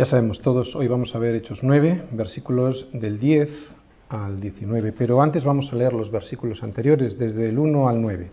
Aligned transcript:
Ya 0.00 0.06
sabemos 0.06 0.40
todos, 0.40 0.74
hoy 0.76 0.88
vamos 0.88 1.14
a 1.14 1.18
ver 1.18 1.34
Hechos 1.34 1.58
9, 1.62 2.04
versículos 2.12 2.88
del 2.94 3.20
10 3.20 3.50
al 4.08 4.40
19, 4.40 4.92
pero 4.92 5.20
antes 5.20 5.44
vamos 5.44 5.70
a 5.70 5.76
leer 5.76 5.92
los 5.92 6.10
versículos 6.10 6.62
anteriores, 6.62 7.18
desde 7.18 7.50
el 7.50 7.58
1 7.58 7.86
al 7.86 8.00
9, 8.00 8.30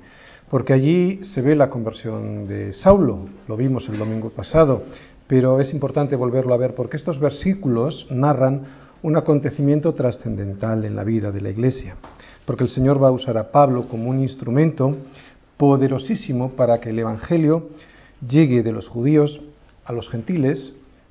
porque 0.50 0.72
allí 0.72 1.20
se 1.26 1.42
ve 1.42 1.58
la 1.58 1.70
conversión 1.70 2.48
de 2.48 2.72
Saulo, 2.72 3.28
lo 3.50 3.58
vimos 3.58 3.90
el 3.90 3.98
domingo 3.98 4.30
pasado, 4.30 4.84
pero 5.28 5.60
es 5.60 5.74
importante 5.74 6.16
volverlo 6.16 6.54
a 6.54 6.58
ver 6.58 6.74
porque 6.74 6.96
estos 6.96 7.20
versículos 7.20 8.08
narran 8.10 8.62
un 9.04 9.18
acontecimiento 9.18 9.94
trascendental 9.94 10.86
en 10.86 10.96
la 10.96 11.04
vida 11.04 11.34
de 11.34 11.42
la 11.42 11.50
Iglesia, 11.50 11.98
porque 12.46 12.64
el 12.64 12.70
Señor 12.70 13.04
va 13.04 13.10
a 13.10 13.12
usar 13.12 13.38
a 13.38 13.52
Pablo 13.52 13.90
como 13.90 14.10
un 14.10 14.22
instrumento 14.22 14.96
poderosísimo 15.58 16.52
para 16.52 16.80
que 16.80 16.92
el 16.92 17.00
Evangelio 17.00 17.72
llegue 18.26 18.64
de 18.64 18.72
los 18.72 18.88
judíos 18.88 19.42
a 19.84 19.92
los 19.92 20.08
gentiles, 20.08 20.72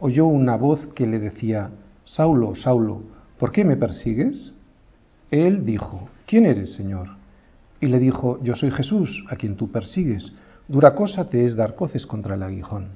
oyó 0.00 0.26
una 0.26 0.56
voz 0.56 0.88
que 0.94 1.06
le 1.06 1.18
decía, 1.18 1.70
Saulo, 2.04 2.54
Saulo, 2.56 3.02
¿por 3.38 3.52
qué 3.52 3.64
me 3.64 3.76
persigues? 3.76 4.52
Él 5.30 5.64
dijo, 5.64 6.08
¿quién 6.26 6.46
eres, 6.46 6.74
Señor? 6.74 7.08
Y 7.80 7.86
le 7.86 7.98
dijo, 7.98 8.38
yo 8.42 8.56
soy 8.56 8.70
Jesús, 8.70 9.24
a 9.28 9.36
quien 9.36 9.56
tú 9.56 9.70
persigues. 9.70 10.32
Dura 10.68 10.94
cosa 10.94 11.26
te 11.26 11.44
es 11.44 11.56
dar 11.56 11.74
coces 11.74 12.06
contra 12.06 12.34
el 12.34 12.42
aguijón. 12.42 12.88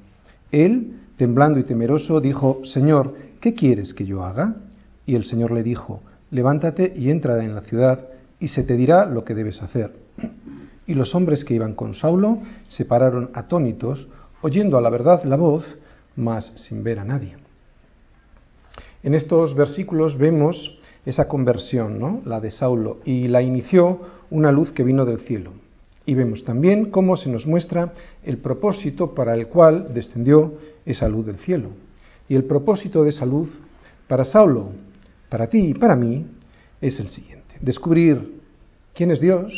Él, 0.51 1.01
temblando 1.17 1.59
y 1.59 1.65
temeroso, 1.65 2.21
dijo, 2.21 2.61
Señor, 2.65 3.15
¿qué 3.41 3.55
quieres 3.55 3.95
que 3.95 4.05
yo 4.07 4.25
haga? 4.25 4.57
Y 5.07 5.15
el 5.15 5.25
Señor 5.25 5.53
le 5.53 5.63
dijo, 5.63 6.01
levántate 6.31 6.93
y 6.97 7.11
entra 7.11 7.45
en 7.45 7.55
la 7.55 7.63
ciudad, 7.63 8.09
y 8.41 8.49
se 8.49 8.63
te 8.63 8.77
dirá 8.77 9.07
lo 9.07 9.25
que 9.25 9.35
debes 9.35 9.63
hacer. 9.63 9.95
Y 10.87 10.95
los 10.95 11.15
hombres 11.15 11.45
que 11.45 11.55
iban 11.55 11.75
con 11.75 11.95
Saulo 11.95 12.39
se 12.69 12.85
pararon 12.85 13.31
atónitos, 13.35 14.07
oyendo 14.43 14.77
a 14.77 14.81
la 14.81 14.91
verdad 14.91 15.25
la 15.25 15.37
voz, 15.37 15.65
mas 16.17 16.53
sin 16.57 16.83
ver 16.83 16.99
a 16.99 17.05
nadie. 17.05 17.37
En 19.03 19.15
estos 19.15 19.55
versículos 19.55 20.17
vemos 20.17 20.79
esa 21.05 21.29
conversión, 21.29 21.99
¿no? 21.99 22.23
la 22.25 22.41
de 22.41 22.51
Saulo, 22.51 23.01
y 23.05 23.29
la 23.29 23.43
inició 23.43 24.01
una 24.31 24.51
luz 24.51 24.73
que 24.73 24.83
vino 24.83 25.05
del 25.05 25.21
cielo. 25.21 25.53
Y 26.07 26.15
vemos 26.15 26.45
también 26.45 26.91
cómo 26.91 27.17
se 27.17 27.29
nos 27.29 27.47
muestra 27.47 27.93
el 28.23 28.39
propósito 28.39 29.15
para 29.15 29.35
el 29.35 29.49
cual 29.49 29.93
descendió 29.93 30.55
esa 30.85 31.09
luz 31.09 31.27
del 31.27 31.37
cielo. 31.37 31.71
Y 32.29 32.35
el 32.35 32.45
propósito 32.45 33.03
de 33.05 33.11
esa 33.11 33.27
luz 33.27 33.49
para 34.09 34.25
Saulo, 34.25 34.71
para 35.29 35.49
ti 35.49 35.59
y 35.59 35.75
para 35.75 35.97
mí, 35.97 36.27
es 36.81 37.01
el 37.01 37.09
siguiente. 37.09 37.57
Descubrir 37.61 38.41
quién 38.95 39.11
es 39.11 39.21
Dios, 39.21 39.53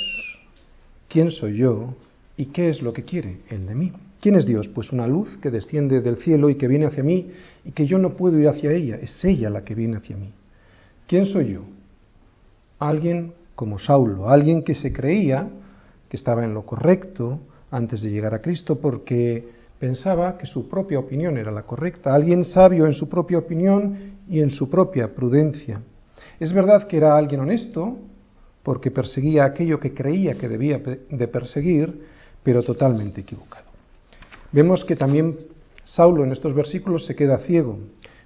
quién 1.09 1.31
soy 1.31 1.57
yo 1.57 1.95
y 2.37 2.47
qué 2.47 2.69
es 2.69 2.83
lo 2.83 2.93
que 2.93 3.05
quiere 3.05 3.41
Él 3.49 3.67
de 3.67 3.75
mí. 3.75 3.93
¿Quién 4.27 4.34
es 4.34 4.44
Dios? 4.44 4.66
Pues 4.66 4.91
una 4.91 5.06
luz 5.06 5.38
que 5.41 5.52
desciende 5.52 6.00
del 6.00 6.16
cielo 6.16 6.50
y 6.50 6.56
que 6.56 6.66
viene 6.66 6.86
hacia 6.86 7.05
mí 7.05 7.30
y 7.64 7.70
que 7.70 7.86
yo 7.86 7.96
no 7.96 8.16
puedo 8.16 8.36
ir 8.41 8.48
hacia 8.48 8.72
ella, 8.72 8.96
es 8.96 9.24
ella 9.24 9.48
la 9.50 9.62
que 9.62 9.77
viene 9.77 9.98
hacia 9.98 10.16
mí. 10.16 10.32
¿Quién 11.06 11.27
soy 11.27 11.52
yo? 11.52 11.60
Alguien 12.80 13.34
como 13.54 13.78
Saulo, 13.78 14.28
alguien 14.28 14.65
que 14.65 14.75
se 14.75 14.92
creía 14.92 15.48
que 16.09 16.16
estaba 16.16 16.44
en 16.44 16.54
lo 16.54 16.66
correcto 16.66 17.38
antes 17.70 18.03
de 18.03 18.10
llegar 18.10 18.34
a 18.34 18.42
Cristo 18.42 18.81
porque 18.81 19.48
pensaba 19.78 20.36
que 20.36 20.47
su 20.47 20.69
propia 20.69 20.98
opinión 20.98 21.38
era 21.38 21.53
la 21.53 21.62
correcta, 21.62 22.12
alguien 22.12 22.42
sabio 22.42 22.84
en 22.86 22.94
su 22.94 23.09
propia 23.09 23.38
opinión 23.38 24.16
y 24.28 24.41
en 24.41 24.50
su 24.50 24.69
propia 24.69 25.15
prudencia. 25.15 25.82
Es 26.41 26.53
verdad 26.53 26.88
que 26.88 26.97
era 26.97 27.16
alguien 27.16 27.42
honesto 27.42 27.97
porque 28.65 28.91
perseguía 28.91 29.44
aquello 29.44 29.78
que 29.78 29.94
creía 29.94 30.34
que 30.34 30.48
debía 30.48 30.81
de 30.81 31.28
perseguir, 31.28 32.06
pero 32.42 32.65
totalmente 32.65 33.20
equivocado. 33.20 33.66
Vemos 34.53 34.84
que 34.84 34.97
también 34.97 35.39
Saulo 35.84 36.25
en 36.25 36.33
estos 36.33 36.55
versículos 36.55 37.07
se 37.07 37.15
queda 37.15 37.39
ciego, 37.39 37.79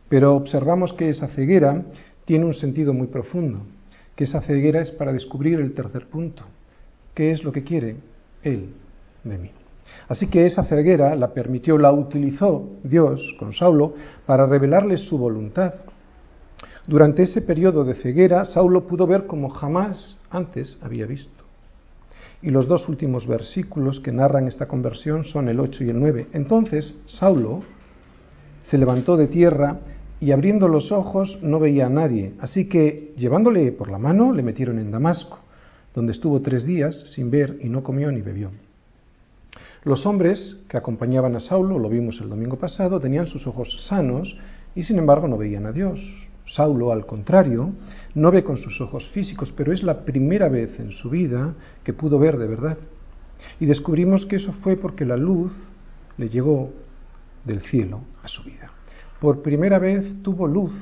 pero 0.09 0.35
observamos 0.35 0.93
que 0.93 1.11
esa 1.11 1.29
ceguera 1.29 1.85
tiene 2.25 2.47
un 2.47 2.55
sentido 2.55 2.93
muy 2.93 3.07
profundo, 3.07 3.61
que 4.15 4.25
esa 4.25 4.41
ceguera 4.41 4.81
es 4.81 4.91
para 4.91 5.13
descubrir 5.13 5.61
el 5.61 5.73
tercer 5.73 6.07
punto, 6.07 6.45
qué 7.15 7.31
es 7.31 7.45
lo 7.45 7.53
que 7.53 7.65
quiere 7.65 7.97
Él 8.43 8.71
de 9.25 9.39
mí. 9.39 9.51
Así 10.09 10.29
que 10.29 10.47
esa 10.47 10.65
ceguera 10.65 11.15
la 11.17 11.33
permitió, 11.33 11.79
la 11.79 11.93
utilizó 11.93 12.69
Dios 12.83 13.35
con 13.39 13.53
Saulo 13.53 13.95
para 14.27 14.47
revelarle 14.47 14.97
su 14.99 15.19
voluntad. 15.19 15.75
Durante 16.87 17.23
ese 17.25 17.43
periodo 17.43 17.85
de 17.85 17.95
ceguera, 17.95 18.45
Saulo 18.45 18.87
pudo 18.87 19.07
ver 19.07 19.27
como 19.27 19.49
jamás 19.49 20.19
antes 20.31 20.79
había 20.81 21.07
visto. 21.07 21.40
Y 22.43 22.51
los 22.51 22.67
dos 22.67 22.89
últimos 22.89 23.27
versículos 23.27 24.01
que 24.01 24.13
narran 24.13 24.49
esta 24.49 24.67
conversión 24.67 25.25
son 25.25 25.49
el 25.49 25.61
8 25.61 25.85
y 25.85 25.91
el 25.91 26.01
9. 26.01 26.29
Entonces 26.33 26.97
Saulo 27.07 27.63
se 28.63 28.79
levantó 28.79 29.17
de 29.17 29.27
tierra 29.27 29.81
y 30.21 30.33
abriendo 30.33 30.69
los 30.69 30.93
ojos 30.93 31.39
no 31.43 31.59
veía 31.59 31.87
a 31.87 31.91
nadie, 31.91 32.35
así 32.41 32.69
que 32.69 33.15
llevándole 33.17 33.73
por 33.73 33.91
la 33.91 33.99
mano 33.99 34.33
le 34.33 34.43
metieron 34.43 34.79
en 34.79 34.91
Damasco, 34.91 35.39
donde 35.95 36.13
estuvo 36.13 36.41
tres 36.41 36.65
días 36.65 37.05
sin 37.15 37.31
ver 37.31 37.59
y 37.63 37.69
no 37.69 37.83
comió 37.83 38.13
ni 38.13 38.21
bebió. 38.21 38.51
Los 39.83 40.05
hombres 40.05 40.59
que 40.69 40.77
acompañaban 40.77 41.37
a 41.37 41.41
Saulo, 41.41 41.79
lo 41.79 41.89
vimos 41.89 42.21
el 42.21 42.29
domingo 42.29 42.57
pasado, 42.57 43.01
tenían 43.01 43.27
sus 43.27 43.47
ojos 43.47 43.87
sanos 43.89 44.37
y 44.75 44.83
sin 44.83 44.99
embargo 44.99 45.27
no 45.27 45.39
veían 45.39 45.65
a 45.65 45.73
Dios. 45.73 46.01
Saulo, 46.47 46.93
al 46.93 47.07
contrario, 47.07 47.73
no 48.15 48.31
ve 48.31 48.45
con 48.45 48.57
sus 48.57 48.81
ojos 48.81 49.09
físicos, 49.11 49.53
pero 49.57 49.73
es 49.73 49.83
la 49.83 50.05
primera 50.05 50.49
vez 50.49 50.79
en 50.81 50.93
su 50.93 51.11
vida 51.11 51.55
que 51.85 51.93
pudo 51.93 52.19
ver 52.19 52.39
de 52.39 52.47
verdad. 52.47 52.79
Y 53.59 53.67
descubrimos 53.67 54.27
que 54.27 54.37
eso 54.37 54.53
fue 54.53 54.77
porque 54.77 55.05
la 55.05 55.17
luz 55.17 55.53
le 56.17 56.29
llegó 56.29 56.71
del 57.45 57.61
cielo 57.61 58.01
a 58.23 58.29
su 58.29 58.43
vida 58.43 58.71
por 59.21 59.43
primera 59.43 59.79
vez 59.79 60.23
tuvo 60.23 60.49
luz 60.49 60.73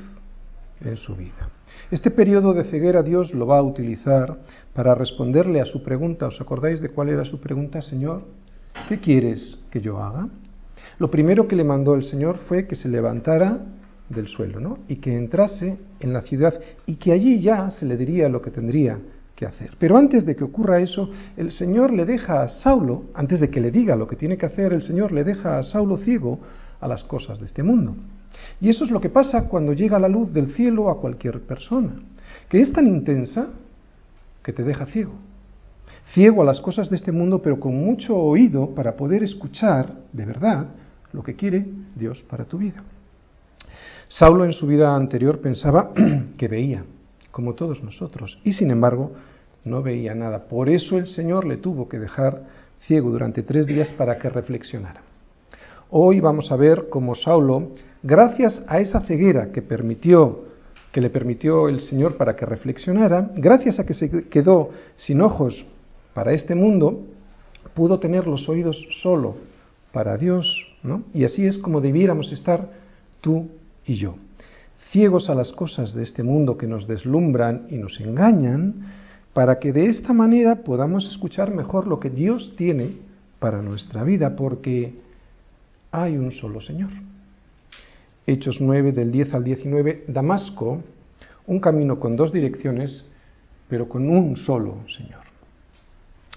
en 0.80 0.96
su 0.96 1.14
vida. 1.16 1.50
Este 1.90 2.10
periodo 2.10 2.54
de 2.54 2.64
ceguera 2.64 3.02
Dios 3.02 3.34
lo 3.34 3.46
va 3.46 3.58
a 3.58 3.62
utilizar 3.62 4.38
para 4.72 4.94
responderle 4.94 5.60
a 5.60 5.66
su 5.66 5.82
pregunta. 5.82 6.28
¿Os 6.28 6.40
acordáis 6.40 6.80
de 6.80 6.88
cuál 6.88 7.08
era 7.08 7.24
su 7.24 7.40
pregunta, 7.40 7.82
Señor? 7.82 8.22
¿Qué 8.88 9.00
quieres 9.00 9.58
que 9.70 9.80
yo 9.80 9.98
haga? 9.98 10.28
Lo 10.98 11.10
primero 11.10 11.48
que 11.48 11.56
le 11.56 11.64
mandó 11.64 11.94
el 11.94 12.04
Señor 12.04 12.38
fue 12.48 12.66
que 12.66 12.76
se 12.76 12.88
levantara 12.88 13.58
del 14.08 14.28
suelo, 14.28 14.60
¿no? 14.60 14.78
Y 14.88 14.96
que 14.96 15.16
entrase 15.16 15.78
en 16.00 16.12
la 16.12 16.22
ciudad 16.22 16.58
y 16.86 16.96
que 16.96 17.12
allí 17.12 17.40
ya 17.40 17.70
se 17.70 17.86
le 17.86 17.96
diría 17.96 18.28
lo 18.28 18.40
que 18.40 18.50
tendría 18.50 18.98
que 19.34 19.46
hacer. 19.46 19.76
Pero 19.78 19.96
antes 19.96 20.24
de 20.26 20.34
que 20.34 20.44
ocurra 20.44 20.80
eso, 20.80 21.10
el 21.36 21.52
Señor 21.52 21.92
le 21.92 22.04
deja 22.04 22.42
a 22.42 22.48
Saulo, 22.48 23.04
antes 23.14 23.38
de 23.38 23.50
que 23.50 23.60
le 23.60 23.70
diga 23.70 23.96
lo 23.96 24.08
que 24.08 24.16
tiene 24.16 24.36
que 24.36 24.46
hacer, 24.46 24.72
el 24.72 24.82
Señor 24.82 25.12
le 25.12 25.24
deja 25.24 25.58
a 25.58 25.64
Saulo 25.64 25.98
ciego 25.98 26.40
a 26.80 26.88
las 26.88 27.04
cosas 27.04 27.38
de 27.38 27.44
este 27.44 27.62
mundo. 27.62 27.94
Y 28.60 28.68
eso 28.68 28.84
es 28.84 28.90
lo 28.90 29.00
que 29.00 29.10
pasa 29.10 29.44
cuando 29.44 29.72
llega 29.72 29.98
la 29.98 30.08
luz 30.08 30.32
del 30.32 30.54
cielo 30.54 30.90
a 30.90 31.00
cualquier 31.00 31.40
persona, 31.42 31.92
que 32.48 32.60
es 32.60 32.72
tan 32.72 32.86
intensa 32.86 33.48
que 34.42 34.52
te 34.52 34.64
deja 34.64 34.86
ciego. 34.86 35.12
Ciego 36.14 36.42
a 36.42 36.46
las 36.46 36.60
cosas 36.60 36.88
de 36.90 36.96
este 36.96 37.12
mundo, 37.12 37.40
pero 37.40 37.60
con 37.60 37.74
mucho 37.74 38.16
oído 38.16 38.74
para 38.74 38.96
poder 38.96 39.22
escuchar 39.22 39.92
de 40.12 40.24
verdad 40.24 40.66
lo 41.12 41.22
que 41.22 41.36
quiere 41.36 41.66
Dios 41.94 42.24
para 42.28 42.44
tu 42.44 42.58
vida. 42.58 42.82
Saulo 44.08 44.44
en 44.46 44.52
su 44.52 44.66
vida 44.66 44.96
anterior 44.96 45.40
pensaba 45.40 45.92
que 46.38 46.48
veía, 46.48 46.84
como 47.30 47.54
todos 47.54 47.82
nosotros, 47.82 48.38
y 48.42 48.54
sin 48.54 48.70
embargo 48.70 49.12
no 49.64 49.82
veía 49.82 50.14
nada. 50.14 50.48
Por 50.48 50.68
eso 50.68 50.96
el 50.96 51.06
Señor 51.06 51.46
le 51.46 51.58
tuvo 51.58 51.88
que 51.88 51.98
dejar 51.98 52.42
ciego 52.80 53.10
durante 53.10 53.42
tres 53.42 53.66
días 53.66 53.92
para 53.92 54.18
que 54.18 54.30
reflexionara. 54.30 55.02
Hoy 55.90 56.20
vamos 56.20 56.50
a 56.50 56.56
ver 56.56 56.88
cómo 56.88 57.14
Saulo 57.14 57.70
gracias 58.02 58.62
a 58.66 58.80
esa 58.80 59.00
ceguera 59.00 59.52
que 59.52 59.62
permitió 59.62 60.48
que 60.92 61.02
le 61.02 61.10
permitió 61.10 61.68
el 61.68 61.80
Señor 61.80 62.16
para 62.16 62.34
que 62.34 62.46
reflexionara, 62.46 63.30
gracias 63.34 63.78
a 63.78 63.84
que 63.84 63.94
se 63.94 64.28
quedó 64.28 64.70
sin 64.96 65.20
ojos 65.20 65.66
para 66.14 66.32
este 66.32 66.54
mundo, 66.54 67.04
pudo 67.74 67.98
tener 67.98 68.26
los 68.26 68.48
oídos 68.48 68.86
solo 69.02 69.36
para 69.92 70.16
Dios, 70.16 70.66
¿no? 70.82 71.02
Y 71.12 71.24
así 71.24 71.46
es 71.46 71.58
como 71.58 71.80
debiéramos 71.80 72.32
estar 72.32 72.70
tú 73.20 73.48
y 73.88 73.94
yo, 73.94 74.16
ciegos 74.90 75.30
a 75.30 75.34
las 75.34 75.50
cosas 75.52 75.94
de 75.94 76.02
este 76.02 76.22
mundo 76.22 76.58
que 76.58 76.66
nos 76.66 76.86
deslumbran 76.86 77.66
y 77.70 77.76
nos 77.76 77.98
engañan, 78.00 78.74
para 79.32 79.58
que 79.58 79.72
de 79.72 79.86
esta 79.86 80.12
manera 80.12 80.56
podamos 80.62 81.06
escuchar 81.06 81.54
mejor 81.54 81.86
lo 81.86 81.98
que 81.98 82.10
Dios 82.10 82.54
tiene 82.56 82.96
para 83.38 83.62
nuestra 83.62 84.04
vida, 84.04 84.36
porque 84.36 84.94
hay 85.90 86.16
un 86.16 86.32
solo 86.32 86.60
Señor. 86.60 86.90
Hechos 88.26 88.60
9 88.60 88.92
del 88.92 89.10
10 89.10 89.34
al 89.34 89.44
19, 89.44 90.04
Damasco, 90.08 90.82
un 91.46 91.60
camino 91.60 91.98
con 91.98 92.14
dos 92.14 92.30
direcciones, 92.30 93.06
pero 93.68 93.88
con 93.88 94.10
un 94.10 94.36
solo 94.36 94.76
Señor. 94.94 95.22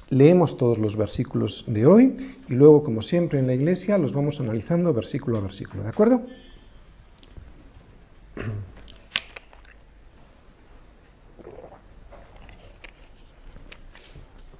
Leemos 0.10 0.58
todos 0.58 0.78
los 0.78 0.96
versículos 0.96 1.66
de 1.68 1.86
hoy 1.86 2.16
y 2.48 2.54
luego, 2.54 2.84
como 2.84 3.02
siempre 3.02 3.40
en 3.40 3.48
la 3.48 3.54
iglesia, 3.54 3.98
los 3.98 4.14
vamos 4.14 4.40
analizando 4.40 4.94
versículo 4.94 5.38
a 5.38 5.42
versículo. 5.42 5.84
¿De 5.84 5.90
acuerdo? 5.90 6.22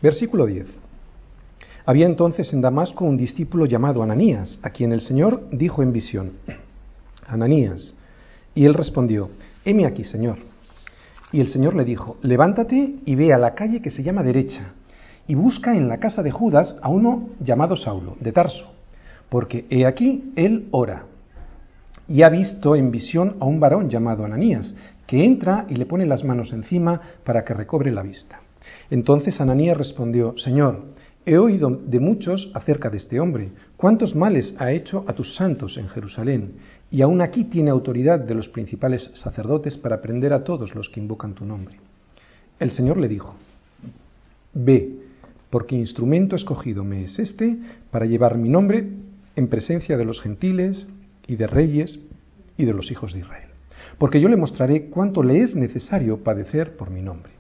Versículo 0.02 0.46
10. 0.46 0.68
Había 1.86 2.06
entonces 2.06 2.52
en 2.54 2.62
Damasco 2.62 3.06
un 3.06 3.18
discípulo 3.18 3.66
llamado 3.66 4.02
Ananías, 4.04 4.60
a 4.64 4.70
quien 4.70 4.94
el 4.94 5.02
Señor 5.02 5.48
dijo 5.52 5.84
en 5.84 5.94
visión, 5.94 6.34
Ananías. 7.28 7.94
Y 8.54 8.66
él 8.66 8.74
respondió, 8.74 9.30
heme 9.64 9.86
aquí, 9.86 10.04
Señor. 10.04 10.38
Y 11.32 11.40
el 11.40 11.48
Señor 11.50 11.76
le 11.76 11.86
dijo, 11.86 12.18
levántate 12.22 12.96
y 13.06 13.16
ve 13.16 13.34
a 13.34 13.38
la 13.38 13.56
calle 13.56 13.82
que 13.82 13.90
se 13.90 14.04
llama 14.04 14.24
derecha, 14.24 14.74
y 15.28 15.36
busca 15.36 15.76
en 15.76 15.88
la 15.88 15.98
casa 16.00 16.22
de 16.24 16.32
Judas 16.32 16.78
a 16.82 16.90
uno 16.90 17.30
llamado 17.40 17.78
Saulo, 17.78 18.18
de 18.20 18.32
Tarso, 18.32 18.74
porque 19.30 19.66
he 19.70 19.86
aquí 19.86 20.34
él 20.36 20.68
ora. 20.72 21.06
Y 22.12 22.24
ha 22.24 22.30
visto 22.30 22.76
en 22.76 22.92
visión 22.92 23.38
a 23.40 23.46
un 23.46 23.62
varón 23.62 23.90
llamado 23.90 24.26
Ananías, 24.26 24.76
que 25.08 25.24
entra 25.24 25.66
y 25.70 25.76
le 25.76 25.86
pone 25.86 26.06
las 26.06 26.26
manos 26.26 26.52
encima 26.52 27.00
para 27.24 27.46
que 27.46 27.54
recobre 27.54 27.90
la 27.90 28.04
vista. 28.04 28.42
Entonces 28.90 29.40
Ananías 29.40 29.78
respondió, 29.78 30.38
Señor, 30.38 30.88
he 31.26 31.38
oído 31.38 31.70
de 31.70 32.02
muchos 32.02 32.52
acerca 32.54 32.90
de 32.90 32.98
este 32.98 33.18
hombre, 33.22 33.52
cuántos 33.78 34.14
males 34.14 34.54
ha 34.58 34.74
hecho 34.74 35.06
a 35.08 35.14
tus 35.14 35.36
santos 35.36 35.78
en 35.78 35.88
Jerusalén, 35.88 36.56
y 36.90 37.02
aún 37.02 37.22
aquí 37.22 37.46
tiene 37.46 37.72
autoridad 37.72 38.20
de 38.20 38.36
los 38.36 38.50
principales 38.50 39.10
sacerdotes 39.14 39.78
para 39.78 40.02
prender 40.02 40.34
a 40.34 40.44
todos 40.44 40.76
los 40.76 40.90
que 40.90 41.00
invocan 41.00 41.34
tu 41.34 41.46
nombre. 41.46 41.78
El 42.60 42.72
Señor 42.72 42.98
le 42.98 43.08
dijo, 43.08 43.36
Ve, 44.54 44.98
porque 45.50 45.78
instrumento 45.78 46.36
escogido 46.36 46.84
me 46.84 47.06
es 47.06 47.20
este 47.20 47.58
para 47.90 48.06
llevar 48.06 48.38
mi 48.38 48.50
nombre 48.50 48.86
en 49.38 49.48
presencia 49.48 49.96
de 49.96 50.04
los 50.04 50.20
gentiles 50.20 50.88
y 51.28 51.36
de 51.36 51.48
reyes 51.48 52.00
y 52.58 52.66
de 52.66 52.74
los 52.74 52.92
hijos 52.92 53.14
de 53.14 53.20
Israel. 53.20 53.50
Porque 53.98 54.22
yo 54.22 54.30
le 54.30 54.38
mostraré 54.38 54.90
cuánto 54.90 55.24
le 55.24 55.42
es 55.42 55.56
necesario 55.56 56.24
padecer 56.24 56.76
por 56.76 56.90
mi 56.90 57.02
nombre. 57.02 57.34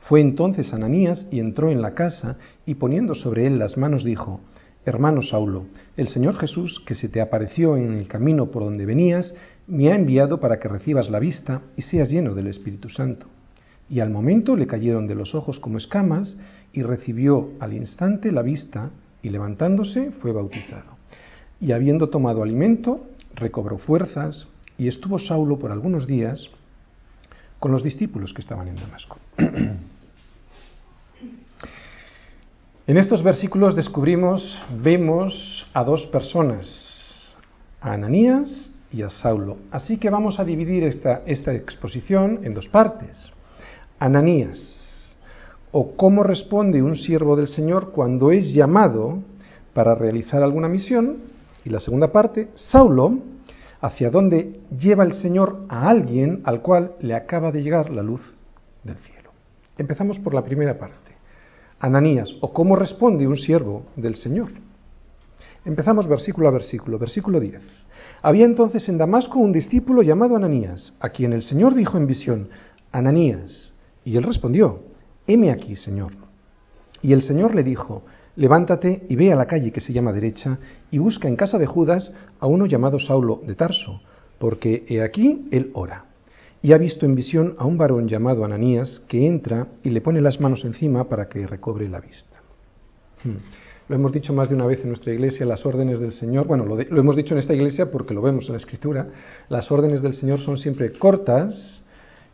Fue 0.00 0.20
entonces 0.20 0.72
Ananías 0.72 1.26
y 1.30 1.38
entró 1.38 1.70
en 1.70 1.82
la 1.82 1.94
casa 1.94 2.36
y 2.66 2.74
poniendo 2.74 3.14
sobre 3.14 3.46
él 3.46 3.58
las 3.58 3.76
manos 3.76 4.02
dijo, 4.02 4.40
Hermano 4.84 5.22
Saulo, 5.22 5.66
el 5.96 6.08
Señor 6.08 6.36
Jesús, 6.36 6.82
que 6.86 6.94
se 6.94 7.08
te 7.08 7.20
apareció 7.20 7.76
en 7.76 7.92
el 7.92 8.08
camino 8.08 8.50
por 8.50 8.64
donde 8.64 8.86
venías, 8.86 9.34
me 9.66 9.92
ha 9.92 9.94
enviado 9.94 10.40
para 10.40 10.58
que 10.58 10.68
recibas 10.68 11.10
la 11.10 11.18
vista 11.18 11.62
y 11.76 11.82
seas 11.82 12.10
lleno 12.10 12.34
del 12.34 12.48
Espíritu 12.48 12.88
Santo. 12.88 13.26
Y 13.88 14.00
al 14.00 14.10
momento 14.10 14.56
le 14.56 14.66
cayeron 14.66 15.06
de 15.06 15.14
los 15.14 15.34
ojos 15.34 15.60
como 15.60 15.78
escamas 15.78 16.36
y 16.72 16.82
recibió 16.82 17.50
al 17.60 17.74
instante 17.74 18.32
la 18.32 18.42
vista 18.42 18.90
y 19.22 19.28
levantándose 19.28 20.12
fue 20.12 20.32
bautizado. 20.32 20.99
Y 21.60 21.72
habiendo 21.72 22.08
tomado 22.08 22.42
alimento, 22.42 23.06
recobró 23.34 23.78
fuerzas 23.78 24.46
y 24.78 24.88
estuvo 24.88 25.18
Saulo 25.18 25.58
por 25.58 25.72
algunos 25.72 26.06
días 26.06 26.48
con 27.58 27.70
los 27.70 27.82
discípulos 27.82 28.32
que 28.32 28.40
estaban 28.40 28.68
en 28.68 28.76
Damasco. 28.76 29.18
En 32.86 32.96
estos 32.96 33.22
versículos 33.22 33.76
descubrimos, 33.76 34.58
vemos 34.82 35.64
a 35.74 35.84
dos 35.84 36.06
personas, 36.06 36.66
a 37.80 37.92
Ananías 37.92 38.72
y 38.90 39.02
a 39.02 39.10
Saulo. 39.10 39.58
Así 39.70 39.96
que 39.96 40.10
vamos 40.10 40.40
a 40.40 40.44
dividir 40.44 40.82
esta, 40.82 41.22
esta 41.24 41.54
exposición 41.54 42.40
en 42.42 42.52
dos 42.52 42.66
partes. 42.66 43.30
Ananías, 44.00 45.16
o 45.70 45.94
cómo 45.94 46.24
responde 46.24 46.82
un 46.82 46.96
siervo 46.96 47.36
del 47.36 47.46
Señor 47.46 47.92
cuando 47.92 48.32
es 48.32 48.52
llamado 48.52 49.22
para 49.72 49.94
realizar 49.94 50.42
alguna 50.42 50.68
misión. 50.68 51.29
Y 51.64 51.70
la 51.70 51.80
segunda 51.80 52.10
parte, 52.12 52.48
Saulo, 52.54 53.18
hacia 53.80 54.10
dónde 54.10 54.60
lleva 54.78 55.04
el 55.04 55.14
Señor 55.14 55.64
a 55.68 55.88
alguien 55.88 56.42
al 56.44 56.62
cual 56.62 56.92
le 57.00 57.14
acaba 57.14 57.50
de 57.52 57.62
llegar 57.62 57.90
la 57.90 58.02
luz 58.02 58.20
del 58.84 58.96
cielo. 58.96 59.30
Empezamos 59.78 60.18
por 60.18 60.34
la 60.34 60.44
primera 60.44 60.78
parte. 60.78 61.10
Ananías, 61.80 62.34
o 62.40 62.52
cómo 62.52 62.76
responde 62.76 63.26
un 63.26 63.36
siervo 63.36 63.84
del 63.96 64.16
Señor. 64.16 64.50
Empezamos 65.64 66.06
versículo 66.06 66.48
a 66.48 66.50
versículo, 66.50 66.98
versículo 66.98 67.40
10. 67.40 67.62
Había 68.22 68.44
entonces 68.44 68.86
en 68.88 68.98
Damasco 68.98 69.38
un 69.38 69.52
discípulo 69.52 70.02
llamado 70.02 70.36
Ananías, 70.36 70.92
a 71.00 71.08
quien 71.08 71.32
el 71.32 71.42
Señor 71.42 71.74
dijo 71.74 71.96
en 71.96 72.06
visión, 72.06 72.48
Ananías, 72.92 73.72
y 74.04 74.16
él 74.16 74.24
respondió, 74.24 74.82
heme 75.26 75.50
aquí, 75.50 75.76
Señor. 75.76 76.12
Y 77.02 77.12
el 77.12 77.22
Señor 77.22 77.54
le 77.54 77.62
dijo, 77.62 78.02
levántate 78.36 79.06
y 79.08 79.16
ve 79.16 79.32
a 79.32 79.36
la 79.36 79.46
calle 79.46 79.72
que 79.72 79.80
se 79.80 79.92
llama 79.92 80.12
derecha, 80.12 80.58
y 80.90 80.98
busca 80.98 81.28
en 81.28 81.36
casa 81.36 81.58
de 81.58 81.66
Judas 81.66 82.12
a 82.38 82.46
uno 82.46 82.66
llamado 82.66 82.98
Saulo 82.98 83.40
de 83.46 83.54
Tarso, 83.54 84.00
porque 84.38 84.84
he 84.88 85.02
aquí 85.02 85.48
él 85.50 85.70
ora 85.74 86.10
y 86.62 86.72
ha 86.72 86.78
visto 86.78 87.06
en 87.06 87.14
visión 87.14 87.54
a 87.58 87.64
un 87.64 87.78
varón 87.78 88.08
llamado 88.08 88.44
Ananías 88.44 89.02
que 89.08 89.26
entra 89.26 89.68
y 89.82 89.90
le 89.90 90.00
pone 90.00 90.20
las 90.20 90.40
manos 90.40 90.64
encima 90.64 91.08
para 91.08 91.28
que 91.28 91.46
recobre 91.46 91.88
la 91.88 92.00
vista. 92.00 92.36
Hmm. 93.24 93.36
Lo 93.88 93.96
hemos 93.96 94.12
dicho 94.12 94.32
más 94.32 94.48
de 94.48 94.54
una 94.54 94.66
vez 94.66 94.80
en 94.82 94.88
nuestra 94.88 95.12
iglesia, 95.12 95.44
las 95.46 95.66
órdenes 95.66 95.98
del 95.98 96.12
Señor, 96.12 96.46
bueno, 96.46 96.64
lo, 96.64 96.76
lo, 96.76 97.00
hemos 97.00 97.16
dicho 97.16 97.34
en 97.34 97.40
esta 97.40 97.54
iglesia 97.54 97.90
porque 97.90 98.14
lo 98.14 98.22
vemos 98.22 98.46
en 98.46 98.52
la 98.52 98.58
Escritura, 98.58 99.08
las 99.48 99.70
órdenes 99.72 100.00
del 100.00 100.14
Señor 100.14 100.40
son 100.40 100.58
siempre 100.58 100.92
cortas 100.92 101.82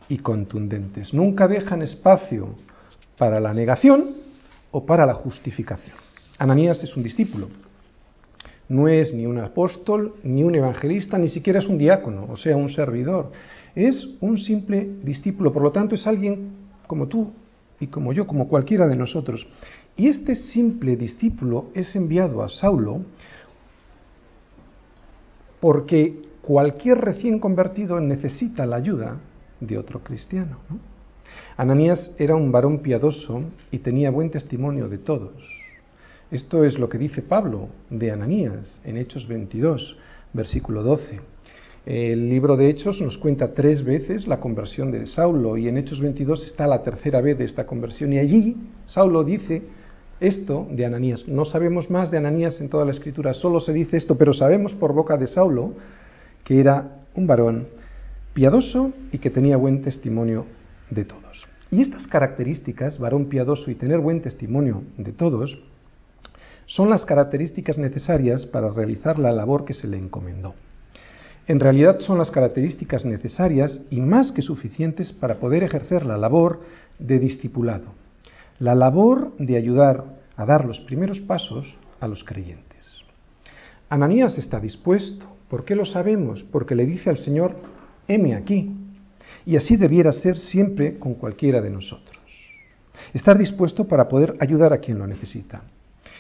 y 0.09 0.19
contundentes. 0.19 1.15
Nunca 1.15 1.49
dejan 1.49 1.83
espacio 1.83 2.49
para 3.17 3.41
la 3.41 3.55
negación 3.55 4.26
o 4.77 4.85
para 4.85 5.07
la 5.07 5.15
justificación. 5.15 5.97
Ananías 6.39 6.83
es 6.85 6.95
un 6.95 7.03
discípulo, 7.03 7.49
no 8.69 8.89
es 8.89 9.15
ni 9.15 9.25
un 9.25 9.39
apóstol, 9.39 10.17
ni 10.23 10.45
un 10.45 10.55
evangelista, 10.55 11.17
ni 11.17 11.29
siquiera 11.29 11.61
es 11.61 11.67
un 11.67 11.79
diácono, 11.79 12.27
o 12.29 12.37
sea, 12.37 12.59
un 12.59 12.69
servidor. 12.69 13.33
Es 13.75 14.07
un 14.21 14.37
simple 14.37 14.87
discípulo, 15.03 15.51
por 15.51 15.63
lo 15.63 15.73
tanto 15.73 15.95
es 15.95 16.07
alguien 16.07 16.51
como 16.87 17.07
tú 17.09 17.33
y 17.81 17.87
como 17.87 18.13
yo, 18.13 18.27
como 18.27 18.49
cualquiera 18.49 18.87
de 18.87 18.97
nosotros. 18.97 19.47
Y 19.97 20.09
este 20.09 20.35
simple 20.35 20.95
discípulo 20.95 21.71
es 21.73 21.97
enviado 21.97 22.43
a 22.43 22.51
Saulo 22.51 23.01
porque 25.59 26.21
cualquier 26.43 26.99
recién 26.99 27.39
convertido 27.39 27.99
necesita 27.99 28.67
la 28.67 28.77
ayuda 28.77 29.17
de 29.59 29.79
otro 29.79 30.01
cristiano. 30.01 30.59
Ananías 31.57 32.13
era 32.19 32.37
un 32.37 32.53
varón 32.53 32.79
piadoso 32.79 33.43
y 33.71 33.79
tenía 33.79 34.11
buen 34.11 34.31
testimonio 34.31 34.89
de 34.89 34.99
todos. 34.99 35.33
Esto 36.31 36.65
es 36.65 36.79
lo 36.79 36.89
que 36.89 36.99
dice 36.99 37.23
Pablo 37.23 37.69
de 37.89 38.11
Ananías 38.11 38.81
en 38.85 38.97
Hechos 38.97 39.29
22, 39.29 39.97
versículo 40.33 40.83
12. 40.83 41.21
El 41.87 42.29
libro 42.29 42.57
de 42.57 42.69
Hechos 42.69 43.01
nos 43.01 43.17
cuenta 43.17 43.55
tres 43.55 43.85
veces 43.85 44.27
la 44.27 44.41
conversión 44.41 44.91
de 44.91 45.07
Saulo 45.07 45.57
y 45.57 45.69
en 45.69 45.79
Hechos 45.79 46.01
22 46.01 46.45
está 46.45 46.67
la 46.67 46.83
tercera 46.83 47.21
vez 47.21 47.39
de 47.39 47.45
esta 47.45 47.65
conversión 47.65 48.13
y 48.13 48.19
allí 48.19 48.57
Saulo 48.87 49.23
dice 49.23 49.63
esto 50.19 50.67
de 50.69 50.85
Ananías. 50.85 51.29
No 51.29 51.45
sabemos 51.45 51.89
más 51.89 52.11
de 52.11 52.19
Ananías 52.19 52.61
en 52.61 52.69
toda 52.69 52.85
la 52.85 52.91
escritura, 52.91 53.35
solo 53.35 53.61
se 53.61 53.73
dice 53.73 53.97
esto, 53.97 54.19
pero 54.19 54.35
sabemos 54.35 54.75
por 54.75 54.93
boca 54.93 55.17
de 55.17 55.29
Saulo 55.29 55.75
que 56.43 56.59
era 56.59 57.05
un 57.15 57.29
varón 57.29 57.69
piadoso 58.35 58.93
y 59.13 59.19
que 59.19 59.31
tenía 59.31 59.57
buen 59.57 59.81
testimonio 59.81 60.45
de 60.91 61.05
todos. 61.05 61.47
Y 61.71 61.83
estas 61.83 62.07
características, 62.07 62.99
varón 62.99 63.27
piadoso 63.27 63.71
y 63.71 63.75
tener 63.75 64.01
buen 64.01 64.23
testimonio 64.23 64.83
de 64.97 65.13
todos, 65.13 65.59
son 66.67 66.91
las 66.91 67.05
características 67.05 67.79
necesarias 67.79 68.47
para 68.47 68.71
realizar 68.71 69.19
la 69.19 69.33
labor 69.33 69.65
que 69.65 69.75
se 69.75 69.87
le 69.87 69.99
encomendó 69.99 70.55
en 71.49 71.61
realidad 71.61 72.01
son 72.01 72.19
las 72.19 72.31
características 72.31 73.05
necesarias 73.05 73.81
y 73.91 74.01
más 74.01 74.33
que 74.33 74.43
suficientes 74.43 75.13
para 75.13 75.37
poder 75.37 75.63
ejercer 75.63 76.05
la 76.05 76.17
labor 76.17 76.61
de 76.99 77.21
discipulado, 77.21 77.93
la 78.59 78.75
labor 78.75 79.33
de 79.39 79.57
ayudar 79.57 80.05
a 80.37 80.45
dar 80.45 80.65
los 80.65 80.81
primeros 80.81 81.21
pasos 81.21 81.73
a 82.01 82.09
los 82.09 82.25
creyentes. 82.25 82.65
Ananías 83.89 84.39
está 84.39 84.59
dispuesto. 84.59 85.27
¿Por 85.49 85.65
qué 85.65 85.77
lo 85.77 85.87
sabemos? 85.87 86.43
Porque 86.51 86.75
le 86.75 86.85
dice 86.85 87.11
al 87.11 87.19
Señor, 87.19 87.55
heme 88.09 88.35
aquí. 88.35 88.76
Y 89.47 89.57
así 89.57 89.77
debiera 89.77 90.13
ser 90.13 90.37
siempre 90.39 90.99
con 90.99 91.15
cualquiera 91.15 91.63
de 91.63 91.71
nosotros. 91.71 92.19
Estar 93.15 93.39
dispuesto 93.39 93.87
para 93.87 94.09
poder 94.09 94.37
ayudar 94.41 94.73
a 94.73 94.79
quien 94.79 94.99
lo 94.99 95.07
necesita. 95.07 95.63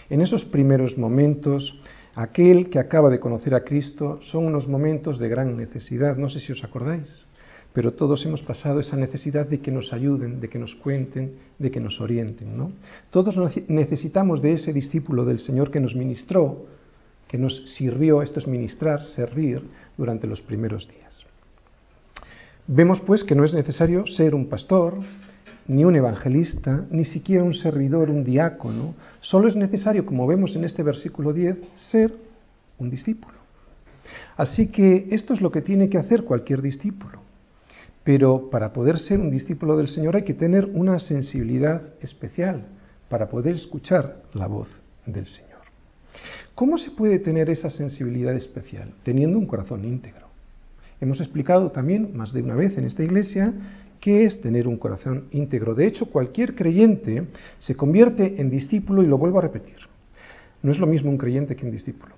En 0.08 0.20
esos 0.20 0.44
primeros 0.44 0.96
momentos 0.96 1.78
aquel 2.14 2.70
que 2.70 2.78
acaba 2.78 3.10
de 3.10 3.20
conocer 3.20 3.54
a 3.54 3.64
Cristo 3.64 4.20
son 4.22 4.46
unos 4.46 4.68
momentos 4.68 5.18
de 5.18 5.28
gran 5.28 5.56
necesidad, 5.56 6.16
no 6.16 6.30
sé 6.30 6.40
si 6.40 6.52
os 6.52 6.62
acordáis, 6.62 7.26
pero 7.72 7.92
todos 7.92 8.24
hemos 8.24 8.42
pasado 8.42 8.80
esa 8.80 8.96
necesidad 8.96 9.46
de 9.46 9.60
que 9.60 9.70
nos 9.70 9.92
ayuden, 9.92 10.40
de 10.40 10.48
que 10.48 10.58
nos 10.58 10.74
cuenten, 10.76 11.34
de 11.58 11.70
que 11.70 11.80
nos 11.80 12.00
orienten, 12.00 12.56
¿no? 12.56 12.72
Todos 13.10 13.36
necesitamos 13.68 14.40
de 14.40 14.54
ese 14.54 14.72
discípulo 14.72 15.24
del 15.24 15.40
Señor 15.40 15.70
que 15.70 15.80
nos 15.80 15.94
ministró, 15.94 16.64
que 17.28 17.36
nos 17.36 17.74
sirvió, 17.74 18.22
esto 18.22 18.40
es 18.40 18.46
ministrar, 18.46 19.02
servir, 19.02 19.62
durante 19.98 20.26
los 20.26 20.40
primeros 20.40 20.88
días. 20.88 21.26
Vemos 22.68 23.00
pues 23.00 23.22
que 23.22 23.34
no 23.34 23.44
es 23.44 23.54
necesario 23.54 24.06
ser 24.06 24.34
un 24.34 24.48
pastor, 24.48 24.94
ni 25.68 25.84
un 25.84 25.94
evangelista, 25.94 26.84
ni 26.90 27.04
siquiera 27.04 27.44
un 27.44 27.54
servidor, 27.54 28.10
un 28.10 28.24
diácono. 28.24 28.94
Solo 29.20 29.48
es 29.48 29.56
necesario, 29.56 30.04
como 30.04 30.26
vemos 30.26 30.54
en 30.56 30.64
este 30.64 30.82
versículo 30.82 31.32
10, 31.32 31.58
ser 31.76 32.12
un 32.78 32.90
discípulo. 32.90 33.34
Así 34.36 34.68
que 34.68 35.08
esto 35.10 35.32
es 35.32 35.40
lo 35.40 35.50
que 35.50 35.62
tiene 35.62 35.88
que 35.88 35.98
hacer 35.98 36.24
cualquier 36.24 36.60
discípulo. 36.60 37.20
Pero 38.04 38.50
para 38.50 38.72
poder 38.72 38.98
ser 38.98 39.20
un 39.20 39.30
discípulo 39.30 39.76
del 39.76 39.88
Señor 39.88 40.16
hay 40.16 40.22
que 40.22 40.34
tener 40.34 40.66
una 40.66 40.98
sensibilidad 40.98 41.82
especial 42.00 42.66
para 43.08 43.28
poder 43.28 43.54
escuchar 43.54 44.22
la 44.34 44.46
voz 44.46 44.68
del 45.06 45.26
Señor. 45.26 45.56
¿Cómo 46.54 46.78
se 46.78 46.90
puede 46.90 47.18
tener 47.18 47.50
esa 47.50 47.70
sensibilidad 47.70 48.34
especial? 48.34 48.92
Teniendo 49.02 49.38
un 49.38 49.46
corazón 49.46 49.84
íntegro. 49.84 50.25
Hemos 51.00 51.20
explicado 51.20 51.70
también 51.70 52.16
más 52.16 52.32
de 52.32 52.42
una 52.42 52.54
vez 52.54 52.76
en 52.78 52.84
esta 52.84 53.02
iglesia 53.02 53.52
qué 54.00 54.24
es 54.24 54.40
tener 54.40 54.66
un 54.66 54.76
corazón 54.76 55.24
íntegro. 55.30 55.74
De 55.74 55.86
hecho, 55.86 56.06
cualquier 56.06 56.54
creyente 56.54 57.26
se 57.58 57.76
convierte 57.76 58.40
en 58.40 58.50
discípulo 58.50 59.02
y 59.02 59.06
lo 59.06 59.18
vuelvo 59.18 59.38
a 59.38 59.42
repetir. 59.42 59.76
No 60.62 60.72
es 60.72 60.78
lo 60.78 60.86
mismo 60.86 61.10
un 61.10 61.18
creyente 61.18 61.56
que 61.56 61.64
un 61.64 61.72
discípulo. 61.72 62.14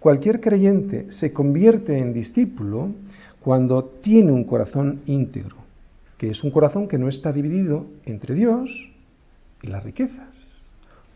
Cualquier 0.00 0.40
creyente 0.40 1.10
se 1.10 1.32
convierte 1.32 1.98
en 1.98 2.12
discípulo 2.12 2.90
cuando 3.40 3.84
tiene 3.84 4.32
un 4.32 4.44
corazón 4.44 5.00
íntegro, 5.06 5.56
que 6.16 6.30
es 6.30 6.42
un 6.44 6.50
corazón 6.50 6.88
que 6.88 6.98
no 6.98 7.08
está 7.08 7.32
dividido 7.32 7.86
entre 8.04 8.34
Dios 8.34 8.70
y 9.62 9.68
las 9.68 9.84
riquezas. 9.84 10.47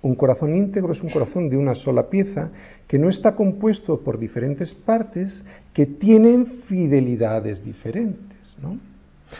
Un 0.02 0.16
corazón 0.16 0.54
íntegro 0.56 0.92
es 0.92 1.02
un 1.02 1.11
corazón 1.11 1.49
de 1.49 1.56
una 1.56 1.75
sola 1.75 2.11
pieza 2.11 2.50
que 2.88 2.99
no 2.99 3.09
está 3.09 3.37
compuesto 3.37 4.00
por 4.00 4.18
diferentes 4.18 4.75
partes 4.75 5.44
que 5.73 5.87
tienen 5.87 6.47
fidelidades 6.66 7.64
diferentes. 7.64 8.56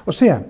O 0.07 0.13
sea, 0.13 0.47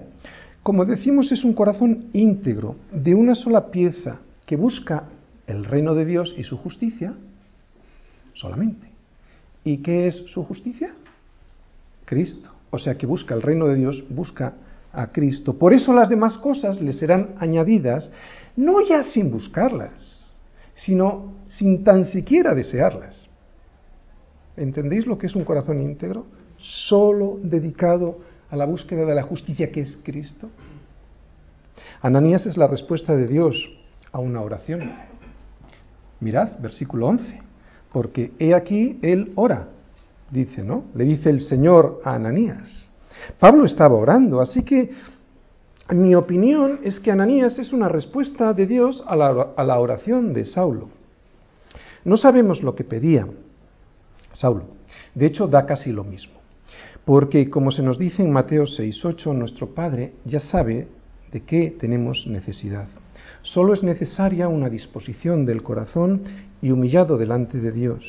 como 0.63 0.85
decimos, 0.85 1.33
es 1.33 1.45
un 1.45 1.55
corazón 1.55 2.07
íntegro 2.13 2.77
de 2.93 3.15
una 3.15 3.35
sola 3.35 3.71
pieza 3.71 4.21
que 4.45 4.57
busca 4.57 5.05
el 5.47 5.65
reino 5.65 5.95
de 5.95 6.05
Dios 6.05 6.35
y 6.37 6.45
su 6.45 6.59
justicia 6.59 7.15
solamente. 8.35 8.87
¿Y 9.65 9.79
qué 9.79 10.09
es 10.09 10.17
su 10.27 10.45
justicia? 10.45 10.93
Cristo. 12.05 12.51
O 12.71 12.79
sea 12.79 12.97
que 12.97 13.07
busca 13.07 13.35
el 13.35 13.43
reino 13.43 13.67
de 13.67 13.77
Dios, 13.77 14.05
busca 14.09 14.55
a 14.93 15.07
Cristo. 15.09 15.55
Por 15.55 15.73
eso 15.73 15.93
las 15.93 16.09
demás 16.09 16.39
cosas 16.39 16.81
le 16.81 16.93
serán 16.93 17.31
añadidas, 17.39 18.13
no 18.57 18.87
ya 18.87 19.03
sin 19.05 19.31
buscarlas, 19.31 20.27
sino 20.75 21.33
sin 21.49 21.85
tan 21.85 22.07
siquiera 22.07 22.55
desearlas. 22.55 23.29
¿Entendéis 24.57 25.07
lo 25.07 25.19
que 25.19 25.27
es 25.27 25.35
un 25.35 25.45
corazón 25.45 25.81
íntegro? 25.81 26.27
Solo 26.59 27.39
dedicado 27.43 28.19
a 28.51 28.57
la 28.57 28.67
búsqueda 28.67 29.05
de 29.05 29.15
la 29.15 29.23
justicia 29.23 29.73
que 29.73 29.81
es 29.81 29.99
Cristo. 30.03 30.49
Ananías 32.03 32.47
es 32.47 32.57
la 32.57 32.67
respuesta 32.67 33.17
de 33.17 33.27
Dios 33.27 33.71
a 34.13 34.19
una 34.19 34.43
oración. 34.43 34.91
Mirad, 36.21 36.59
versículo 36.61 37.07
11 37.07 37.53
porque 37.93 38.33
he 38.39 38.55
aquí 38.55 38.99
él 39.03 39.33
ora, 39.37 39.69
dice, 40.31 40.65
¿no? 40.65 40.85
Le 40.95 41.05
dice 41.05 41.31
el 41.31 41.41
Señor 41.41 42.01
a 42.05 42.15
Ananías. 42.15 42.89
Pablo 43.39 43.67
estaba 43.67 43.95
orando, 43.95 44.41
así 44.41 44.65
que 44.65 44.91
mi 45.95 46.15
opinión 46.15 46.81
es 46.85 47.01
que 47.01 47.11
Ananías 47.11 47.59
es 47.59 47.73
una 47.73 47.89
respuesta 47.89 48.53
de 48.53 48.67
Dios 48.67 49.03
a 49.07 49.17
la, 49.17 49.49
a 49.57 49.65
la 49.65 49.79
oración 49.79 50.33
de 50.33 50.45
Saulo. 50.45 50.89
No 52.05 52.17
sabemos 52.17 52.63
lo 52.63 52.75
que 52.75 52.85
pedía 52.85 53.27
Saulo. 54.33 54.65
De 55.15 55.27
hecho, 55.27 55.47
da 55.47 55.67
casi 55.67 55.93
lo 55.93 56.05
mismo. 56.05 56.35
Porque, 57.05 57.51
como 57.51 57.71
se 57.71 57.83
nos 57.83 57.99
dice 57.99 58.23
en 58.23 58.33
Mateo 58.33 58.65
6.8, 58.65 59.35
nuestro 59.35 59.75
Padre 59.75 60.13
ya 60.25 60.41
sabe 60.41 60.89
de 61.33 61.41
qué 61.41 61.75
tenemos 61.79 62.27
necesidad. 62.27 62.89
Solo 63.43 63.73
es 63.73 63.83
necesaria 63.83 64.49
una 64.49 64.69
disposición 64.69 65.45
del 65.45 65.63
corazón 65.63 66.23
y 66.61 66.71
humillado 66.71 67.19
delante 67.19 67.59
de 67.59 67.73
Dios. 67.73 68.05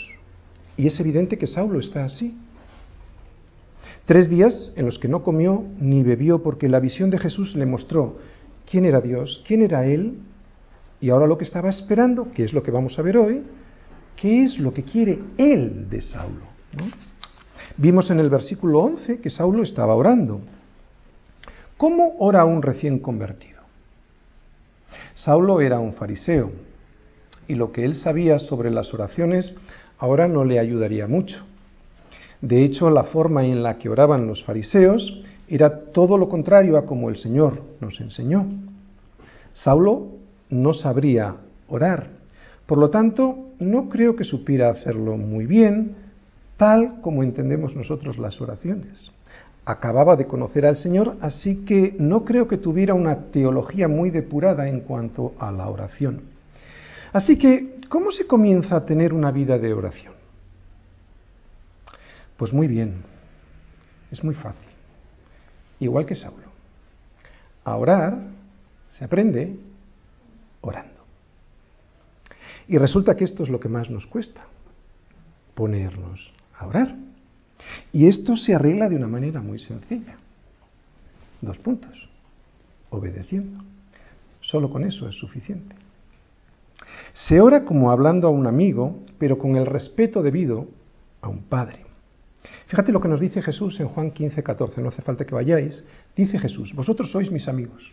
Y 0.78 0.88
es 0.88 1.00
evidente 1.00 1.38
que 1.38 1.48
Saulo 1.48 1.80
está 1.80 2.06
así. 2.06 2.38
Tres 4.06 4.30
días 4.30 4.74
en 4.76 4.86
los 4.86 5.00
que 5.00 5.08
no 5.08 5.24
comió 5.24 5.64
ni 5.80 6.04
bebió 6.04 6.44
porque 6.44 6.68
la 6.68 6.82
visión 6.82 7.10
de 7.10 7.20
Jesús 7.20 7.56
le 7.56 7.66
mostró 7.66 8.18
quién 8.70 8.84
era 8.84 9.00
Dios, 9.00 9.42
quién 9.48 9.62
era 9.62 9.86
Él, 9.86 10.18
y 11.00 11.10
ahora 11.10 11.28
lo 11.28 11.38
que 11.38 11.46
estaba 11.46 11.70
esperando, 11.70 12.30
que 12.32 12.44
es 12.44 12.54
lo 12.54 12.64
que 12.64 12.72
vamos 12.72 13.00
a 13.00 13.02
ver 13.02 13.18
hoy, 13.18 13.44
qué 14.18 14.44
es 14.44 14.60
lo 14.60 14.74
que 14.74 14.84
quiere 14.84 15.20
Él 15.38 15.90
de 15.90 16.02
Saulo. 16.02 16.46
Vimos 17.78 18.12
en 18.12 18.20
el 18.20 18.30
versículo 18.30 18.80
11 18.80 19.20
que 19.20 19.30
Saulo 19.30 19.64
estaba 19.64 19.96
orando. 19.96 20.42
¿Cómo 21.78 22.16
ora 22.20 22.44
un 22.44 22.62
recién 22.62 23.00
convertido? 23.00 23.62
Saulo 25.14 25.62
era 25.62 25.80
un 25.80 25.94
fariseo, 25.94 26.52
y 27.48 27.56
lo 27.56 27.72
que 27.72 27.86
él 27.86 27.96
sabía 27.96 28.40
sobre 28.40 28.70
las 28.70 28.94
oraciones 28.94 29.56
ahora 29.98 30.28
no 30.28 30.44
le 30.44 30.60
ayudaría 30.60 31.08
mucho. 31.08 31.46
De 32.44 32.62
hecho, 32.62 32.90
la 32.90 33.04
forma 33.04 33.46
en 33.46 33.64
la 33.64 33.78
que 33.78 33.88
oraban 33.88 34.28
los 34.28 34.44
fariseos 34.44 35.22
era 35.48 35.86
todo 35.94 36.18
lo 36.18 36.28
contrario 36.28 36.78
a 36.78 36.86
como 36.86 37.10
el 37.10 37.16
Señor 37.16 37.62
nos 37.80 38.02
enseñó. 38.02 38.46
Saulo 39.54 40.08
no 40.50 40.74
sabría 40.74 41.38
orar, 41.70 42.10
por 42.66 42.80
lo 42.80 42.90
tanto, 42.90 43.52
no 43.60 43.88
creo 43.88 44.18
que 44.18 44.26
supiera 44.26 44.70
hacerlo 44.70 45.16
muy 45.16 45.46
bien, 45.46 45.96
tal 46.58 47.00
como 47.00 47.24
entendemos 47.24 47.78
nosotros 47.78 48.18
las 48.18 48.42
oraciones. 48.42 49.10
Acababa 49.64 50.18
de 50.18 50.28
conocer 50.28 50.66
al 50.66 50.76
Señor, 50.76 51.16
así 51.22 51.64
que 51.64 51.96
no 51.98 52.26
creo 52.26 52.50
que 52.50 52.58
tuviera 52.58 52.94
una 52.94 53.32
teología 53.32 53.88
muy 53.88 54.10
depurada 54.10 54.68
en 54.68 54.82
cuanto 54.82 55.32
a 55.40 55.50
la 55.50 55.70
oración. 55.70 56.24
Así 57.14 57.38
que, 57.38 57.78
¿cómo 57.88 58.12
se 58.12 58.28
comienza 58.28 58.76
a 58.76 58.84
tener 58.84 59.14
una 59.14 59.32
vida 59.32 59.58
de 59.58 59.74
oración? 59.74 60.13
Pues 62.38 62.52
muy 62.54 62.68
bien, 62.68 63.04
es 64.12 64.24
muy 64.24 64.36
fácil, 64.36 64.70
igual 65.80 66.06
que 66.06 66.16
Saulo. 66.16 66.52
A 67.64 67.76
orar 67.76 68.18
se 68.90 69.06
aprende 69.06 69.58
orando. 70.62 71.04
Y 72.68 72.78
resulta 72.78 73.16
que 73.16 73.24
esto 73.24 73.44
es 73.44 73.50
lo 73.50 73.60
que 73.60 73.70
más 73.70 73.90
nos 73.90 74.06
cuesta, 74.06 74.46
ponernos 75.54 76.32
a 76.58 76.68
orar. 76.68 76.96
Y 77.92 78.08
esto 78.08 78.36
se 78.36 78.56
arregla 78.56 78.90
de 78.90 78.96
una 78.96 79.08
manera 79.08 79.42
muy 79.42 79.60
sencilla. 79.60 80.18
Dos 81.42 81.58
puntos. 81.60 82.10
Obedeciendo. 82.90 83.64
Solo 84.42 84.70
con 84.70 84.84
eso 84.84 85.08
es 85.08 85.16
suficiente. 85.16 85.76
Se 87.14 87.40
ora 87.40 87.64
como 87.64 87.92
hablando 87.92 88.28
a 88.28 88.32
un 88.32 88.48
amigo, 88.48 89.00
pero 89.18 89.38
con 89.38 89.56
el 89.56 89.66
respeto 89.66 90.22
debido 90.22 90.68
a 91.22 91.30
un 91.30 91.44
padre. 91.44 91.86
Fíjate 92.68 92.92
lo 92.92 93.02
que 93.02 93.08
nos 93.08 93.20
dice 93.20 93.42
Jesús 93.42 93.80
en 93.80 93.88
Juan 93.88 94.12
15, 94.12 94.44
14, 94.44 94.82
no 94.82 94.90
hace 94.90 95.02
falta 95.02 95.26
que 95.26 95.36
vayáis. 95.36 95.84
Dice 96.16 96.40
Jesús, 96.40 96.74
vosotros 96.74 97.12
sois 97.12 97.32
mis 97.32 97.48
amigos. 97.48 97.92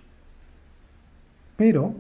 Pero 1.57 1.95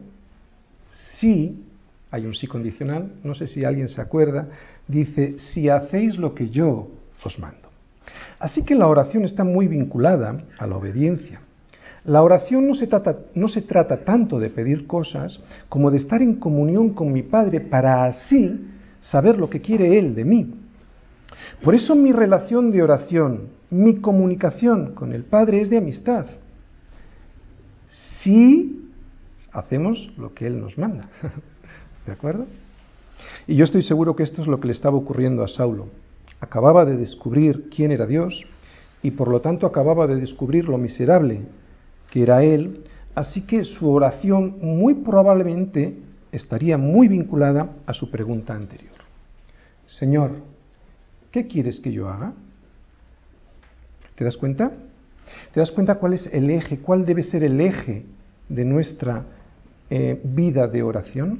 si, 1.18 1.62
hay 2.10 2.26
un 2.26 2.34
sí 2.34 2.46
condicional, 2.46 3.12
no 3.22 3.34
sé 3.34 3.46
si 3.46 3.64
alguien 3.64 3.88
se 3.88 4.00
acuerda, 4.00 4.48
dice, 4.88 5.38
si 5.38 5.68
hacéis 5.68 6.16
lo 6.16 6.34
que 6.34 6.48
yo 6.48 6.88
os 7.22 7.38
mando. 7.38 7.68
Así 8.38 8.62
que 8.62 8.74
la 8.74 8.86
oración 8.86 9.24
está 9.24 9.44
muy 9.44 9.68
vinculada 9.68 10.38
a 10.58 10.66
la 10.66 10.76
obediencia. 10.76 11.42
La 12.04 12.22
oración 12.22 12.66
no 12.66 12.74
se, 12.74 12.86
trata, 12.86 13.18
no 13.34 13.48
se 13.48 13.60
trata 13.60 14.04
tanto 14.04 14.38
de 14.38 14.48
pedir 14.48 14.86
cosas 14.86 15.38
como 15.68 15.90
de 15.90 15.98
estar 15.98 16.22
en 16.22 16.36
comunión 16.36 16.94
con 16.94 17.12
mi 17.12 17.22
Padre 17.22 17.60
para 17.60 18.06
así 18.06 18.58
saber 19.02 19.36
lo 19.36 19.50
que 19.50 19.60
quiere 19.60 19.98
Él 19.98 20.14
de 20.14 20.24
mí. 20.24 20.54
Por 21.62 21.74
eso 21.74 21.94
mi 21.94 22.12
relación 22.12 22.70
de 22.70 22.82
oración, 22.82 23.48
mi 23.70 23.96
comunicación 24.00 24.94
con 24.94 25.12
el 25.12 25.24
Padre 25.24 25.60
es 25.60 25.70
de 25.70 25.78
amistad. 25.78 26.26
Si 28.22 28.90
hacemos 29.52 30.10
lo 30.16 30.34
que 30.34 30.46
Él 30.46 30.60
nos 30.60 30.76
manda. 30.78 31.08
¿De 32.06 32.12
acuerdo? 32.12 32.46
Y 33.46 33.56
yo 33.56 33.64
estoy 33.64 33.82
seguro 33.82 34.16
que 34.16 34.22
esto 34.22 34.42
es 34.42 34.48
lo 34.48 34.60
que 34.60 34.68
le 34.68 34.72
estaba 34.72 34.96
ocurriendo 34.96 35.42
a 35.42 35.48
Saulo. 35.48 35.88
Acababa 36.40 36.84
de 36.84 36.96
descubrir 36.96 37.68
quién 37.68 37.92
era 37.92 38.06
Dios 38.06 38.44
y 39.02 39.10
por 39.10 39.28
lo 39.28 39.40
tanto 39.40 39.66
acababa 39.66 40.06
de 40.06 40.16
descubrir 40.16 40.68
lo 40.68 40.78
miserable 40.78 41.42
que 42.10 42.22
era 42.22 42.42
él, 42.42 42.84
así 43.14 43.46
que 43.46 43.64
su 43.64 43.90
oración 43.90 44.58
muy 44.60 44.94
probablemente 44.94 45.96
estaría 46.32 46.76
muy 46.78 47.08
vinculada 47.08 47.74
a 47.86 47.92
su 47.92 48.10
pregunta 48.10 48.54
anterior. 48.54 48.94
Señor, 49.86 50.32
¿qué 51.30 51.46
quieres 51.46 51.80
que 51.80 51.92
yo 51.92 52.08
haga? 52.08 52.32
¿Te 54.14 54.24
das 54.24 54.36
cuenta? 54.36 54.72
¿Te 55.52 55.60
das 55.60 55.70
cuenta 55.70 55.96
cuál 55.96 56.14
es 56.14 56.28
el 56.32 56.50
eje, 56.50 56.78
cuál 56.78 57.04
debe 57.04 57.22
ser 57.22 57.44
el 57.44 57.60
eje 57.60 58.04
de 58.48 58.64
nuestra 58.64 59.24
eh, 59.88 60.20
vida 60.22 60.66
de 60.66 60.82
oración? 60.82 61.38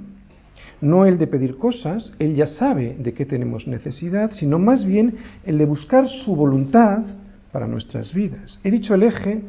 No 0.80 1.06
el 1.06 1.18
de 1.18 1.26
pedir 1.26 1.56
cosas, 1.56 2.12
él 2.18 2.34
ya 2.34 2.46
sabe 2.46 2.96
de 2.98 3.12
qué 3.12 3.26
tenemos 3.26 3.66
necesidad, 3.66 4.32
sino 4.32 4.58
más 4.58 4.84
bien 4.84 5.16
el 5.44 5.58
de 5.58 5.66
buscar 5.66 6.08
su 6.08 6.34
voluntad 6.34 7.00
para 7.52 7.66
nuestras 7.66 8.14
vidas. 8.14 8.58
He 8.64 8.70
dicho 8.70 8.94
el 8.94 9.02
eje 9.02 9.42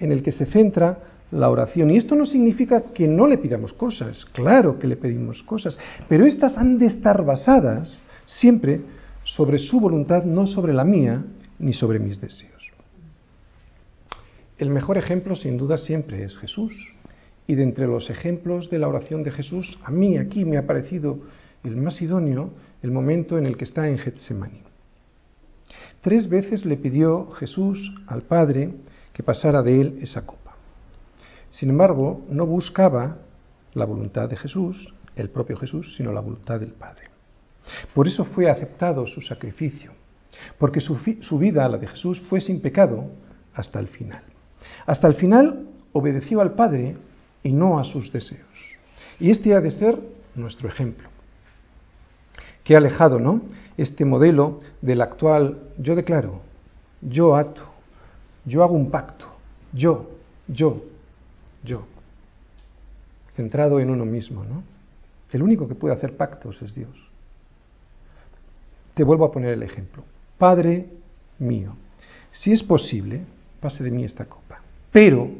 en 0.00 0.12
el 0.12 0.22
que 0.22 0.32
se 0.32 0.46
centra 0.46 0.98
la 1.30 1.48
oración. 1.50 1.90
Y 1.90 1.96
esto 1.96 2.14
no 2.14 2.26
significa 2.26 2.82
que 2.94 3.08
no 3.08 3.26
le 3.26 3.38
pidamos 3.38 3.72
cosas, 3.72 4.24
claro 4.32 4.78
que 4.78 4.86
le 4.86 4.96
pedimos 4.96 5.42
cosas, 5.42 5.78
pero 6.08 6.26
estas 6.26 6.56
han 6.56 6.78
de 6.78 6.86
estar 6.86 7.24
basadas 7.24 8.02
siempre 8.26 8.80
sobre 9.24 9.58
su 9.58 9.80
voluntad, 9.80 10.24
no 10.24 10.46
sobre 10.46 10.72
la 10.72 10.84
mía 10.84 11.24
ni 11.58 11.72
sobre 11.72 11.98
mis 11.98 12.20
deseos. 12.20 12.72
El 14.58 14.70
mejor 14.70 14.98
ejemplo, 14.98 15.34
sin 15.34 15.56
duda, 15.56 15.78
siempre 15.78 16.24
es 16.24 16.36
Jesús. 16.38 16.74
Y 17.46 17.56
de 17.56 17.64
entre 17.64 17.86
los 17.86 18.10
ejemplos 18.10 18.70
de 18.70 18.78
la 18.78 18.88
oración 18.88 19.24
de 19.24 19.32
Jesús, 19.32 19.78
a 19.82 19.90
mí 19.90 20.16
aquí 20.16 20.44
me 20.44 20.56
ha 20.56 20.66
parecido 20.66 21.18
el 21.64 21.76
más 21.76 22.00
idóneo 22.00 22.50
el 22.82 22.90
momento 22.90 23.38
en 23.38 23.46
el 23.46 23.56
que 23.56 23.64
está 23.64 23.88
en 23.88 23.98
Getsemaní. 23.98 24.62
Tres 26.00 26.28
veces 26.28 26.64
le 26.64 26.76
pidió 26.76 27.30
Jesús 27.32 27.92
al 28.06 28.22
Padre 28.22 28.74
que 29.12 29.22
pasara 29.22 29.62
de 29.62 29.80
él 29.80 29.98
esa 30.00 30.26
copa. 30.26 30.56
Sin 31.50 31.70
embargo, 31.70 32.24
no 32.28 32.46
buscaba 32.46 33.18
la 33.74 33.84
voluntad 33.84 34.28
de 34.28 34.36
Jesús, 34.36 34.92
el 35.16 35.30
propio 35.30 35.56
Jesús, 35.56 35.94
sino 35.96 36.12
la 36.12 36.20
voluntad 36.20 36.58
del 36.58 36.72
Padre. 36.72 37.11
Por 37.94 38.06
eso 38.06 38.24
fue 38.24 38.50
aceptado 38.50 39.06
su 39.06 39.20
sacrificio, 39.20 39.92
porque 40.58 40.80
su, 40.80 40.98
vida, 41.38 41.68
la 41.68 41.78
de 41.78 41.86
Jesús, 41.86 42.20
fue 42.28 42.40
sin 42.40 42.60
pecado 42.60 43.10
hasta 43.54 43.78
el 43.78 43.88
final. 43.88 44.22
Hasta 44.86 45.08
el 45.08 45.14
final 45.14 45.66
obedeció 45.92 46.40
al 46.40 46.54
Padre 46.54 46.96
y 47.42 47.52
no 47.52 47.78
a 47.78 47.84
sus 47.84 48.12
deseos. 48.12 48.46
Y 49.20 49.30
este 49.30 49.54
ha 49.54 49.60
de 49.60 49.70
ser 49.70 49.98
nuestro 50.34 50.68
ejemplo. 50.68 51.08
Qué 52.64 52.76
alejado, 52.76 53.18
¿no? 53.18 53.42
Este 53.76 54.04
modelo 54.04 54.60
del 54.80 55.00
actual 55.00 55.58
yo 55.78 55.96
declaro, 55.96 56.40
yo 57.00 57.36
ato, 57.36 57.68
yo 58.44 58.62
hago 58.62 58.74
un 58.74 58.90
pacto, 58.90 59.26
yo, 59.72 60.10
yo, 60.46 60.82
yo. 61.64 61.84
Centrado 63.34 63.80
en 63.80 63.90
uno 63.90 64.04
mismo, 64.04 64.44
¿no? 64.44 64.62
El 65.32 65.42
único 65.42 65.66
que 65.66 65.74
puede 65.74 65.94
hacer 65.94 66.16
pactos 66.16 66.60
es 66.62 66.74
Dios. 66.74 67.11
Te 68.94 69.04
vuelvo 69.04 69.24
a 69.24 69.32
poner 69.32 69.54
el 69.54 69.62
ejemplo. 69.62 70.04
Padre 70.38 70.88
mío, 71.38 71.74
si 72.30 72.52
es 72.52 72.62
posible, 72.62 73.22
pase 73.60 73.82
de 73.84 73.90
mí 73.90 74.04
esta 74.04 74.26
copa, 74.26 74.60
pero 74.90 75.30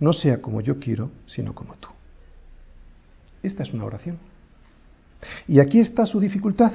no 0.00 0.12
sea 0.12 0.40
como 0.40 0.60
yo 0.60 0.78
quiero, 0.78 1.10
sino 1.26 1.54
como 1.54 1.74
tú. 1.76 1.88
Esta 3.42 3.62
es 3.62 3.72
una 3.72 3.84
oración. 3.84 4.18
Y 5.46 5.60
aquí 5.60 5.80
está 5.80 6.06
su 6.06 6.20
dificultad. 6.20 6.72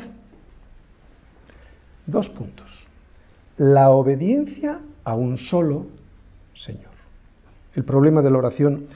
Dos 2.05 2.29
puntos. 2.29 2.87
La 3.57 3.89
obediencia 3.89 4.79
a 5.03 5.15
un 5.15 5.37
solo 5.37 5.87
Señor. 6.59 6.91
El 7.73 7.85
problema 7.85 8.21
de 8.21 8.31
la 8.31 8.37
oración 8.37 8.87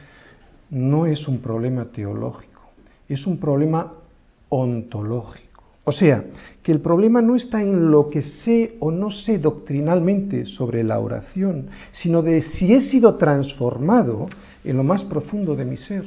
no 0.69 1.05
es 1.05 1.27
un 1.27 1.39
problema 1.39 1.85
teológico, 1.85 2.61
es 3.07 3.25
un 3.25 3.39
problema 3.39 3.93
ontológico. 4.49 5.52
O 5.85 5.91
sea, 5.91 6.23
que 6.61 6.71
el 6.71 6.79
problema 6.79 7.21
no 7.21 7.35
está 7.35 7.61
en 7.61 7.91
lo 7.91 8.09
que 8.09 8.21
sé 8.21 8.77
o 8.79 8.89
no 8.89 9.11
sé 9.11 9.37
doctrinalmente 9.37 10.45
sobre 10.45 10.83
la 10.83 10.99
oración, 10.99 11.67
sino 11.91 12.21
de 12.21 12.41
si 12.41 12.73
he 12.73 12.83
sido 12.83 13.15
transformado 13.15 14.27
en 14.63 14.77
lo 14.77 14.83
más 14.83 15.03
profundo 15.03 15.55
de 15.55 15.65
mi 15.65 15.75
ser. 15.75 16.05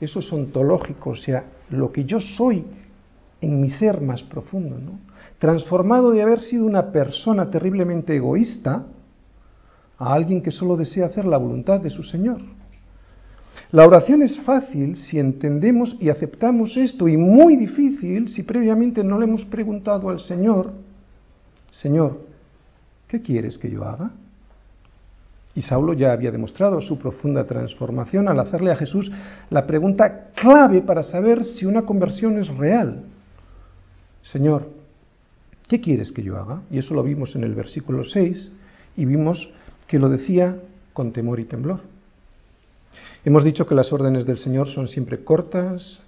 Eso 0.00 0.18
es 0.18 0.32
ontológico, 0.32 1.10
o 1.10 1.16
sea, 1.16 1.44
lo 1.70 1.92
que 1.92 2.04
yo 2.04 2.20
soy 2.20 2.64
en 3.40 3.60
mi 3.60 3.70
ser 3.70 4.00
más 4.00 4.22
profundo, 4.24 4.76
¿no? 4.78 4.98
Transformado 5.38 6.10
de 6.10 6.22
haber 6.22 6.40
sido 6.40 6.66
una 6.66 6.90
persona 6.90 7.48
terriblemente 7.50 8.16
egoísta 8.16 8.86
a 9.98 10.12
alguien 10.12 10.42
que 10.42 10.50
solo 10.50 10.76
desea 10.76 11.06
hacer 11.06 11.26
la 11.26 11.36
voluntad 11.36 11.80
de 11.80 11.90
su 11.90 12.02
Señor. 12.02 12.40
La 13.72 13.86
oración 13.86 14.22
es 14.22 14.38
fácil 14.40 14.96
si 14.96 15.18
entendemos 15.18 15.96
y 16.00 16.08
aceptamos 16.08 16.76
esto 16.76 17.08
y 17.08 17.16
muy 17.16 17.56
difícil 17.56 18.28
si 18.28 18.42
previamente 18.42 19.02
no 19.02 19.18
le 19.18 19.24
hemos 19.24 19.44
preguntado 19.44 20.08
al 20.08 20.20
Señor, 20.20 20.72
Señor, 21.70 22.20
¿qué 23.08 23.20
quieres 23.20 23.58
que 23.58 23.70
yo 23.70 23.84
haga? 23.84 24.10
Y 25.54 25.62
Saulo 25.62 25.94
ya 25.94 26.12
había 26.12 26.30
demostrado 26.30 26.80
su 26.80 26.98
profunda 26.98 27.44
transformación 27.44 28.28
al 28.28 28.38
hacerle 28.40 28.72
a 28.72 28.76
Jesús 28.76 29.10
la 29.50 29.66
pregunta 29.66 30.30
clave 30.34 30.82
para 30.82 31.02
saber 31.02 31.44
si 31.44 31.64
una 31.64 31.82
conversión 31.82 32.38
es 32.38 32.48
real. 32.48 33.04
Señor, 34.22 34.68
¿qué 35.66 35.80
quieres 35.80 36.12
que 36.12 36.22
yo 36.22 36.36
haga? 36.36 36.60
Y 36.70 36.78
eso 36.78 36.94
lo 36.94 37.02
vimos 37.02 37.34
en 37.36 37.44
el 37.44 37.54
versículo 37.54 38.04
6 38.04 38.52
y 38.96 39.04
vimos 39.06 39.50
que 39.86 39.98
lo 39.98 40.10
decía 40.10 40.56
con 40.92 41.12
temor 41.12 41.40
y 41.40 41.44
temblor. 41.44 41.95
Hemos 43.26 43.42
dicho 43.42 43.66
que 43.66 43.74
las 43.74 43.92
órdenes 43.92 44.24
del 44.24 44.38
Señor 44.38 44.68
son 44.68 44.86
siempre 44.86 45.24
cortas, 45.24 45.98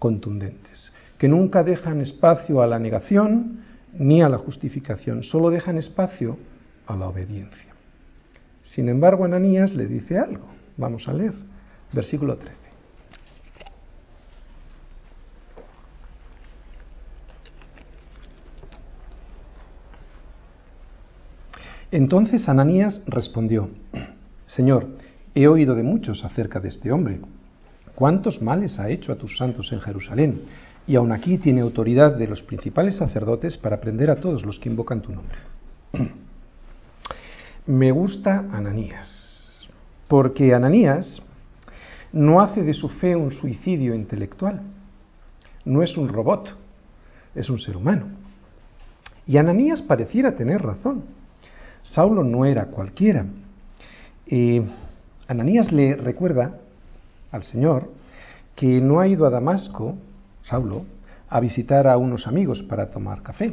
contundentes, 0.00 0.92
que 1.16 1.28
nunca 1.28 1.62
dejan 1.62 2.00
espacio 2.00 2.60
a 2.60 2.66
la 2.66 2.80
negación 2.80 3.60
ni 3.96 4.20
a 4.20 4.28
la 4.28 4.36
justificación, 4.36 5.22
solo 5.22 5.50
dejan 5.50 5.78
espacio 5.78 6.38
a 6.88 6.96
la 6.96 7.06
obediencia. 7.06 7.72
Sin 8.62 8.88
embargo, 8.88 9.24
Ananías 9.24 9.72
le 9.72 9.86
dice 9.86 10.18
algo. 10.18 10.44
Vamos 10.76 11.06
a 11.06 11.12
leer, 11.12 11.34
versículo 11.92 12.36
13. 12.36 12.56
Entonces 21.92 22.48
Ananías 22.48 23.02
respondió, 23.06 23.70
Señor, 24.46 24.88
He 25.34 25.46
oído 25.46 25.74
de 25.74 25.82
muchos 25.82 26.24
acerca 26.24 26.58
de 26.60 26.68
este 26.68 26.90
hombre. 26.90 27.20
¿Cuántos 27.94 28.42
males 28.42 28.78
ha 28.78 28.88
hecho 28.88 29.12
a 29.12 29.16
tus 29.16 29.36
santos 29.36 29.72
en 29.72 29.80
Jerusalén? 29.80 30.42
Y 30.86 30.96
aun 30.96 31.12
aquí 31.12 31.38
tiene 31.38 31.60
autoridad 31.60 32.16
de 32.16 32.26
los 32.26 32.42
principales 32.42 32.96
sacerdotes 32.96 33.56
para 33.56 33.80
prender 33.80 34.10
a 34.10 34.16
todos 34.16 34.44
los 34.44 34.58
que 34.58 34.68
invocan 34.68 35.02
tu 35.02 35.12
nombre. 35.12 35.38
Me 37.66 37.92
gusta 37.92 38.38
Ananías, 38.52 39.68
porque 40.08 40.54
Ananías 40.54 41.22
no 42.12 42.40
hace 42.40 42.62
de 42.62 42.74
su 42.74 42.88
fe 42.88 43.14
un 43.14 43.30
suicidio 43.30 43.94
intelectual, 43.94 44.62
no 45.64 45.82
es 45.82 45.96
un 45.96 46.08
robot, 46.08 46.56
es 47.34 47.48
un 47.50 47.58
ser 47.58 47.76
humano. 47.76 48.06
Y 49.26 49.36
Ananías 49.36 49.82
pareciera 49.82 50.34
tener 50.34 50.62
razón. 50.62 51.04
Saulo 51.82 52.24
no 52.24 52.44
era 52.44 52.66
cualquiera. 52.66 53.26
Eh, 54.26 54.64
Ananías 55.30 55.70
le 55.70 55.94
recuerda 55.94 56.56
al 57.30 57.44
Señor 57.44 57.88
que 58.56 58.80
no 58.80 58.98
ha 58.98 59.06
ido 59.06 59.26
a 59.26 59.30
Damasco, 59.30 59.94
Saulo, 60.42 60.82
a 61.28 61.38
visitar 61.38 61.86
a 61.86 61.96
unos 61.98 62.26
amigos 62.26 62.64
para 62.64 62.90
tomar 62.90 63.22
café. 63.22 63.52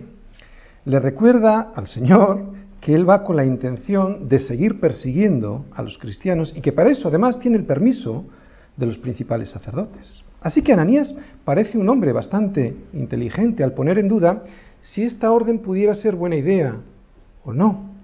Le 0.86 1.00
recuerda 1.00 1.72
al 1.76 1.86
Señor 1.86 2.46
que 2.82 2.96
él 2.96 3.08
va 3.08 3.24
con 3.24 3.36
la 3.36 3.46
intención 3.46 4.28
de 4.28 4.40
seguir 4.40 4.80
persiguiendo 4.80 5.66
a 5.76 5.84
los 5.84 6.00
cristianos 6.00 6.52
y 6.58 6.62
que 6.62 6.72
para 6.72 6.90
eso 6.90 7.10
además 7.10 7.40
tiene 7.40 7.58
el 7.58 7.66
permiso 7.66 8.26
de 8.76 8.88
los 8.88 8.98
principales 8.98 9.52
sacerdotes. 9.52 10.24
Así 10.42 10.64
que 10.64 10.74
Ananías 10.74 11.14
parece 11.46 11.78
un 11.78 11.90
hombre 11.90 12.12
bastante 12.12 12.76
inteligente 12.94 13.64
al 13.64 13.74
poner 13.74 14.00
en 14.00 14.08
duda 14.08 14.44
si 14.82 15.04
esta 15.04 15.32
orden 15.32 15.60
pudiera 15.60 15.94
ser 15.94 16.16
buena 16.16 16.38
idea 16.38 16.76
o 17.46 17.54
no. 17.54 17.97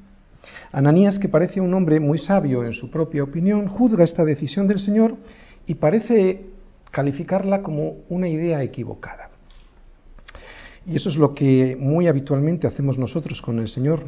Ananías, 0.71 1.19
que 1.19 1.29
parece 1.29 1.62
un 1.62 1.73
hombre 1.73 1.99
muy 1.99 2.17
sabio 2.17 2.63
en 2.65 2.73
su 2.73 2.89
propia 2.89 3.23
opinión, 3.23 3.67
juzga 3.67 4.03
esta 4.03 4.25
decisión 4.25 4.67
del 4.67 4.79
Señor 4.79 5.15
y 5.67 5.75
parece 5.75 6.45
calificarla 6.91 7.62
como 7.62 7.97
una 8.10 8.27
idea 8.27 8.62
equivocada. 8.63 9.29
Y 10.86 10.95
eso 10.95 11.10
es 11.10 11.15
lo 11.15 11.34
que 11.34 11.77
muy 11.79 12.08
habitualmente 12.08 12.67
hacemos 12.67 12.97
nosotros 12.97 13.41
con 13.41 13.60
el 13.60 13.69
Señor. 13.69 14.01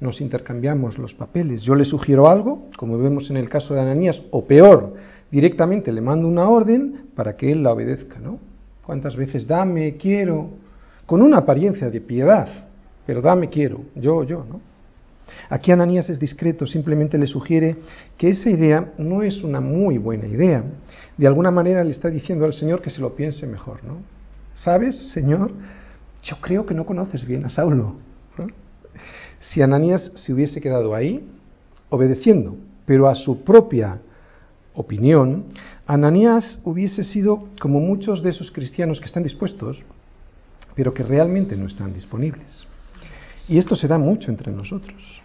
Nos 0.00 0.20
intercambiamos 0.20 0.96
los 0.98 1.14
papeles. 1.14 1.62
Yo 1.62 1.74
le 1.74 1.84
sugiero 1.84 2.28
algo, 2.28 2.68
como 2.76 2.96
vemos 2.98 3.30
en 3.30 3.36
el 3.36 3.48
caso 3.48 3.74
de 3.74 3.80
Ananías, 3.80 4.22
o 4.30 4.44
peor, 4.44 4.94
directamente 5.30 5.92
le 5.92 6.00
mando 6.00 6.26
una 6.26 6.48
orden 6.48 7.08
para 7.14 7.36
que 7.36 7.52
él 7.52 7.62
la 7.62 7.72
obedezca, 7.72 8.18
¿no? 8.18 8.38
¿Cuántas 8.86 9.16
veces 9.16 9.46
dame, 9.46 9.96
quiero? 9.96 10.50
Con 11.04 11.20
una 11.20 11.38
apariencia 11.38 11.90
de 11.90 12.00
piedad, 12.00 12.48
pero 13.04 13.20
dame, 13.20 13.48
quiero, 13.48 13.80
yo, 13.94 14.24
yo, 14.24 14.46
¿no? 14.48 14.67
Aquí 15.48 15.72
Ananías 15.72 16.10
es 16.10 16.18
discreto, 16.18 16.66
simplemente 16.66 17.18
le 17.18 17.26
sugiere 17.26 17.76
que 18.16 18.30
esa 18.30 18.50
idea 18.50 18.92
no 18.98 19.22
es 19.22 19.42
una 19.42 19.60
muy 19.60 19.98
buena 19.98 20.26
idea. 20.26 20.64
De 21.16 21.26
alguna 21.26 21.50
manera 21.50 21.84
le 21.84 21.90
está 21.90 22.10
diciendo 22.10 22.44
al 22.44 22.54
Señor 22.54 22.82
que 22.82 22.90
se 22.90 23.00
lo 23.00 23.14
piense 23.14 23.46
mejor, 23.46 23.84
¿no? 23.84 24.02
¿Sabes, 24.62 25.10
Señor? 25.10 25.52
Yo 26.22 26.36
creo 26.40 26.66
que 26.66 26.74
no 26.74 26.84
conoces 26.84 27.24
bien 27.24 27.44
a 27.44 27.48
Saulo. 27.48 27.96
Si 29.40 29.62
Ananías 29.62 30.12
se 30.14 30.32
hubiese 30.32 30.60
quedado 30.60 30.94
ahí, 30.94 31.24
obedeciendo, 31.90 32.56
pero 32.84 33.08
a 33.08 33.14
su 33.14 33.44
propia 33.44 34.00
opinión, 34.74 35.44
Ananías 35.86 36.58
hubiese 36.64 37.04
sido 37.04 37.48
como 37.60 37.80
muchos 37.80 38.22
de 38.22 38.30
esos 38.30 38.50
cristianos 38.50 39.00
que 39.00 39.06
están 39.06 39.22
dispuestos, 39.22 39.82
pero 40.74 40.92
que 40.92 41.02
realmente 41.02 41.56
no 41.56 41.66
están 41.66 41.94
disponibles. 41.94 42.66
Y 43.48 43.56
esto 43.56 43.74
se 43.74 43.88
da 43.88 43.98
mucho 43.98 44.30
entre 44.30 44.52
nosotros. 44.52 45.22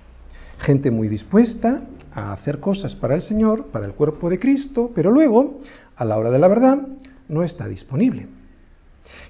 Gente 0.59 0.91
muy 0.91 1.09
dispuesta 1.09 1.81
a 2.13 2.31
hacer 2.31 2.59
cosas 2.59 2.95
para 2.95 3.15
el 3.15 3.21
Señor, 3.21 3.67
para 3.67 3.85
el 3.85 3.93
cuerpo 3.93 4.29
de 4.29 4.39
Cristo, 4.39 4.91
pero 4.95 5.11
luego, 5.11 5.59
a 5.97 6.05
la 6.05 6.17
hora 6.17 6.31
de 6.31 6.39
la 6.39 6.47
verdad, 6.47 6.77
no 7.27 7.43
está 7.43 7.67
disponible. 7.67 8.27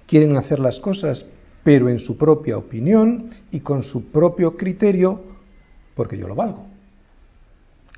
Quieren 0.05 0.37
hacer 0.37 0.59
las 0.59 0.79
cosas, 0.79 1.25
pero 1.63 1.89
en 1.89 1.97
su 1.97 2.17
propia 2.17 2.57
opinión 2.57 3.29
y 3.51 3.61
con 3.61 3.81
su 3.81 4.11
propio 4.11 4.55
criterio, 4.57 5.21
porque 5.95 6.17
yo 6.17 6.27
lo 6.27 6.35
valgo. 6.35 6.67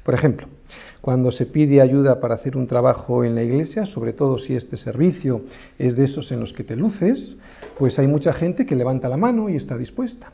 Por 0.03 0.13
ejemplo, 0.13 0.47
cuando 1.01 1.31
se 1.31 1.47
pide 1.47 1.81
ayuda 1.81 2.21
para 2.21 2.35
hacer 2.35 2.55
un 2.55 2.67
trabajo 2.67 3.25
en 3.25 3.35
la 3.35 3.43
iglesia, 3.43 3.85
sobre 3.85 4.13
todo 4.13 4.37
si 4.37 4.55
este 4.55 4.77
servicio 4.77 5.41
es 5.77 5.95
de 5.95 6.05
esos 6.05 6.31
en 6.31 6.39
los 6.39 6.53
que 6.53 6.63
te 6.63 6.75
luces, 6.75 7.37
pues 7.77 7.99
hay 7.99 8.07
mucha 8.07 8.31
gente 8.31 8.65
que 8.65 8.75
levanta 8.75 9.09
la 9.09 9.17
mano 9.17 9.49
y 9.49 9.55
está 9.55 9.77
dispuesta. 9.77 10.31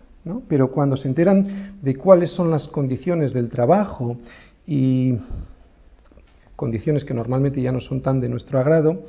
Pero 0.48 0.72
cuando 0.72 0.98
se 0.98 1.08
enteran 1.08 1.80
de 1.82 1.96
cuáles 1.96 2.32
son 2.32 2.52
las 2.52 2.68
condiciones 2.68 3.34
del 3.34 3.50
trabajo 3.50 4.18
y 4.68 5.16
condiciones 6.56 7.04
que 7.04 7.14
normalmente 7.14 7.62
ya 7.62 7.72
no 7.72 7.80
son 7.80 8.02
tan 8.02 8.22
de 8.22 8.30
nuestro 8.30 8.60
agrado, 8.60 9.04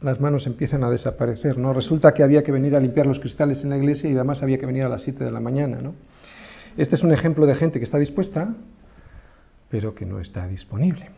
las 0.00 0.20
manos 0.20 0.46
empiezan 0.46 0.84
a 0.84 0.90
desaparecer, 0.90 1.58
¿no? 1.58 1.72
Resulta 1.72 2.14
que 2.14 2.22
había 2.22 2.42
que 2.42 2.52
venir 2.52 2.74
a 2.76 2.80
limpiar 2.80 3.06
los 3.06 3.20
cristales 3.20 3.62
en 3.62 3.70
la 3.70 3.76
iglesia 3.76 4.08
y 4.08 4.14
además 4.14 4.42
había 4.42 4.58
que 4.58 4.66
venir 4.66 4.84
a 4.84 4.88
las 4.88 5.02
7 5.02 5.24
de 5.24 5.30
la 5.30 5.40
mañana, 5.40 5.80
¿no? 5.82 5.94
Este 6.76 6.94
es 6.94 7.02
un 7.02 7.12
ejemplo 7.12 7.46
de 7.46 7.54
gente 7.54 7.78
que 7.78 7.84
está 7.84 7.98
dispuesta, 7.98 8.54
pero 9.70 9.94
que 9.94 10.06
no 10.06 10.20
está 10.20 10.46
disponible. 10.46 11.10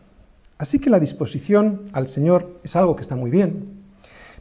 Así 0.57 0.79
que 0.79 0.89
la 0.89 0.99
disposición 0.99 1.83
al 1.93 2.07
Señor 2.07 2.55
es 2.63 2.75
algo 2.75 2.95
que 2.95 3.03
está 3.03 3.15
muy 3.15 3.31
bien, 3.31 3.79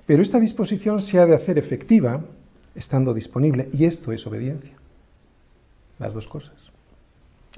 pero 0.07 0.23
esta 0.23 0.41
disposición 0.41 1.03
se 1.03 1.19
ha 1.19 1.27
de 1.27 1.35
hacer 1.35 1.59
efectiva 1.59 2.25
estando 2.79 3.13
disponible 3.13 3.69
y 3.73 3.85
esto 3.85 4.13
es 4.13 4.27
obediencia. 4.27 4.73
Las 5.99 6.15
dos 6.15 6.29
cosas. 6.29 6.55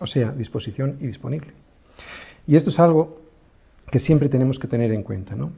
O 0.00 0.06
sea, 0.06 0.32
disposición 0.32 0.96
y 1.00 1.06
disponible. 1.06 1.52
Y 2.46 2.56
esto 2.56 2.70
es 2.70 2.80
algo 2.80 3.20
que 3.90 3.98
siempre 3.98 4.28
tenemos 4.28 4.58
que 4.58 4.66
tener 4.66 4.92
en 4.92 5.02
cuenta, 5.02 5.36
¿no? 5.36 5.52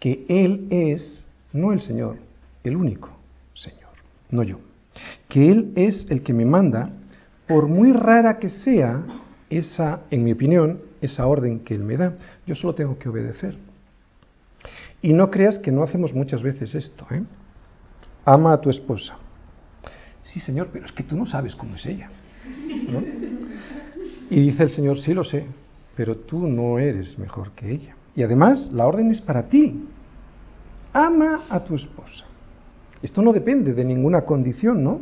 Que 0.00 0.24
Él 0.28 0.66
es, 0.70 1.26
no 1.52 1.72
el 1.72 1.80
Señor, 1.80 2.16
el 2.64 2.76
único 2.76 3.10
Señor, 3.54 3.92
no 4.30 4.42
yo. 4.42 4.60
Que 5.28 5.50
Él 5.50 5.72
es 5.76 6.06
el 6.10 6.22
que 6.22 6.32
me 6.32 6.46
manda, 6.46 6.90
por 7.46 7.68
muy 7.68 7.92
rara 7.92 8.38
que 8.38 8.48
sea 8.48 9.04
esa, 9.50 10.00
en 10.10 10.24
mi 10.24 10.32
opinión, 10.32 10.80
esa 11.02 11.26
orden 11.26 11.60
que 11.60 11.74
Él 11.74 11.82
me 11.82 11.98
da. 11.98 12.14
Yo 12.46 12.54
solo 12.54 12.74
tengo 12.74 12.98
que 12.98 13.10
obedecer. 13.10 13.56
Y 15.02 15.12
no 15.12 15.30
creas 15.30 15.58
que 15.58 15.70
no 15.70 15.82
hacemos 15.82 16.14
muchas 16.14 16.42
veces 16.42 16.74
esto. 16.74 17.06
¿eh? 17.10 17.22
Ama 18.26 18.52
a 18.52 18.60
tu 18.60 18.70
esposa. 18.70 19.14
Sí, 20.20 20.40
Señor, 20.40 20.68
pero 20.72 20.84
es 20.84 20.92
que 20.92 21.04
tú 21.04 21.16
no 21.16 21.24
sabes 21.24 21.54
cómo 21.54 21.76
es 21.76 21.86
ella. 21.86 22.10
Y 24.28 24.40
dice 24.40 24.64
el 24.64 24.70
Señor, 24.70 24.98
sí 24.98 25.14
lo 25.14 25.22
sé, 25.22 25.46
pero 25.96 26.16
tú 26.16 26.48
no 26.48 26.80
eres 26.80 27.18
mejor 27.18 27.52
que 27.52 27.70
ella. 27.70 27.94
Y 28.16 28.24
además, 28.24 28.72
la 28.72 28.86
orden 28.86 29.12
es 29.12 29.20
para 29.20 29.44
ti. 29.44 29.88
Ama 30.92 31.44
a 31.48 31.62
tu 31.62 31.76
esposa. 31.76 32.24
Esto 33.00 33.22
no 33.22 33.32
depende 33.32 33.72
de 33.72 33.84
ninguna 33.84 34.22
condición, 34.22 34.82
¿no? 34.82 35.00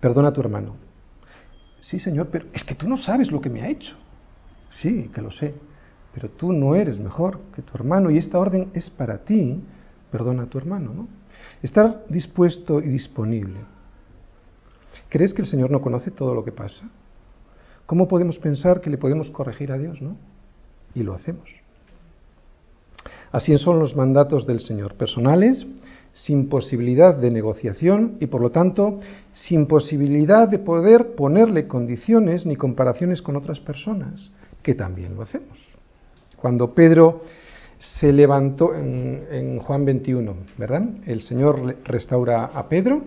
Perdona 0.00 0.28
a 0.28 0.32
tu 0.32 0.40
hermano. 0.40 0.76
Sí, 1.80 1.98
Señor, 1.98 2.28
pero 2.30 2.46
es 2.54 2.64
que 2.64 2.74
tú 2.74 2.88
no 2.88 2.96
sabes 2.96 3.30
lo 3.30 3.40
que 3.40 3.50
me 3.50 3.60
ha 3.62 3.68
hecho. 3.68 3.96
Sí, 4.70 5.10
que 5.14 5.20
lo 5.20 5.30
sé, 5.30 5.54
pero 6.14 6.30
tú 6.30 6.52
no 6.52 6.74
eres 6.74 6.98
mejor 6.98 7.40
que 7.54 7.60
tu 7.60 7.74
hermano 7.74 8.10
y 8.10 8.16
esta 8.16 8.38
orden 8.38 8.70
es 8.72 8.88
para 8.88 9.18
ti. 9.18 9.60
Perdona 10.10 10.44
a 10.44 10.46
tu 10.46 10.58
hermano, 10.58 10.92
¿no? 10.94 11.08
Estar 11.62 12.02
dispuesto 12.08 12.80
y 12.80 12.88
disponible. 12.88 13.60
¿Crees 15.08 15.34
que 15.34 15.42
el 15.42 15.48
Señor 15.48 15.70
no 15.70 15.80
conoce 15.80 16.10
todo 16.10 16.34
lo 16.34 16.44
que 16.44 16.52
pasa? 16.52 16.88
¿Cómo 17.86 18.08
podemos 18.08 18.38
pensar 18.38 18.80
que 18.80 18.90
le 18.90 18.98
podemos 18.98 19.30
corregir 19.30 19.70
a 19.72 19.78
Dios, 19.78 20.00
no? 20.02 20.16
Y 20.94 21.02
lo 21.02 21.14
hacemos. 21.14 21.48
Así 23.30 23.56
son 23.58 23.78
los 23.78 23.94
mandatos 23.96 24.46
del 24.46 24.60
Señor, 24.60 24.94
personales 24.94 25.66
sin 26.12 26.48
posibilidad 26.48 27.14
de 27.14 27.30
negociación 27.30 28.16
y 28.20 28.26
por 28.26 28.40
lo 28.40 28.50
tanto 28.50 29.00
sin 29.34 29.66
posibilidad 29.66 30.48
de 30.48 30.58
poder 30.58 31.14
ponerle 31.14 31.68
condiciones 31.68 32.46
ni 32.46 32.56
comparaciones 32.56 33.20
con 33.20 33.36
otras 33.36 33.60
personas, 33.60 34.30
que 34.62 34.74
también 34.74 35.14
lo 35.14 35.22
hacemos. 35.22 35.58
Cuando 36.36 36.72
Pedro 36.74 37.20
se 37.78 38.12
levantó 38.12 38.74
en, 38.74 39.58
Juan 39.58 39.84
21, 39.84 40.36
¿verdad? 40.56 40.82
El 41.06 41.22
Señor 41.22 41.76
restaura 41.84 42.46
a 42.46 42.68
Pedro 42.68 43.02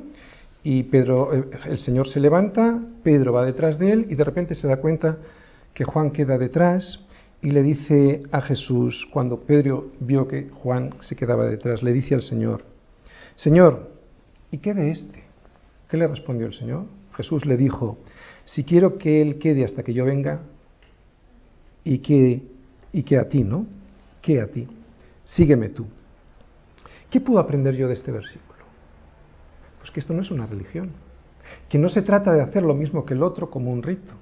y 0.63 0.83
Pedro, 0.83 1.33
eh, 1.33 1.43
el 1.65 1.77
Señor 1.79 2.09
se 2.09 2.19
levanta, 2.19 2.79
Pedro 3.03 3.33
va 3.33 3.45
detrás 3.45 3.79
de 3.79 3.91
él 3.91 4.05
y 4.09 4.15
de 4.15 4.23
repente 4.23 4.55
se 4.55 4.67
da 4.67 4.77
cuenta 4.77 5.17
que 5.73 5.83
Juan 5.83 6.11
queda 6.11 6.37
detrás 6.37 6.99
y 7.41 7.51
le 7.51 7.63
dice 7.63 8.21
a 8.31 8.41
Jesús, 8.41 9.07
cuando 9.11 9.39
Pedro 9.39 9.91
vio 9.99 10.27
que 10.27 10.49
Juan 10.49 10.95
se 11.01 11.15
quedaba 11.15 11.45
detrás, 11.45 11.81
le 11.81 11.93
dice 11.93 12.15
al 12.15 12.21
Señor, 12.21 12.63
Señor, 13.35 13.89
¿y 14.51 14.57
qué 14.57 14.73
de 14.73 14.91
este? 14.91 15.23
¿Qué 15.89 15.97
le 15.97 16.07
respondió 16.07 16.47
el 16.47 16.53
Señor? 16.53 16.85
Jesús 17.15 17.45
le 17.45 17.55
dijo, 17.55 17.97
si 18.45 18.63
quiero 18.63 18.97
que 18.97 19.21
él 19.21 19.39
quede 19.39 19.63
hasta 19.63 19.83
que 19.83 19.93
yo 19.93 20.05
venga, 20.05 20.41
y 21.83 21.99
que, 21.99 22.43
y 22.91 23.03
que 23.03 23.17
a 23.17 23.29
ti, 23.29 23.43
¿no? 23.43 23.65
Que 24.21 24.41
a 24.41 24.47
ti. 24.47 24.67
Sígueme 25.25 25.69
tú. 25.69 25.85
¿Qué 27.09 27.21
puedo 27.21 27.39
aprender 27.39 27.75
yo 27.75 27.87
de 27.87 27.93
este 27.93 28.11
versículo? 28.11 28.59
Pues 29.79 29.91
que 29.91 29.99
esto 29.99 30.13
no 30.13 30.21
es 30.21 30.31
una 30.31 30.45
religión, 30.45 30.91
que 31.67 31.79
no 31.79 31.89
se 31.89 32.01
trata 32.01 32.33
de 32.33 32.41
hacer 32.41 32.63
lo 32.63 32.75
mismo 32.75 33.05
que 33.05 33.13
el 33.13 33.23
otro 33.23 33.49
como 33.49 33.71
un 33.71 33.81
rito, 33.81 34.13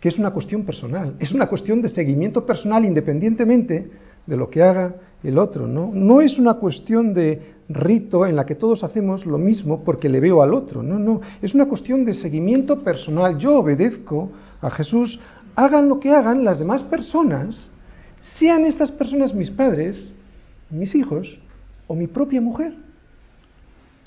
que 0.00 0.08
es 0.08 0.18
una 0.18 0.32
cuestión 0.32 0.64
personal, 0.64 1.14
es 1.18 1.32
una 1.32 1.48
cuestión 1.48 1.80
de 1.82 1.88
seguimiento 1.88 2.44
personal 2.44 2.84
independientemente 2.84 3.90
de 4.26 4.36
lo 4.36 4.48
que 4.48 4.62
haga 4.62 4.94
el 5.22 5.38
otro, 5.38 5.66
¿no? 5.66 5.90
No 5.92 6.20
es 6.20 6.38
una 6.38 6.54
cuestión 6.54 7.14
de 7.14 7.54
rito 7.68 8.26
en 8.26 8.36
la 8.36 8.44
que 8.44 8.54
todos 8.54 8.84
hacemos 8.84 9.24
lo 9.24 9.38
mismo 9.38 9.82
porque 9.82 10.08
le 10.08 10.20
veo 10.20 10.42
al 10.42 10.52
otro. 10.52 10.82
No, 10.82 10.98
no, 10.98 11.20
es 11.40 11.54
una 11.54 11.66
cuestión 11.66 12.04
de 12.04 12.14
seguimiento 12.14 12.82
personal. 12.82 13.38
Yo 13.38 13.58
obedezco 13.58 14.30
a 14.60 14.70
Jesús, 14.70 15.18
hagan 15.54 15.88
lo 15.88 15.98
que 15.98 16.10
hagan 16.10 16.44
las 16.44 16.58
demás 16.58 16.82
personas, 16.82 17.68
sean 18.38 18.64
estas 18.64 18.90
personas 18.90 19.34
mis 19.34 19.50
padres, 19.50 20.12
mis 20.70 20.94
hijos 20.94 21.38
o 21.86 21.94
mi 21.94 22.06
propia 22.06 22.40
mujer. 22.40 22.74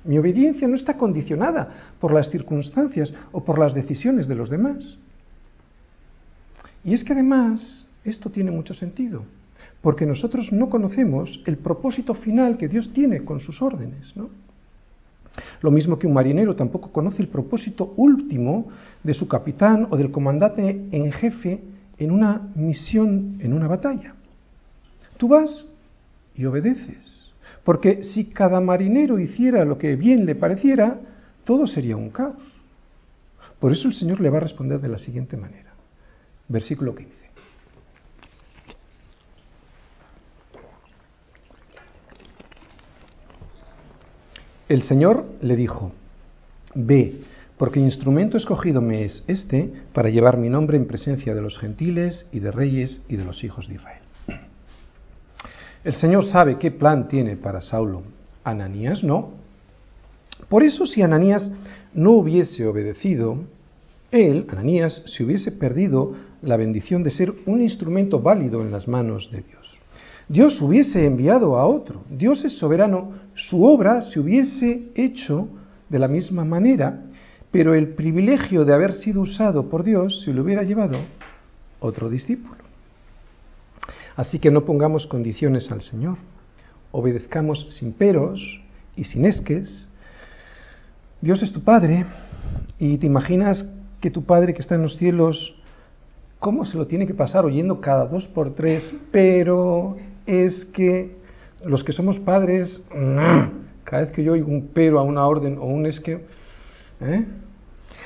Mi 0.03 0.17
obediencia 0.17 0.67
no 0.67 0.75
está 0.75 0.97
condicionada 0.97 1.91
por 1.99 2.13
las 2.13 2.29
circunstancias 2.29 3.13
o 3.31 3.43
por 3.43 3.59
las 3.59 3.73
decisiones 3.73 4.27
de 4.27 4.35
los 4.35 4.49
demás. 4.49 4.97
Y 6.83 6.93
es 6.93 7.03
que 7.03 7.13
además 7.13 7.85
esto 8.05 8.29
tiene 8.29 8.51
mucho 8.51 8.73
sentido 8.73 9.23
porque 9.81 10.05
nosotros 10.05 10.51
no 10.51 10.69
conocemos 10.69 11.41
el 11.45 11.57
propósito 11.57 12.13
final 12.13 12.57
que 12.57 12.67
Dios 12.67 12.91
tiene 12.93 13.23
con 13.23 13.39
sus 13.39 13.61
órdenes. 13.61 14.15
¿no? 14.15 14.29
Lo 15.61 15.71
mismo 15.71 15.99
que 15.99 16.07
un 16.07 16.13
marinero 16.13 16.55
tampoco 16.55 16.91
conoce 16.91 17.21
el 17.21 17.27
propósito 17.27 17.93
último 17.95 18.67
de 19.03 19.13
su 19.13 19.27
capitán 19.27 19.87
o 19.89 19.97
del 19.97 20.11
comandante 20.11 20.87
en 20.91 21.11
jefe 21.11 21.61
en 21.97 22.11
una 22.11 22.49
misión, 22.55 23.37
en 23.39 23.53
una 23.53 23.67
batalla. 23.67 24.15
Tú 25.17 25.27
vas 25.27 25.65
y 26.35 26.45
obedeces, 26.45 27.31
porque 27.63 28.03
si 28.03 28.25
cada 28.25 28.61
marinero 28.61 29.19
hiciera 29.19 29.65
lo 29.65 29.77
que 29.77 29.95
bien 29.95 30.25
le 30.25 30.35
pareciera, 30.35 30.99
todo 31.43 31.65
sería 31.65 31.97
un 31.97 32.09
caos. 32.09 32.41
Por 33.59 33.71
eso 33.71 33.87
el 33.87 33.93
Señor 33.93 34.21
le 34.21 34.29
va 34.29 34.37
a 34.37 34.41
responder 34.41 34.79
de 34.79 34.89
la 34.89 34.99
siguiente 34.99 35.35
manera. 35.35 35.73
Versículo 36.47 36.93
15. 36.95 37.11
El 44.69 44.83
Señor 44.83 45.25
le 45.41 45.55
dijo, 45.55 45.91
Ve, 46.75 47.21
porque 47.57 47.79
instrumento 47.79 48.37
escogido 48.37 48.81
me 48.81 49.03
es 49.03 49.23
este 49.27 49.71
para 49.93 50.09
llevar 50.09 50.37
mi 50.37 50.49
nombre 50.49 50.77
en 50.77 50.85
presencia 50.85 51.33
de 51.33 51.41
los 51.41 51.57
gentiles 51.57 52.27
y 52.31 52.39
de 52.39 52.51
reyes 52.51 53.01
y 53.09 53.15
de 53.15 53.25
los 53.25 53.43
hijos 53.43 53.67
de 53.67 53.75
Israel. 53.75 54.01
El 55.83 55.93
Señor 55.93 56.25
sabe 56.25 56.57
qué 56.57 56.71
plan 56.71 57.07
tiene 57.07 57.35
para 57.35 57.61
Saulo. 57.61 58.03
Ananías 58.43 59.03
no. 59.03 59.31
Por 60.49 60.63
eso 60.63 60.85
si 60.85 61.01
Ananías 61.01 61.51
no 61.93 62.11
hubiese 62.11 62.67
obedecido, 62.67 63.39
él, 64.11 64.45
Ananías, 64.49 65.03
se 65.05 65.23
hubiese 65.23 65.51
perdido 65.51 66.13
la 66.41 66.57
bendición 66.57 67.03
de 67.03 67.11
ser 67.11 67.33
un 67.45 67.61
instrumento 67.61 68.19
válido 68.19 68.61
en 68.61 68.71
las 68.71 68.87
manos 68.87 69.29
de 69.31 69.41
Dios. 69.41 69.77
Dios 70.29 70.61
hubiese 70.61 71.05
enviado 71.05 71.57
a 71.57 71.65
otro. 71.65 72.03
Dios 72.09 72.43
es 72.43 72.57
soberano. 72.57 73.13
Su 73.33 73.63
obra 73.63 74.01
se 74.01 74.19
hubiese 74.19 74.89
hecho 74.95 75.47
de 75.89 75.99
la 75.99 76.07
misma 76.07 76.43
manera, 76.43 77.03
pero 77.51 77.73
el 77.73 77.89
privilegio 77.89 78.65
de 78.65 78.73
haber 78.73 78.93
sido 78.93 79.21
usado 79.21 79.69
por 79.69 79.83
Dios 79.83 80.21
se 80.23 80.33
lo 80.33 80.43
hubiera 80.43 80.63
llevado 80.63 80.97
otro 81.79 82.09
discípulo. 82.09 82.57
Así 84.15 84.39
que 84.39 84.51
no 84.51 84.65
pongamos 84.65 85.07
condiciones 85.07 85.71
al 85.71 85.81
Señor. 85.81 86.17
Obedezcamos 86.91 87.67
sin 87.71 87.93
peros 87.93 88.61
y 88.95 89.03
sin 89.03 89.25
esques. 89.25 89.87
Dios 91.21 91.41
es 91.43 91.53
tu 91.53 91.63
Padre 91.63 92.05
y 92.79 92.97
te 92.97 93.05
imaginas 93.05 93.65
que 94.01 94.11
tu 94.11 94.23
Padre 94.23 94.53
que 94.53 94.61
está 94.61 94.75
en 94.75 94.83
los 94.83 94.97
cielos, 94.97 95.55
¿cómo 96.39 96.65
se 96.65 96.77
lo 96.77 96.87
tiene 96.87 97.05
que 97.05 97.13
pasar 97.13 97.45
oyendo 97.45 97.81
cada 97.81 98.05
dos 98.05 98.27
por 98.27 98.53
tres? 98.55 98.93
Pero 99.11 99.97
es 100.25 100.65
que 100.65 101.17
los 101.65 101.83
que 101.83 101.93
somos 101.93 102.19
padres, 102.19 102.83
cada 103.83 104.03
vez 104.03 104.11
que 104.11 104.23
yo 104.23 104.33
oigo 104.33 104.51
un 104.51 104.69
pero 104.73 104.99
a 104.99 105.03
una 105.03 105.25
orden 105.25 105.57
o 105.57 105.65
un 105.65 105.85
esque, 105.85 106.25
¿eh? 107.01 107.25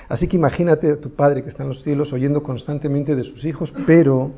Así 0.10 0.28
que 0.28 0.38
imagínate 0.38 0.92
a 0.92 1.00
tu 1.00 1.12
padre 1.12 1.44
que 1.44 1.50
está 1.50 1.64
en 1.64 1.70
los 1.70 1.84
cielos 1.84 2.12
oyendo 2.14 2.44
constantemente 2.44 3.16
de 3.16 3.24
sus 3.24 3.46
hijos, 3.46 3.74
pero 3.86 4.32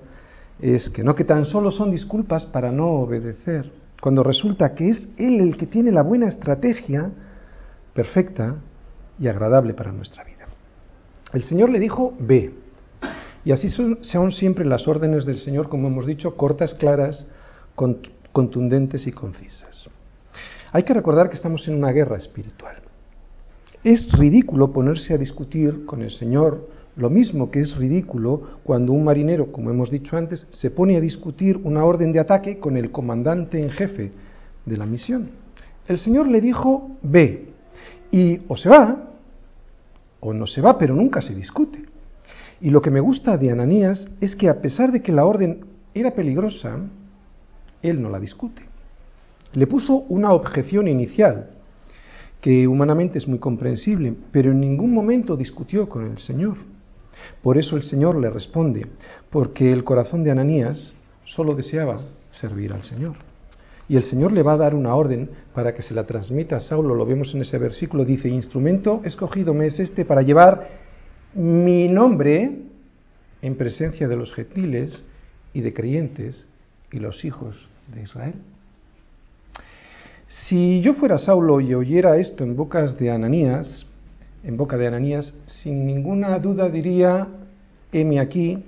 es 0.60 0.90
que 0.90 1.04
no 1.04 1.16
que 1.16 1.24
tan 1.24 1.46
solo 1.46 1.72
son 1.72 1.92
disculpas 1.92 2.46
para 2.46 2.72
no 2.72 2.88
obedecer, 2.88 3.72
cuando 4.00 4.24
resulta 4.24 4.76
que 4.76 4.90
es 4.90 5.08
él 5.18 5.40
el 5.40 5.58
que 5.58 5.66
tiene 5.66 5.92
la 5.92 6.04
buena 6.04 6.28
estrategia 6.28 7.10
perfecta 7.94 8.58
y 9.20 9.28
agradable 9.28 9.74
para 9.74 9.92
nuestra 9.92 10.24
vida. 10.24 10.46
El 11.34 11.44
Señor 11.44 11.70
le 11.70 11.80
dijo, 11.80 12.14
ve. 12.20 12.54
Y 13.46 13.52
así 13.52 13.70
son, 13.70 14.00
son 14.02 14.32
siempre 14.32 14.66
las 14.66 14.88
órdenes 14.88 15.26
del 15.26 15.40
Señor, 15.40 15.70
como 15.70 15.88
hemos 15.88 16.06
dicho, 16.06 16.36
cortas, 16.36 16.74
claras, 16.76 17.28
contundentes 18.32 19.08
y 19.08 19.12
concisas. 19.12 19.90
Hay 20.72 20.84
que 20.84 20.94
recordar 20.94 21.30
que 21.30 21.36
estamos 21.36 21.68
en 21.68 21.76
una 21.76 21.92
guerra 21.92 22.18
espiritual. 22.18 22.83
Es 23.84 24.10
ridículo 24.14 24.72
ponerse 24.72 25.14
a 25.14 25.18
discutir 25.18 25.86
con 25.86 26.02
el 26.02 26.12
Señor 26.12 26.70
lo 26.96 27.10
mismo 27.10 27.52
que 27.52 27.60
es 27.60 27.76
ridículo 27.76 28.60
cuando 28.64 28.94
un 28.94 29.04
marinero, 29.04 29.52
como 29.52 29.72
hemos 29.72 29.92
dicho 29.92 30.16
antes, 30.16 30.48
se 30.52 30.72
pone 30.72 30.96
a 30.96 31.02
discutir 31.02 31.60
una 31.64 31.84
orden 31.84 32.14
de 32.14 32.20
ataque 32.20 32.60
con 32.60 32.78
el 32.78 32.92
comandante 32.92 33.62
en 33.62 33.72
jefe 33.72 34.12
de 34.66 34.78
la 34.78 34.86
misión. 34.86 35.32
El 35.88 35.98
Señor 35.98 36.28
le 36.28 36.40
dijo, 36.40 36.92
ve, 37.02 37.50
y 38.12 38.40
o 38.48 38.56
se 38.56 38.70
va, 38.70 39.10
o 40.22 40.34
no 40.34 40.48
se 40.48 40.62
va, 40.62 40.78
pero 40.78 40.96
nunca 40.96 41.22
se 41.22 41.36
discute. 41.36 41.84
Y 42.62 42.70
lo 42.70 42.82
que 42.82 42.92
me 42.92 43.02
gusta 43.02 43.38
de 43.38 43.52
Ananías 43.52 44.08
es 44.22 44.36
que 44.36 44.48
a 44.48 44.62
pesar 44.62 44.94
de 44.94 45.02
que 45.02 45.12
la 45.12 45.26
orden 45.26 45.66
era 45.94 46.12
peligrosa, 46.12 46.78
él 47.82 48.02
no 48.02 48.10
la 48.10 48.20
discute. 48.20 48.62
Le 49.54 49.68
puso 49.68 50.06
una 50.08 50.32
objeción 50.32 50.88
inicial, 50.88 51.50
que 52.44 52.68
humanamente 52.68 53.18
es 53.18 53.26
muy 53.26 53.40
comprensible, 53.40 54.14
pero 54.34 54.52
en 54.52 54.60
ningún 54.60 54.94
momento 54.94 55.38
discutió 55.38 55.88
con 55.88 56.06
el 56.06 56.18
Señor. 56.18 56.58
Por 57.42 57.58
eso 57.58 57.78
el 57.78 57.84
Señor 57.84 58.20
le 58.20 58.30
responde, 58.30 58.86
porque 59.30 59.72
el 59.72 59.86
corazón 59.86 60.26
de 60.26 60.32
Ananías 60.32 60.92
solo 61.24 61.56
deseaba 61.56 62.02
servir 62.34 62.74
al 62.74 62.84
Señor. 62.84 63.16
Y 63.88 63.96
el 63.96 64.04
Señor 64.04 64.34
le 64.34 64.44
va 64.44 64.54
a 64.54 64.58
dar 64.58 64.76
una 64.76 64.94
orden 64.94 65.30
para 65.54 65.74
que 65.74 65.82
se 65.82 65.94
la 65.94 66.04
transmita 66.04 66.58
a 66.58 66.60
Saulo, 66.60 66.96
lo 66.96 67.06
vemos 67.06 67.34
en 67.34 67.44
ese 67.44 67.58
versículo, 67.58 68.04
dice, 68.04 68.28
instrumento 68.28 69.00
escogido 69.06 69.54
me 69.54 69.68
es 69.68 69.80
este 69.80 70.04
para 70.04 70.22
llevar 70.22 70.68
mi 71.36 71.88
nombre 71.88 72.60
en 73.42 73.56
presencia 73.56 74.10
de 74.10 74.18
los 74.18 74.34
gentiles 74.34 75.02
y 75.54 75.62
de 75.62 75.74
creyentes 75.74 76.46
y 76.92 77.00
los 77.00 77.24
hijos 77.24 77.70
de 77.96 78.02
Israel. 78.02 78.36
Si 80.28 80.82
yo 80.82 80.94
fuera 80.94 81.18
Saulo 81.18 81.60
y 81.60 81.74
oyera 81.74 82.18
esto 82.18 82.44
en 82.44 82.56
bocas 82.56 82.98
de 82.98 83.12
Ananías, 83.12 83.86
en 84.44 84.58
boca 84.58 84.78
de 84.78 84.88
Ananías, 84.88 85.34
sin 85.46 85.86
ninguna 85.86 86.40
duda 86.40 86.70
diría, 86.70 87.28
heme 87.92 88.20
aquí, 88.20 88.64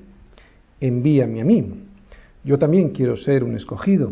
envíame 0.80 1.42
a 1.42 1.46
mí. 1.46 1.86
Yo 2.44 2.60
también 2.60 2.90
quiero 2.90 3.18
ser 3.18 3.44
un 3.44 3.56
escogido. 3.56 4.12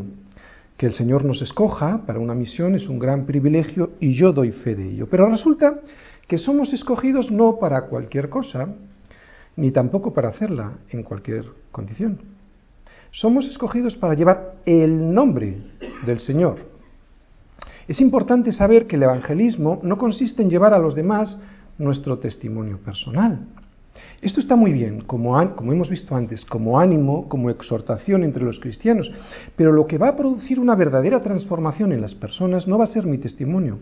Que 0.77 0.87
el 0.87 0.93
Señor 0.93 1.23
nos 1.23 1.41
escoja 1.41 2.03
para 2.05 2.19
una 2.19 2.33
misión 2.33 2.73
es 2.73 2.89
un 2.89 2.97
gran 2.97 3.25
privilegio 3.25 3.91
y 3.99 4.15
yo 4.15 4.33
doy 4.33 4.51
fe 4.51 4.75
de 4.75 4.89
ello. 4.89 5.07
Pero 5.07 5.29
resulta 5.29 5.79
que 6.27 6.37
somos 6.37 6.73
escogidos 6.73 7.31
no 7.31 7.59
para 7.59 7.83
cualquier 7.83 8.29
cosa, 8.29 8.69
ni 9.55 9.71
tampoco 9.71 10.13
para 10.13 10.29
hacerla 10.29 10.79
en 10.89 11.03
cualquier 11.03 11.45
condición. 11.71 12.17
Somos 13.11 13.47
escogidos 13.47 13.95
para 13.95 14.15
llevar 14.15 14.55
el 14.65 15.13
nombre 15.13 15.57
del 16.05 16.19
Señor 16.19 16.72
es 17.87 18.01
importante 18.01 18.51
saber 18.51 18.87
que 18.87 18.95
el 18.95 19.03
evangelismo 19.03 19.79
no 19.83 19.97
consiste 19.97 20.41
en 20.41 20.49
llevar 20.49 20.73
a 20.73 20.79
los 20.79 20.95
demás 20.95 21.37
nuestro 21.77 22.19
testimonio 22.19 22.79
personal. 22.79 23.47
Esto 24.21 24.39
está 24.39 24.55
muy 24.55 24.71
bien, 24.71 25.01
como, 25.01 25.39
hemos 25.41 25.89
visto 25.89 26.15
antes, 26.15 26.45
como 26.45 26.79
ánimo, 26.79 27.27
como 27.27 27.49
exhortación 27.49 28.23
entre 28.23 28.43
los 28.43 28.59
cristianos, 28.59 29.11
pero 29.55 29.71
lo 29.71 29.85
que 29.85 29.97
va 29.97 30.09
a 30.09 30.15
producir 30.15 30.59
una 30.59 30.75
verdadera 30.75 31.19
transformación 31.19 31.91
en 31.91 32.01
las 32.01 32.15
personas 32.15 32.67
no 32.67 32.77
va 32.77 32.85
a 32.85 32.87
ser 32.87 33.05
mi 33.05 33.17
testimonio, 33.17 33.79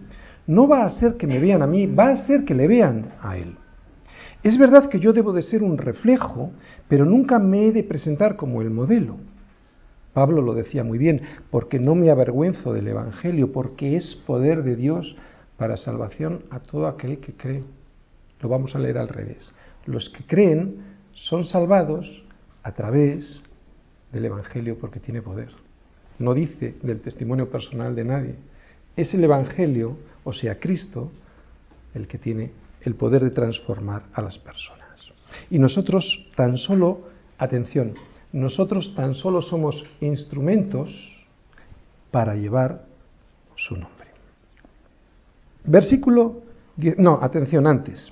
no 0.47 0.67
va 0.67 0.83
a 0.83 0.89
ser 0.89 1.15
que 1.15 1.27
me 1.27 1.39
vean 1.39 1.61
a 1.61 1.67
mí, 1.67 1.85
va 1.85 2.09
a 2.09 2.25
ser 2.25 2.43
que 2.43 2.55
le 2.55 2.67
vean 2.67 3.11
a 3.21 3.37
Él. 3.37 3.55
Es 4.43 4.57
verdad 4.57 4.89
que 4.89 4.99
yo 4.99 5.13
debo 5.13 5.31
de 5.31 5.43
ser 5.43 5.61
un 5.61 5.77
reflejo, 5.77 6.49
pero 6.87 7.05
nunca 7.05 7.37
me 7.37 7.67
he 7.67 7.71
de 7.71 7.83
presentar 7.83 8.35
como 8.35 8.61
el 8.61 8.71
modelo. 8.71 9.17
Pablo 10.13 10.41
lo 10.41 10.53
decía 10.53 10.83
muy 10.83 10.97
bien, 10.97 11.21
porque 11.49 11.79
no 11.79 11.95
me 11.95 12.09
avergüenzo 12.09 12.73
del 12.73 12.87
Evangelio, 12.87 13.51
porque 13.51 13.95
es 13.95 14.15
poder 14.27 14.63
de 14.63 14.75
Dios 14.75 15.15
para 15.57 15.77
salvación 15.77 16.43
a 16.49 16.59
todo 16.59 16.87
aquel 16.87 17.19
que 17.19 17.33
cree. 17.33 17.63
Lo 18.41 18.49
vamos 18.49 18.75
a 18.75 18.79
leer 18.79 18.97
al 18.97 19.07
revés. 19.07 19.51
Los 19.85 20.09
que 20.09 20.23
creen 20.25 20.77
son 21.13 21.45
salvados 21.45 22.23
a 22.63 22.73
través 22.73 23.41
del 24.11 24.25
Evangelio 24.25 24.77
porque 24.79 24.99
tiene 24.99 25.21
poder. 25.21 25.49
No 26.19 26.33
dice 26.33 26.75
del 26.81 27.01
testimonio 27.01 27.49
personal 27.49 27.95
de 27.95 28.03
nadie. 28.03 28.35
Es 28.95 29.13
el 29.13 29.23
Evangelio, 29.23 29.97
o 30.23 30.33
sea, 30.33 30.59
Cristo, 30.59 31.11
el 31.93 32.07
que 32.07 32.17
tiene 32.17 32.51
el 32.81 32.95
poder 32.95 33.23
de 33.23 33.31
transformar 33.31 34.03
a 34.13 34.21
las 34.21 34.37
personas. 34.37 34.81
Y 35.49 35.59
nosotros 35.59 36.27
tan 36.35 36.57
solo, 36.57 37.07
atención, 37.37 37.93
nosotros 38.33 38.93
tan 38.95 39.13
solo 39.13 39.41
somos 39.41 39.83
instrumentos 39.99 40.89
para 42.11 42.35
llevar 42.35 42.83
su 43.55 43.75
nombre. 43.75 44.07
Versículo, 45.65 46.41
no, 46.97 47.19
atención 47.21 47.67
antes. 47.67 48.11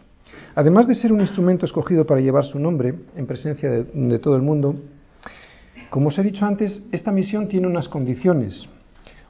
Además 0.56 0.88
de 0.88 0.96
ser 0.96 1.12
un 1.14 1.22
instrumento 1.22 1.66
escogido 1.66 2.06
para 2.06 2.22
llevar 2.22 2.46
su 2.46 2.60
nombre 2.60 2.94
en 3.16 3.26
presencia 3.26 3.70
de, 3.70 4.20
todo 4.20 4.36
el 4.36 4.42
mundo, 4.42 4.76
como 5.90 6.10
os 6.10 6.20
he 6.20 6.24
dicho 6.24 6.46
antes, 6.46 6.84
esta 6.92 7.12
misión 7.12 7.48
tiene 7.48 7.68
unas 7.68 7.88
condiciones, 7.88 8.68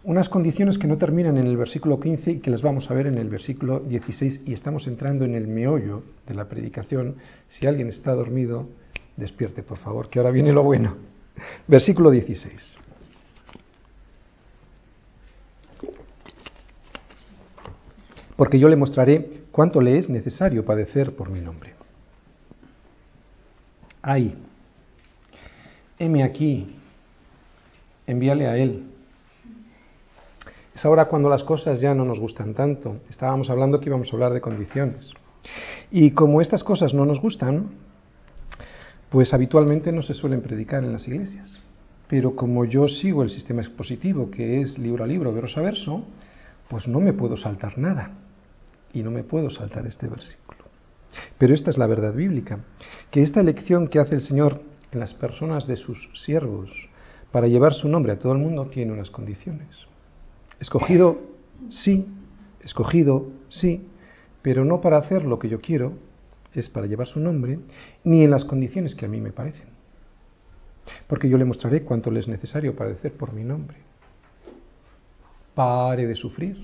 unas 0.03 0.27
condiciones 0.27 0.77
que 0.77 0.87
no 0.87 0.97
terminan 0.97 1.37
en 1.37 1.47
el 1.47 1.55
versículo 1.55 1.99
15 1.99 2.31
y 2.31 2.39
que 2.39 2.51
las 2.51 2.61
vamos 2.61 2.89
a 2.89 2.93
ver 2.93 3.07
en 3.07 3.17
el 3.17 3.29
versículo 3.29 3.79
16 3.79 4.41
y 4.45 4.53
estamos 4.53 4.87
entrando 4.87 5.23
en 5.23 5.35
el 5.35 5.47
meollo 5.47 6.03
de 6.27 6.35
la 6.35 6.45
predicación. 6.45 7.15
Si 7.47 7.65
alguien 7.65 7.87
está 7.87 8.13
dormido, 8.13 8.67
Despierte, 9.19 9.63
por 9.63 9.77
favor, 9.79 10.09
que 10.09 10.17
ahora 10.17 10.31
viene 10.31 10.53
lo 10.53 10.63
bueno. 10.63 10.95
Versículo 11.67 12.09
16. 12.09 12.77
Porque 18.37 18.57
yo 18.57 18.69
le 18.69 18.77
mostraré 18.77 19.41
cuánto 19.51 19.81
le 19.81 19.97
es 19.97 20.09
necesario 20.09 20.63
padecer 20.63 21.17
por 21.17 21.29
mi 21.29 21.41
nombre. 21.41 21.73
Ahí, 24.01 24.33
heme 25.97 26.23
aquí, 26.23 26.77
envíale 28.07 28.47
a 28.47 28.55
él. 28.55 28.85
Es 30.73 30.85
ahora 30.85 31.09
cuando 31.09 31.27
las 31.27 31.43
cosas 31.43 31.81
ya 31.81 31.93
no 31.93 32.05
nos 32.05 32.21
gustan 32.21 32.53
tanto. 32.53 33.01
Estábamos 33.09 33.49
hablando 33.49 33.81
que 33.81 33.89
íbamos 33.89 34.07
a 34.07 34.15
hablar 34.15 34.31
de 34.31 34.39
condiciones. 34.39 35.11
Y 35.91 36.11
como 36.11 36.39
estas 36.39 36.63
cosas 36.63 36.93
no 36.93 37.05
nos 37.05 37.19
gustan, 37.19 37.88
pues 39.09 39.33
habitualmente 39.33 39.91
no 39.91 40.01
se 40.01 40.13
suelen 40.13 40.41
predicar 40.41 40.83
en 40.83 40.93
las 40.93 41.07
iglesias. 41.07 41.59
Pero 42.07 42.35
como 42.35 42.65
yo 42.65 42.87
sigo 42.87 43.23
el 43.23 43.29
sistema 43.29 43.61
expositivo, 43.61 44.31
que 44.31 44.61
es 44.61 44.77
libro 44.77 45.03
a 45.03 45.07
libro, 45.07 45.33
verso 45.33 45.59
a 45.59 45.63
verso, 45.63 46.05
pues 46.67 46.87
no 46.87 46.99
me 46.99 47.13
puedo 47.13 47.37
saltar 47.37 47.77
nada. 47.77 48.11
Y 48.93 49.03
no 49.03 49.11
me 49.11 49.23
puedo 49.23 49.49
saltar 49.49 49.85
este 49.85 50.07
versículo. 50.07 50.59
Pero 51.37 51.53
esta 51.53 51.69
es 51.69 51.77
la 51.77 51.87
verdad 51.87 52.13
bíblica, 52.13 52.59
que 53.11 53.21
esta 53.21 53.41
elección 53.41 53.87
que 53.87 53.99
hace 53.99 54.15
el 54.15 54.21
Señor 54.21 54.61
en 54.91 54.99
las 54.99 55.13
personas 55.13 55.67
de 55.67 55.75
sus 55.75 56.09
siervos 56.23 56.71
para 57.31 57.47
llevar 57.47 57.73
su 57.73 57.87
nombre 57.87 58.13
a 58.13 58.19
todo 58.19 58.33
el 58.33 58.39
mundo 58.39 58.67
tiene 58.67 58.91
unas 58.91 59.09
condiciones. 59.09 59.67
Escogido, 60.59 61.19
sí, 61.69 62.07
escogido, 62.61 63.27
sí, 63.49 63.87
pero 64.41 64.65
no 64.65 64.81
para 64.81 64.97
hacer 64.97 65.25
lo 65.25 65.39
que 65.39 65.49
yo 65.49 65.61
quiero, 65.61 65.93
es 66.59 66.69
para 66.69 66.87
llevar 66.87 67.07
su 67.07 67.19
nombre, 67.19 67.59
ni 68.03 68.23
en 68.23 68.31
las 68.31 68.45
condiciones 68.45 68.95
que 68.95 69.05
a 69.05 69.09
mí 69.09 69.19
me 69.19 69.31
parecen. 69.31 69.67
Porque 71.07 71.29
yo 71.29 71.37
le 71.37 71.45
mostraré 71.45 71.83
cuánto 71.83 72.11
le 72.11 72.19
es 72.19 72.27
necesario 72.27 72.75
padecer 72.75 73.13
por 73.13 73.33
mi 73.33 73.43
nombre. 73.43 73.77
Pare 75.55 76.07
de 76.07 76.15
sufrir. 76.15 76.57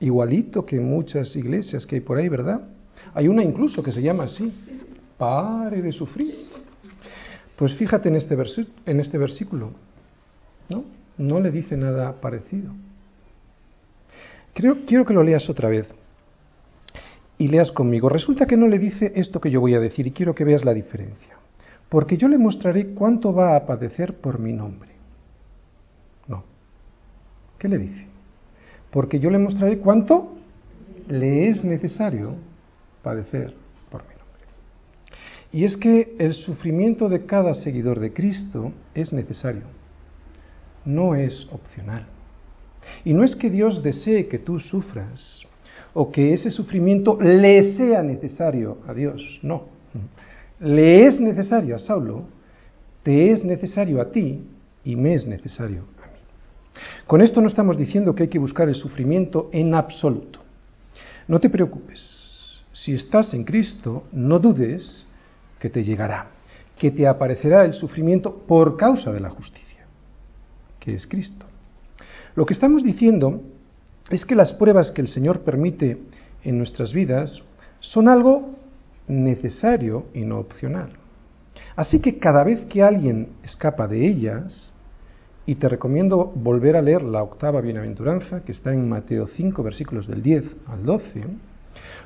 Igualito 0.00 0.66
que 0.66 0.80
muchas 0.80 1.34
iglesias 1.36 1.86
que 1.86 1.96
hay 1.96 2.00
por 2.00 2.18
ahí, 2.18 2.28
¿verdad? 2.28 2.60
Hay 3.14 3.28
una 3.28 3.42
incluso 3.42 3.82
que 3.82 3.92
se 3.92 4.02
llama 4.02 4.24
así. 4.24 4.52
Pare 5.16 5.80
de 5.80 5.92
sufrir. 5.92 6.34
Pues 7.56 7.74
fíjate 7.76 8.08
en 8.08 8.16
este, 8.16 8.36
en 8.86 9.00
este 9.00 9.16
versículo, 9.16 9.70
¿no? 10.68 10.84
No 11.16 11.40
le 11.40 11.50
dice 11.50 11.76
nada 11.76 12.20
parecido. 12.20 12.72
Creo, 14.52 14.84
quiero 14.86 15.04
que 15.04 15.14
lo 15.14 15.22
leas 15.22 15.48
otra 15.48 15.68
vez 15.68 15.88
y 17.38 17.48
leas 17.48 17.72
conmigo. 17.72 18.08
Resulta 18.08 18.46
que 18.46 18.56
no 18.56 18.68
le 18.68 18.78
dice 18.78 19.12
esto 19.14 19.40
que 19.40 19.50
yo 19.50 19.60
voy 19.60 19.74
a 19.74 19.80
decir 19.80 20.06
y 20.06 20.12
quiero 20.12 20.34
que 20.34 20.44
veas 20.44 20.64
la 20.64 20.74
diferencia. 20.74 21.36
Porque 21.88 22.16
yo 22.16 22.28
le 22.28 22.38
mostraré 22.38 22.88
cuánto 22.88 23.32
va 23.32 23.56
a 23.56 23.66
padecer 23.66 24.14
por 24.14 24.38
mi 24.38 24.52
nombre. 24.52 24.90
No. 26.26 26.44
¿Qué 27.58 27.68
le 27.68 27.78
dice? 27.78 28.06
Porque 28.90 29.18
yo 29.18 29.30
le 29.30 29.38
mostraré 29.38 29.78
cuánto 29.78 30.36
le 31.08 31.48
es 31.48 31.64
necesario 31.64 32.34
padecer 33.02 33.54
por 33.90 34.02
mi 34.02 34.14
nombre. 34.14 34.24
Y 35.52 35.64
es 35.64 35.76
que 35.76 36.16
el 36.18 36.32
sufrimiento 36.32 37.08
de 37.08 37.26
cada 37.26 37.54
seguidor 37.54 38.00
de 38.00 38.12
Cristo 38.12 38.72
es 38.94 39.12
necesario, 39.12 39.62
no 40.84 41.14
es 41.14 41.46
opcional. 41.52 42.06
Y 43.04 43.12
no 43.14 43.24
es 43.24 43.36
que 43.36 43.50
Dios 43.50 43.82
desee 43.82 44.28
que 44.28 44.38
tú 44.38 44.58
sufras 44.58 45.46
o 45.94 46.10
que 46.10 46.34
ese 46.34 46.50
sufrimiento 46.50 47.18
le 47.20 47.76
sea 47.76 48.02
necesario 48.02 48.78
a 48.86 48.92
Dios, 48.92 49.38
no. 49.42 49.66
Le 50.58 51.06
es 51.06 51.20
necesario 51.20 51.76
a 51.76 51.78
Saulo, 51.78 52.24
te 53.02 53.30
es 53.30 53.44
necesario 53.44 54.00
a 54.00 54.10
ti 54.10 54.42
y 54.84 54.96
me 54.96 55.14
es 55.14 55.26
necesario 55.26 55.84
a 56.02 56.06
mí. 56.06 56.18
Con 57.06 57.22
esto 57.22 57.40
no 57.40 57.46
estamos 57.46 57.78
diciendo 57.78 58.14
que 58.14 58.24
hay 58.24 58.28
que 58.28 58.38
buscar 58.40 58.68
el 58.68 58.74
sufrimiento 58.74 59.48
en 59.52 59.74
absoluto. 59.74 60.40
No 61.28 61.38
te 61.38 61.48
preocupes. 61.48 62.24
Si 62.72 62.92
estás 62.92 63.32
en 63.32 63.44
Cristo, 63.44 64.04
no 64.12 64.40
dudes 64.40 65.06
que 65.60 65.70
te 65.70 65.84
llegará, 65.84 66.30
que 66.76 66.90
te 66.90 67.06
aparecerá 67.06 67.64
el 67.64 67.72
sufrimiento 67.72 68.36
por 68.48 68.76
causa 68.76 69.12
de 69.12 69.20
la 69.20 69.30
justicia, 69.30 69.86
que 70.80 70.94
es 70.94 71.06
Cristo. 71.06 71.46
Lo 72.34 72.44
que 72.44 72.52
estamos 72.52 72.82
diciendo 72.82 73.40
es 74.10 74.24
que 74.24 74.34
las 74.34 74.52
pruebas 74.52 74.90
que 74.92 75.00
el 75.00 75.08
Señor 75.08 75.40
permite 75.40 75.98
en 76.42 76.58
nuestras 76.58 76.92
vidas 76.92 77.42
son 77.80 78.08
algo 78.08 78.50
necesario 79.08 80.06
y 80.14 80.20
no 80.20 80.38
opcional. 80.38 80.90
Así 81.76 82.00
que 82.00 82.18
cada 82.18 82.44
vez 82.44 82.64
que 82.66 82.82
alguien 82.82 83.28
escapa 83.42 83.86
de 83.86 84.06
ellas, 84.06 84.72
y 85.46 85.56
te 85.56 85.68
recomiendo 85.68 86.32
volver 86.34 86.76
a 86.76 86.82
leer 86.82 87.02
la 87.02 87.22
octava 87.22 87.60
bienaventuranza, 87.60 88.42
que 88.44 88.52
está 88.52 88.72
en 88.72 88.88
Mateo 88.88 89.26
5, 89.26 89.62
versículos 89.62 90.06
del 90.06 90.22
10 90.22 90.44
al 90.68 90.84
12. 90.84 91.22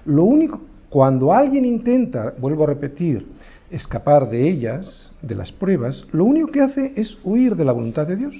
Lo 0.07 0.25
único, 0.25 0.61
cuando 0.89 1.33
alguien 1.33 1.65
intenta, 1.65 2.35
vuelvo 2.39 2.65
a 2.65 2.69
repetir, 2.69 3.27
escapar 3.71 4.29
de 4.29 4.49
ellas, 4.49 5.13
de 5.23 5.35
las 5.35 5.53
pruebas, 5.53 6.05
lo 6.11 6.25
único 6.25 6.49
que 6.49 6.63
hace 6.63 6.93
es 6.97 7.17
huir 7.23 7.55
de 7.55 7.65
la 7.65 7.73
voluntad 7.73 8.07
de 8.07 8.17
Dios. 8.17 8.35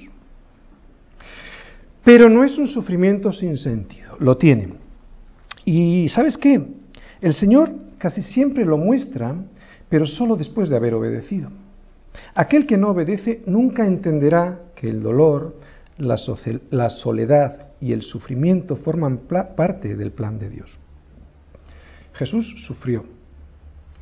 Pero 2.03 2.29
no 2.29 2.43
es 2.43 2.57
un 2.57 2.67
sufrimiento 2.67 3.31
sin 3.31 3.57
sentido, 3.57 4.15
lo 4.19 4.37
tiene. 4.37 4.73
Y 5.65 6.09
¿sabes 6.09 6.37
qué? 6.37 6.61
El 7.21 7.33
Señor 7.33 7.73
casi 7.97 8.21
siempre 8.21 8.65
lo 8.65 8.77
muestra, 8.77 9.35
pero 9.89 10.05
solo 10.05 10.35
después 10.35 10.69
de 10.69 10.77
haber 10.77 10.93
obedecido. 10.93 11.49
Aquel 12.33 12.65
que 12.65 12.77
no 12.77 12.89
obedece 12.89 13.41
nunca 13.45 13.85
entenderá 13.85 14.59
que 14.75 14.89
el 14.89 15.01
dolor, 15.01 15.57
la, 15.97 16.17
soledad 16.89 17.69
y 17.81 17.91
el 17.91 18.01
sufrimiento 18.01 18.77
forman 18.77 19.19
parte 19.27 19.95
del 19.95 20.11
plan 20.11 20.39
de 20.39 20.49
Dios. 20.49 20.79
Jesús 22.13 22.55
sufrió, 22.65 23.05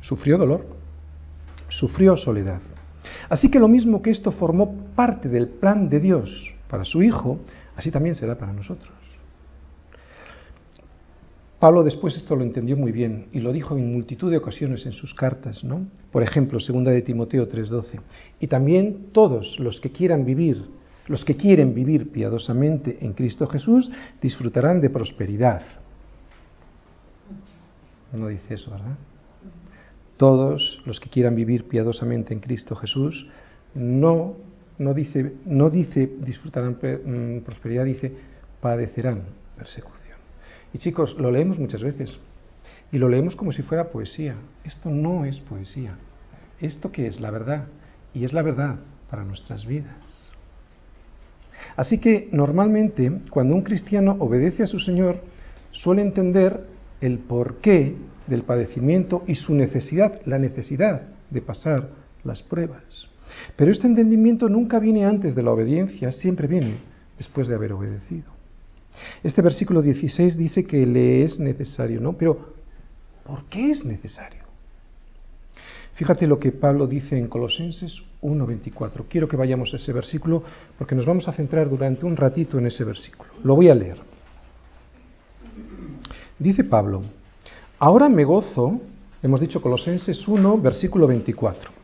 sufrió 0.00 0.38
dolor, 0.38 0.66
sufrió 1.68 2.16
soledad. 2.16 2.60
Así 3.28 3.50
que 3.50 3.58
lo 3.58 3.68
mismo 3.68 4.02
que 4.02 4.10
esto 4.10 4.30
formó 4.30 4.74
parte 4.94 5.28
del 5.28 5.48
plan 5.48 5.88
de 5.88 6.00
Dios 6.00 6.54
para 6.68 6.84
su 6.84 7.02
Hijo, 7.02 7.38
así 7.76 7.90
también 7.90 8.14
será 8.14 8.36
para 8.36 8.52
nosotros. 8.52 8.92
Pablo 11.58 11.82
después 11.82 12.16
esto 12.16 12.36
lo 12.36 12.44
entendió 12.44 12.76
muy 12.76 12.92
bien 12.92 13.26
y 13.32 13.40
lo 13.40 13.52
dijo 13.52 13.76
en 13.76 13.92
multitud 13.92 14.30
de 14.30 14.36
ocasiones 14.36 14.86
en 14.86 14.92
sus 14.92 15.12
cartas, 15.12 15.64
¿no? 15.64 15.88
Por 16.12 16.22
ejemplo, 16.22 16.60
segunda 16.60 16.92
de 16.92 17.02
Timoteo 17.02 17.48
3:12. 17.48 17.98
Y 18.38 18.46
también 18.46 19.08
todos 19.12 19.58
los 19.58 19.80
que 19.80 19.90
quieran 19.90 20.24
vivir, 20.24 20.66
los 21.08 21.24
que 21.24 21.34
quieren 21.36 21.74
vivir 21.74 22.12
piadosamente 22.12 22.98
en 23.00 23.12
Cristo 23.12 23.48
Jesús, 23.48 23.90
disfrutarán 24.22 24.80
de 24.80 24.90
prosperidad. 24.90 25.62
No 28.12 28.28
dice 28.28 28.54
eso, 28.54 28.70
¿verdad? 28.70 28.96
Todos 30.16 30.80
los 30.86 31.00
que 31.00 31.10
quieran 31.10 31.34
vivir 31.34 31.64
piadosamente 31.64 32.34
en 32.34 32.40
Cristo 32.40 32.76
Jesús, 32.76 33.26
no, 33.74 34.36
no 34.78 34.94
dice, 34.94 35.32
no 35.44 35.70
dice 35.70 36.10
disfrutarán 36.20 36.78
mm, 36.80 37.40
prosperidad, 37.40 37.84
dice 37.84 38.12
padecerán 38.60 39.22
persecución. 39.56 40.18
Y 40.72 40.78
chicos, 40.78 41.16
lo 41.18 41.30
leemos 41.30 41.58
muchas 41.58 41.82
veces. 41.82 42.18
Y 42.92 42.98
lo 42.98 43.08
leemos 43.08 43.36
como 43.36 43.52
si 43.52 43.62
fuera 43.62 43.90
poesía. 43.90 44.36
Esto 44.64 44.90
no 44.90 45.24
es 45.24 45.38
poesía. 45.40 45.96
¿Esto 46.60 46.90
qué 46.90 47.06
es? 47.06 47.20
La 47.20 47.30
verdad. 47.30 47.66
Y 48.14 48.24
es 48.24 48.32
la 48.32 48.42
verdad 48.42 48.76
para 49.10 49.24
nuestras 49.24 49.66
vidas. 49.66 49.96
Así 51.76 51.98
que 51.98 52.28
normalmente 52.32 53.20
cuando 53.30 53.54
un 53.54 53.62
cristiano 53.62 54.16
obedece 54.20 54.62
a 54.62 54.66
su 54.66 54.78
Señor, 54.78 55.20
suele 55.70 56.02
entender 56.02 56.66
el 57.00 57.18
porqué 57.18 57.94
del 58.26 58.42
padecimiento 58.42 59.24
y 59.26 59.34
su 59.36 59.54
necesidad, 59.54 60.20
la 60.26 60.38
necesidad 60.38 61.02
de 61.30 61.40
pasar 61.40 61.88
las 62.24 62.42
pruebas. 62.42 63.08
Pero 63.56 63.70
este 63.70 63.86
entendimiento 63.86 64.48
nunca 64.48 64.78
viene 64.78 65.04
antes 65.04 65.34
de 65.34 65.42
la 65.42 65.52
obediencia, 65.52 66.12
siempre 66.12 66.46
viene 66.46 66.78
después 67.16 67.48
de 67.48 67.54
haber 67.54 67.72
obedecido. 67.72 68.38
Este 69.22 69.42
versículo 69.42 69.82
16 69.82 70.36
dice 70.36 70.64
que 70.64 70.86
le 70.86 71.22
es 71.22 71.38
necesario, 71.38 72.00
¿no? 72.00 72.14
Pero, 72.14 72.54
¿por 73.24 73.44
qué 73.44 73.70
es 73.70 73.84
necesario? 73.84 74.44
Fíjate 75.94 76.28
lo 76.28 76.38
que 76.38 76.52
Pablo 76.52 76.86
dice 76.86 77.18
en 77.18 77.26
Colosenses 77.26 78.02
1.24. 78.22 79.06
Quiero 79.08 79.26
que 79.28 79.36
vayamos 79.36 79.72
a 79.72 79.76
ese 79.76 79.92
versículo 79.92 80.44
porque 80.78 80.94
nos 80.94 81.04
vamos 81.04 81.26
a 81.26 81.32
centrar 81.32 81.68
durante 81.68 82.06
un 82.06 82.16
ratito 82.16 82.56
en 82.56 82.66
ese 82.66 82.84
versículo. 82.84 83.30
Lo 83.42 83.56
voy 83.56 83.68
a 83.68 83.74
leer. 83.74 83.98
Dice 86.38 86.62
Pablo, 86.62 87.02
ahora 87.80 88.08
me 88.08 88.22
gozo, 88.22 88.80
hemos 89.24 89.40
dicho 89.40 89.60
Colosenses 89.60 90.26
1, 90.28 90.58
versículo 90.58 91.08
24. 91.08 91.77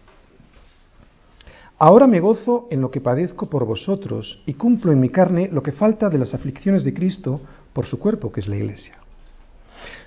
Ahora 1.84 2.06
me 2.06 2.18
gozo 2.18 2.66
en 2.70 2.80
lo 2.80 2.90
que 2.90 3.02
padezco 3.02 3.50
por 3.50 3.66
vosotros 3.66 4.40
y 4.46 4.54
cumplo 4.54 4.90
en 4.90 4.98
mi 5.00 5.10
carne 5.10 5.50
lo 5.52 5.62
que 5.62 5.70
falta 5.70 6.08
de 6.08 6.16
las 6.16 6.32
aflicciones 6.32 6.82
de 6.82 6.94
Cristo 6.94 7.42
por 7.74 7.84
su 7.84 7.98
cuerpo, 7.98 8.32
que 8.32 8.40
es 8.40 8.48
la 8.48 8.56
Iglesia. 8.56 8.94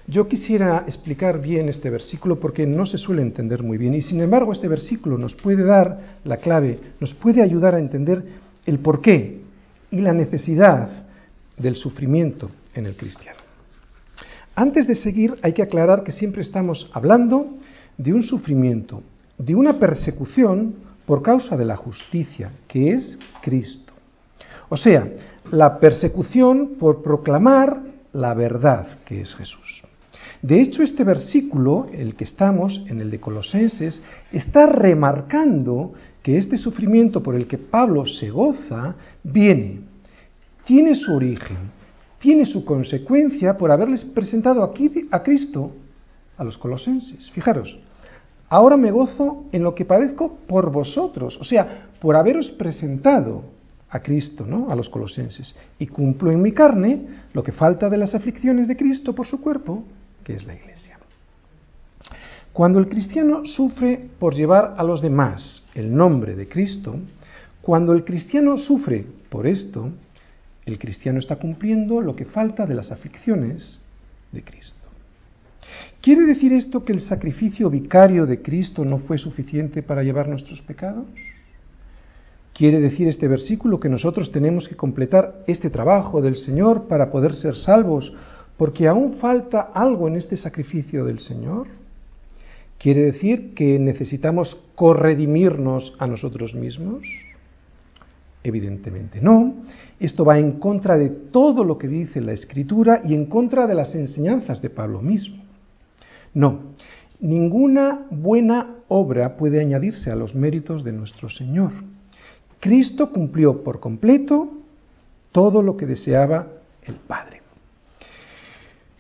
Yo 0.08 0.28
quisiera 0.28 0.86
explicar 0.88 1.40
bien 1.40 1.70
este 1.70 1.92
versículo 1.92 2.40
porque 2.40 2.66
no 2.66 2.88
se 2.88 2.98
suele 2.98 3.22
entender 3.22 3.62
muy 3.62 3.78
bien 3.78 3.94
y 3.94 4.02
sin 4.02 4.20
embargo 4.22 4.54
este 4.54 4.68
versículo 4.68 5.20
nos 5.20 5.36
puede 5.36 5.64
dar 5.64 6.18
la 6.24 6.38
clave, 6.38 6.80
nos 7.00 7.14
puede 7.14 7.44
ayudar 7.44 7.76
a 7.76 7.80
entender 7.80 8.26
el 8.66 8.80
porqué 8.80 9.42
y 9.92 10.02
la 10.02 10.14
necesidad 10.14 10.90
del 11.58 11.76
sufrimiento 11.76 12.50
en 12.74 12.88
el 12.88 12.96
cristiano. 12.96 13.38
Antes 14.56 14.88
de 14.88 14.96
seguir 14.96 15.38
hay 15.44 15.54
que 15.54 15.62
aclarar 15.62 16.04
que 16.04 16.12
siempre 16.12 16.42
estamos 16.42 16.90
hablando 16.92 17.54
de 18.00 18.16
un 18.16 18.24
sufrimiento, 18.24 19.04
de 19.38 19.54
una 19.54 19.78
persecución 19.78 20.87
por 21.08 21.24
causa 21.24 21.56
de 21.56 21.64
la 21.64 21.78
justicia, 21.78 22.52
que 22.68 22.92
es 22.92 23.18
Cristo. 23.42 23.94
O 24.68 24.76
sea, 24.76 25.10
la 25.52 25.80
persecución 25.80 26.76
por 26.78 27.02
proclamar 27.02 27.82
la 28.12 28.34
verdad, 28.34 29.00
que 29.06 29.22
es 29.22 29.34
Jesús. 29.34 29.84
De 30.42 30.60
hecho, 30.60 30.84
este 30.84 31.06
versículo, 31.06 31.88
el 31.94 32.16
que 32.16 32.26
estamos, 32.26 32.84
en 32.88 33.00
el 33.00 33.10
de 33.10 33.22
Colosenses, 33.22 34.02
está 34.34 34.66
remarcando 34.66 35.94
que 36.22 36.38
este 36.38 36.58
sufrimiento 36.58 37.24
por 37.24 37.36
el 37.36 37.48
que 37.48 37.58
Pablo 37.58 38.06
se 38.06 38.30
goza 38.30 38.96
viene, 39.24 39.80
tiene 40.66 40.94
su 40.94 41.16
origen, 41.16 41.72
tiene 42.20 42.46
su 42.46 42.66
consecuencia 42.66 43.58
por 43.58 43.72
haberles 43.72 44.04
presentado 44.04 44.62
aquí 44.62 44.92
a 45.10 45.24
Cristo 45.24 45.72
a 46.38 46.44
los 46.44 46.58
colosenses. 46.58 47.32
Fijaros, 47.32 47.80
Ahora 48.50 48.78
me 48.78 48.92
gozo 48.92 49.46
en 49.52 49.64
lo 49.64 49.76
que 49.76 49.86
padezco 49.86 50.38
por 50.48 50.72
vosotros, 50.72 51.38
o 51.40 51.44
sea, 51.44 51.90
por 52.00 52.16
haberos 52.16 52.50
presentado 52.52 53.44
a 53.90 54.00
Cristo, 54.00 54.46
¿no? 54.46 54.70
A 54.70 54.76
los 54.76 54.90
colosenses. 54.90 55.56
Y 55.80 55.88
cumplo 55.88 56.32
en 56.32 56.42
mi 56.42 56.52
carne 56.52 57.08
lo 57.34 57.44
que 57.44 57.52
falta 57.52 57.90
de 57.90 57.98
las 57.98 58.16
aflicciones 58.16 58.68
de 58.68 58.78
Cristo 58.78 59.14
por 59.14 59.28
su 59.28 59.42
cuerpo, 59.42 59.84
que 60.24 60.34
es 60.34 60.46
la 60.46 60.56
iglesia. 60.56 60.98
Cuando 62.54 62.80
el 62.80 62.88
cristiano 62.90 63.46
sufre 63.46 64.10
por 64.18 64.34
llevar 64.34 64.76
a 64.78 64.84
los 64.84 65.02
demás 65.02 65.64
el 65.76 65.94
nombre 65.94 66.36
de 66.36 66.48
Cristo, 66.48 66.96
cuando 67.62 67.94
el 67.94 68.04
cristiano 68.04 68.58
sufre 68.58 69.06
por 69.30 69.46
esto, 69.46 69.92
el 70.66 70.80
cristiano 70.80 71.20
está 71.20 71.36
cumpliendo 71.36 72.02
lo 72.02 72.16
que 72.16 72.26
falta 72.26 72.66
de 72.66 72.76
las 72.76 72.92
aflicciones 72.92 73.80
de 74.32 74.42
Cristo. 74.44 74.87
¿Quiere 76.08 76.24
decir 76.24 76.54
esto 76.54 76.86
que 76.86 76.94
el 76.94 77.02
sacrificio 77.02 77.70
vicario 77.70 78.26
de 78.26 78.42
Cristo 78.42 78.86
no 78.86 78.98
fue 78.98 79.18
suficiente 79.18 79.84
para 79.84 80.04
llevar 80.04 80.30
nuestros 80.30 80.62
pecados? 80.62 81.06
¿Quiere 82.54 82.80
decir 82.80 83.10
este 83.10 83.28
versículo 83.28 83.78
que 83.78 83.90
nosotros 83.90 84.32
tenemos 84.32 84.70
que 84.70 84.78
completar 84.78 85.44
este 85.48 85.70
trabajo 85.70 86.22
del 86.22 86.38
Señor 86.38 86.88
para 86.88 87.12
poder 87.12 87.36
ser 87.36 87.56
salvos 87.56 88.14
porque 88.56 88.88
aún 88.88 89.16
falta 89.16 89.60
algo 89.74 90.08
en 90.08 90.16
este 90.16 90.38
sacrificio 90.38 91.04
del 91.04 91.20
Señor? 91.20 91.68
¿Quiere 92.80 93.02
decir 93.02 93.54
que 93.54 93.78
necesitamos 93.78 94.58
corredimirnos 94.76 95.94
a 96.00 96.08
nosotros 96.08 96.56
mismos? 96.56 97.04
Evidentemente 98.46 99.20
no. 99.20 99.56
Esto 100.00 100.24
va 100.24 100.40
en 100.40 100.54
contra 100.54 100.96
de 100.96 101.10
todo 101.10 101.66
lo 101.66 101.78
que 101.78 101.90
dice 101.90 102.22
la 102.22 102.32
Escritura 102.32 103.02
y 103.04 103.14
en 103.14 103.26
contra 103.26 103.68
de 103.68 103.76
las 103.76 103.94
enseñanzas 103.94 104.62
de 104.62 104.70
Pablo 104.70 105.02
mismo. 105.02 105.47
No, 106.34 106.74
ninguna 107.20 108.06
buena 108.10 108.76
obra 108.88 109.38
puede 109.38 109.60
añadirse 109.60 110.12
a 110.12 110.16
los 110.16 110.36
méritos 110.36 110.84
de 110.84 110.92
nuestro 110.92 111.30
Señor. 111.30 111.72
Cristo 112.60 113.12
cumplió 113.12 113.64
por 113.64 113.80
completo 113.80 114.52
todo 115.32 115.62
lo 115.62 115.78
que 115.78 115.86
deseaba 115.86 116.48
el 116.84 116.96
Padre. 116.96 117.42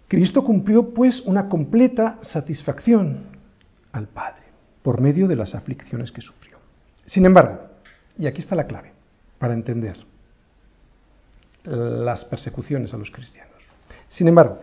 Cristo 0.07 0.43
cumplió 0.43 0.93
pues 0.93 1.21
una 1.21 1.49
completa 1.49 2.19
satisfacción 2.21 3.23
al 3.91 4.07
Padre 4.07 4.43
por 4.83 5.01
medio 5.01 5.27
de 5.27 5.35
las 5.35 5.53
aflicciones 5.53 6.11
que 6.11 6.21
sufrió. 6.21 6.57
Sin 7.05 7.25
embargo, 7.25 7.59
y 8.17 8.27
aquí 8.27 8.41
está 8.41 8.55
la 8.55 8.67
clave 8.67 8.91
para 9.37 9.53
entender 9.53 9.97
las 11.63 12.23
persecuciones 12.25 12.93
a 12.93 12.97
los 12.97 13.11
cristianos. 13.11 13.55
Sin 14.07 14.27
embargo, 14.27 14.59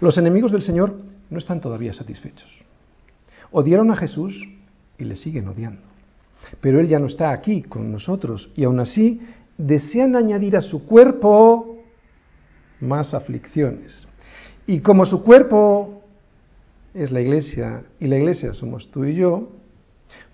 los 0.00 0.16
enemigos 0.16 0.52
del 0.52 0.62
Señor 0.62 0.94
no 1.30 1.38
están 1.38 1.60
todavía 1.60 1.92
satisfechos. 1.92 2.50
Odiaron 3.50 3.90
a 3.90 3.96
Jesús 3.96 4.34
y 4.98 5.04
le 5.04 5.16
siguen 5.16 5.48
odiando. 5.48 5.82
Pero 6.60 6.80
Él 6.80 6.88
ya 6.88 6.98
no 6.98 7.06
está 7.06 7.32
aquí 7.32 7.62
con 7.62 7.90
nosotros 7.90 8.50
y 8.54 8.64
aún 8.64 8.80
así 8.80 9.20
desean 9.56 10.16
añadir 10.16 10.56
a 10.56 10.60
su 10.60 10.84
cuerpo 10.84 11.78
más 12.80 13.14
aflicciones. 13.14 14.06
Y 14.66 14.80
como 14.80 15.06
su 15.06 15.22
cuerpo 15.22 16.02
es 16.92 17.10
la 17.10 17.20
iglesia 17.20 17.84
y 18.00 18.06
la 18.06 18.16
iglesia 18.16 18.54
somos 18.54 18.90
tú 18.90 19.04
y 19.04 19.14
yo, 19.14 19.48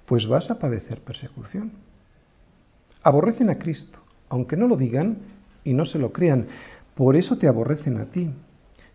pues 0.07 0.27
vas 0.27 0.51
a 0.51 0.59
padecer 0.59 1.01
persecución. 1.01 1.73
Aborrecen 3.03 3.49
a 3.51 3.59
Cristo, 3.59 3.99
aunque 4.29 4.57
no 4.57 4.67
lo 4.67 4.77
digan 4.77 5.19
y 5.65 5.73
no 5.73 5.85
se 5.85 5.99
lo 5.99 6.13
crean, 6.13 6.47
por 6.95 7.17
eso 7.17 7.39
te 7.39 7.49
aborrecen 7.49 7.99
a 7.99 8.07
ti. 8.07 8.31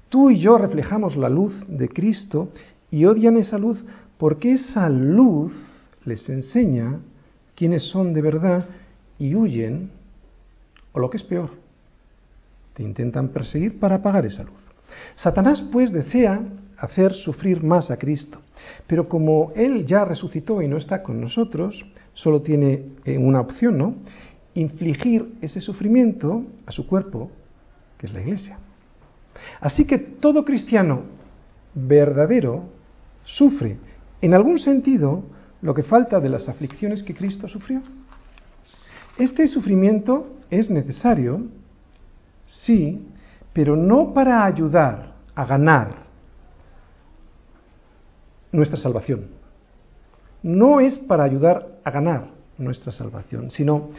Tú 0.10 0.30
y 0.30 0.40
yo 0.40 0.58
reflejamos 0.58 1.16
la 1.16 1.30
luz 1.30 1.54
de 1.68 1.90
Cristo 1.90 2.50
y 2.92 3.06
odian 3.06 3.38
esa 3.38 3.58
luz 3.58 3.84
porque 4.18 4.54
esa 4.54 4.90
luz 4.90 5.52
les 6.06 6.30
enseña 6.30 7.00
quiénes 7.56 7.90
son 7.90 8.14
de 8.14 8.22
verdad 8.22 8.66
y 9.18 9.36
huyen, 9.36 9.92
o 10.92 11.00
lo 11.00 11.10
que 11.10 11.18
es 11.18 11.24
peor, 11.24 11.50
te 12.74 12.84
intentan 12.84 13.30
perseguir 13.30 13.80
para 13.80 13.96
apagar 13.96 14.26
esa 14.26 14.44
luz. 14.44 14.60
Satanás 15.16 15.64
pues 15.72 15.92
desea 15.92 16.42
hacer 16.78 17.14
sufrir 17.14 17.64
más 17.64 17.90
a 17.92 17.98
Cristo. 17.98 18.40
Pero 18.88 19.08
como 19.08 19.52
Él 19.56 19.86
ya 19.86 20.06
resucitó 20.06 20.62
y 20.62 20.68
no 20.68 20.78
está 20.78 21.04
con 21.04 21.22
nosotros, 21.22 21.86
solo 22.14 22.42
tiene 22.42 22.84
eh, 23.06 23.18
una 23.18 23.42
opción, 23.42 23.78
¿no? 23.78 23.96
Infligir 24.54 25.34
ese 25.42 25.62
sufrimiento 25.62 26.44
a 26.66 26.72
su 26.72 26.88
cuerpo, 26.88 27.30
que 27.98 28.08
es 28.08 28.14
la 28.14 28.22
iglesia. 28.22 28.60
Así 29.60 29.86
que 29.86 29.98
todo 29.98 30.46
cristiano 30.46 31.04
verdadero 31.74 32.70
sufre, 33.24 33.78
en 34.22 34.34
algún 34.34 34.60
sentido, 34.60 35.24
lo 35.62 35.74
que 35.74 35.84
falta 35.84 36.20
de 36.20 36.30
las 36.30 36.48
aflicciones 36.48 37.04
que 37.04 37.16
Cristo 37.16 37.48
sufrió. 37.48 37.82
Este 39.18 39.48
sufrimiento 39.48 40.28
es 40.50 40.70
necesario, 40.70 41.44
sí, 42.46 43.08
pero 43.54 43.76
no 43.76 44.14
para 44.14 44.46
ayudar 44.46 45.16
a 45.34 45.46
ganar 45.46 46.06
nuestra 48.52 48.78
salvación. 48.78 49.28
No 50.44 50.80
es 50.80 50.98
para 51.00 51.24
ayudar 51.24 51.80
a 51.84 51.92
ganar 51.92 52.30
nuestra 52.58 52.92
salvación, 52.92 53.52
sino 53.52 53.90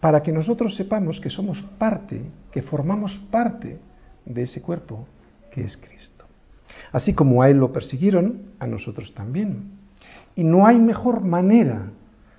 para 0.00 0.22
que 0.22 0.32
nosotros 0.32 0.76
sepamos 0.76 1.20
que 1.20 1.30
somos 1.30 1.60
parte, 1.78 2.22
que 2.52 2.62
formamos 2.62 3.18
parte 3.30 3.78
de 4.24 4.42
ese 4.42 4.62
cuerpo 4.62 5.06
que 5.50 5.62
es 5.62 5.76
Cristo. 5.76 6.24
Así 6.92 7.14
como 7.14 7.42
a 7.42 7.50
Él 7.50 7.58
lo 7.58 7.72
persiguieron, 7.72 8.42
a 8.58 8.66
nosotros 8.66 9.12
también. 9.14 9.72
Y 10.34 10.44
no 10.44 10.66
hay 10.66 10.78
mejor 10.78 11.22
manera 11.22 11.90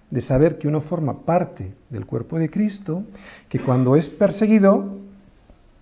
de 0.09 0.21
saber 0.21 0.57
que 0.57 0.67
uno 0.67 0.81
forma 0.81 1.25
parte 1.25 1.73
del 1.89 2.05
cuerpo 2.05 2.37
de 2.37 2.49
Cristo 2.49 3.03
que 3.49 3.59
cuando 3.59 3.95
es 3.95 4.09
perseguido 4.09 4.97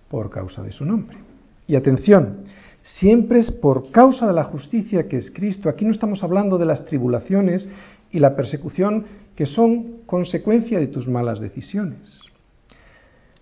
por 0.08 0.30
causa 0.30 0.62
de 0.62 0.72
su 0.72 0.84
nombre. 0.84 1.18
Y 1.66 1.76
atención, 1.76 2.44
siempre 2.82 3.40
es 3.40 3.50
por 3.50 3.90
causa 3.90 4.26
de 4.26 4.32
la 4.32 4.44
justicia 4.44 5.08
que 5.08 5.16
es 5.16 5.30
Cristo. 5.30 5.68
Aquí 5.68 5.84
no 5.84 5.92
estamos 5.92 6.22
hablando 6.22 6.58
de 6.58 6.66
las 6.66 6.84
tribulaciones 6.86 7.68
y 8.10 8.18
la 8.18 8.34
persecución 8.34 9.06
que 9.36 9.46
son 9.46 10.02
consecuencia 10.06 10.78
de 10.78 10.88
tus 10.88 11.08
malas 11.08 11.40
decisiones. 11.40 12.29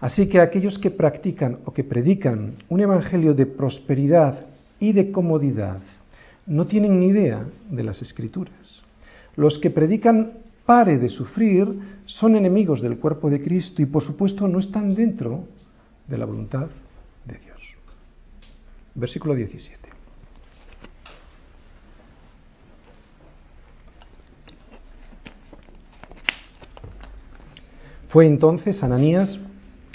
Así 0.01 0.28
que 0.28 0.40
aquellos 0.40 0.78
que 0.78 0.90
practican 0.90 1.59
o 1.64 1.72
que 1.72 1.84
predican 1.84 2.55
un 2.68 2.80
evangelio 2.80 3.34
de 3.34 3.46
prosperidad 3.46 4.46
y 4.78 4.92
de 4.92 5.11
comodidad 5.11 5.80
no 6.46 6.66
tienen 6.66 7.01
ni 7.01 7.07
idea 7.07 7.44
de 7.68 7.82
las 7.82 8.01
escrituras. 8.01 8.82
Los 9.36 9.59
que 9.59 9.70
predican 9.70 10.32
pare 10.64 10.99
de 10.99 11.09
sufrir 11.09 11.66
son 12.07 12.36
enemigos 12.36 12.80
del 12.80 12.99
cuerpo 12.99 13.28
de 13.28 13.42
Cristo 13.42 13.82
y 13.82 13.86
por 13.86 14.03
supuesto 14.03 14.46
no 14.46 14.61
están 14.61 14.94
dentro 14.94 15.44
de 16.07 16.18
la 16.18 16.26
voluntad 16.26 16.68
versículo 18.99 19.34
17. 19.34 19.88
Fue 28.09 28.26
entonces 28.26 28.82
Ananías 28.82 29.38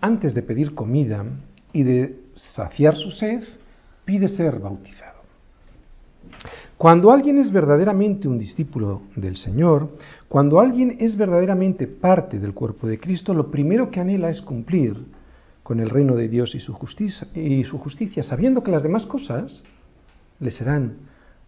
antes 0.00 0.34
de 0.34 0.42
pedir 0.42 0.74
comida 0.74 1.24
y 1.72 1.82
de 1.82 2.20
saciar 2.34 2.96
su 2.96 3.10
sed, 3.10 3.42
pide 4.04 4.28
ser 4.28 4.58
bautizado. 4.58 5.20
Cuando 6.76 7.10
alguien 7.10 7.38
es 7.38 7.52
verdaderamente 7.52 8.26
un 8.26 8.38
discípulo 8.38 9.02
del 9.14 9.36
Señor, 9.36 9.90
cuando 10.28 10.60
alguien 10.60 10.96
es 10.98 11.16
verdaderamente 11.16 11.86
parte 11.86 12.38
del 12.38 12.54
cuerpo 12.54 12.86
de 12.86 12.98
Cristo, 12.98 13.34
lo 13.34 13.50
primero 13.50 13.90
que 13.90 14.00
anhela 14.00 14.30
es 14.30 14.40
cumplir 14.40 14.96
con 15.62 15.80
el 15.80 15.90
reino 15.90 16.16
de 16.16 16.28
Dios 16.28 16.54
y 16.54 16.60
su 16.60 16.72
justicia, 16.72 17.28
y 17.34 17.64
su 17.64 17.78
justicia 17.78 18.22
sabiendo 18.22 18.62
que 18.62 18.70
las 18.70 18.82
demás 18.82 19.06
cosas 19.06 19.62
le 20.40 20.50
serán 20.50 20.96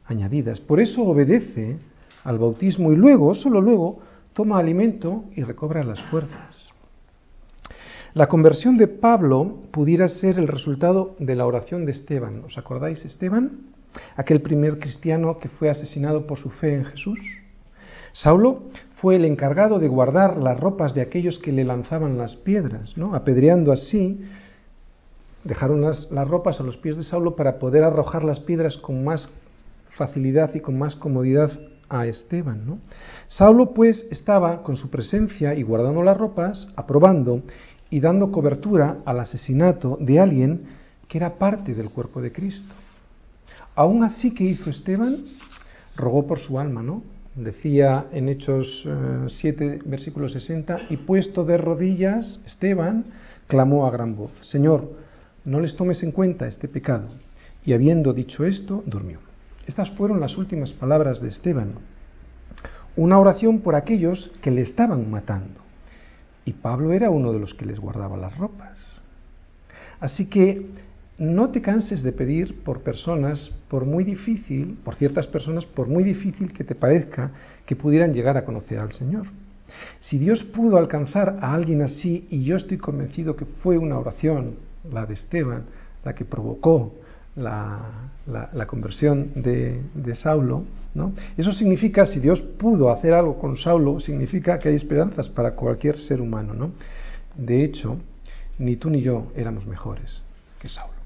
añadidas. 0.06 0.60
Por 0.60 0.80
eso 0.80 1.02
obedece 1.02 1.78
al 2.24 2.38
bautismo 2.38 2.92
y 2.92 2.96
luego, 2.96 3.34
solo 3.34 3.60
luego, 3.60 4.00
toma 4.34 4.58
alimento 4.58 5.24
y 5.34 5.42
recobra 5.42 5.82
las 5.82 6.00
fuerzas. 6.02 6.71
La 8.14 8.28
conversión 8.28 8.76
de 8.76 8.88
Pablo 8.88 9.60
pudiera 9.70 10.08
ser 10.08 10.38
el 10.38 10.48
resultado 10.48 11.16
de 11.18 11.34
la 11.34 11.46
oración 11.46 11.86
de 11.86 11.92
Esteban. 11.92 12.42
¿Os 12.44 12.58
acordáis, 12.58 13.04
Esteban? 13.04 13.72
aquel 14.16 14.40
primer 14.40 14.78
cristiano 14.78 15.38
que 15.38 15.48
fue 15.48 15.70
asesinado 15.70 16.26
por 16.26 16.38
su 16.38 16.50
fe 16.50 16.74
en 16.74 16.84
Jesús. 16.84 17.18
Saulo 18.12 18.64
fue 18.96 19.16
el 19.16 19.24
encargado 19.24 19.78
de 19.78 19.88
guardar 19.88 20.36
las 20.36 20.58
ropas 20.58 20.94
de 20.94 21.00
aquellos 21.00 21.38
que 21.38 21.52
le 21.52 21.64
lanzaban 21.64 22.18
las 22.18 22.36
piedras, 22.36 22.96
¿no? 22.96 23.14
apedreando 23.14 23.72
así, 23.72 24.20
dejaron 25.44 25.80
las, 25.80 26.08
ropas 26.10 26.60
a 26.60 26.62
los 26.62 26.76
pies 26.76 26.96
de 26.96 27.02
Saulo 27.02 27.34
para 27.34 27.58
poder 27.58 27.84
arrojar 27.84 28.22
las 28.22 28.40
piedras 28.40 28.76
con 28.76 29.02
más 29.02 29.28
facilidad 29.90 30.54
y 30.54 30.60
con 30.60 30.78
más 30.78 30.94
comodidad 30.94 31.50
a 31.88 32.06
Esteban. 32.06 32.80
Saulo 33.26 33.74
pues 33.74 34.06
estaba 34.10 34.62
con 34.62 34.76
su 34.76 34.88
presencia 34.88 35.54
y 35.54 35.62
guardando 35.62 36.02
las 36.02 36.16
ropas, 36.16 36.68
aprobando 36.76 37.42
y 37.92 38.00
dando 38.00 38.32
cobertura 38.32 39.02
al 39.04 39.20
asesinato 39.20 39.98
de 40.00 40.18
alguien 40.18 40.62
que 41.06 41.18
era 41.18 41.34
parte 41.34 41.74
del 41.74 41.90
cuerpo 41.90 42.22
de 42.22 42.32
Cristo. 42.32 42.74
Aún 43.74 44.02
así, 44.02 44.32
¿qué 44.32 44.44
hizo 44.44 44.70
Esteban? 44.70 45.18
Rogó 45.94 46.26
por 46.26 46.38
su 46.38 46.58
alma, 46.58 46.82
¿no? 46.82 47.02
Decía 47.34 48.06
en 48.10 48.30
Hechos 48.30 48.88
7, 49.28 49.66
eh, 49.66 49.78
versículo 49.84 50.30
60, 50.30 50.86
y 50.88 50.96
puesto 50.96 51.44
de 51.44 51.58
rodillas, 51.58 52.40
Esteban 52.46 53.04
clamó 53.46 53.86
a 53.86 53.90
gran 53.90 54.16
voz, 54.16 54.30
Señor, 54.40 54.90
no 55.44 55.60
les 55.60 55.76
tomes 55.76 56.02
en 56.02 56.12
cuenta 56.12 56.48
este 56.48 56.68
pecado. 56.68 57.08
Y 57.62 57.74
habiendo 57.74 58.14
dicho 58.14 58.46
esto, 58.46 58.82
durmió. 58.86 59.18
Estas 59.66 59.90
fueron 59.90 60.18
las 60.18 60.38
últimas 60.38 60.72
palabras 60.72 61.20
de 61.20 61.28
Esteban. 61.28 61.74
Una 62.96 63.18
oración 63.18 63.60
por 63.60 63.74
aquellos 63.74 64.30
que 64.40 64.50
le 64.50 64.62
estaban 64.62 65.10
matando. 65.10 65.60
Y 66.44 66.52
Pablo 66.52 66.92
era 66.92 67.10
uno 67.10 67.32
de 67.32 67.38
los 67.38 67.54
que 67.54 67.66
les 67.66 67.78
guardaba 67.78 68.16
las 68.16 68.36
ropas. 68.36 68.78
Así 70.00 70.26
que 70.26 70.66
no 71.18 71.50
te 71.50 71.62
canses 71.62 72.02
de 72.02 72.12
pedir 72.12 72.62
por 72.64 72.80
personas, 72.80 73.50
por 73.68 73.84
muy 73.84 74.02
difícil, 74.02 74.78
por 74.84 74.96
ciertas 74.96 75.26
personas, 75.26 75.64
por 75.66 75.86
muy 75.86 76.02
difícil 76.02 76.52
que 76.52 76.64
te 76.64 76.74
parezca 76.74 77.30
que 77.64 77.76
pudieran 77.76 78.12
llegar 78.12 78.36
a 78.36 78.44
conocer 78.44 78.78
al 78.78 78.92
Señor. 78.92 79.26
Si 80.00 80.18
Dios 80.18 80.42
pudo 80.42 80.76
alcanzar 80.76 81.38
a 81.40 81.54
alguien 81.54 81.82
así, 81.82 82.26
y 82.30 82.44
yo 82.44 82.56
estoy 82.56 82.78
convencido 82.78 83.36
que 83.36 83.44
fue 83.44 83.78
una 83.78 83.98
oración, 83.98 84.56
la 84.90 85.06
de 85.06 85.14
Esteban, 85.14 85.64
la 86.04 86.14
que 86.14 86.24
provocó 86.24 86.94
la, 87.36 88.66
conversión 88.66 89.30
de, 89.34 89.82
de 89.94 90.14
Saulo, 90.14 90.64
¿no? 90.94 91.12
Eso 91.36 91.52
significa, 91.52 92.06
si 92.06 92.20
Dios 92.20 92.42
pudo 92.42 92.90
hacer 92.90 93.14
algo 93.14 93.38
con 93.38 93.56
Saulo, 93.56 94.00
significa 94.00 94.58
que 94.58 94.68
hay 94.68 94.76
esperanzas 94.76 95.28
para 95.28 95.54
cualquier 95.54 95.98
ser 95.98 96.20
humano, 96.20 96.54
¿no? 96.54 96.72
De 97.36 97.64
hecho, 97.64 97.98
ni 98.58 98.76
tú 98.76 98.90
ni 98.90 99.00
yo 99.00 99.32
éramos 99.34 99.66
mejores 99.66 100.22
que 100.58 100.68
Saulo. 100.68 101.02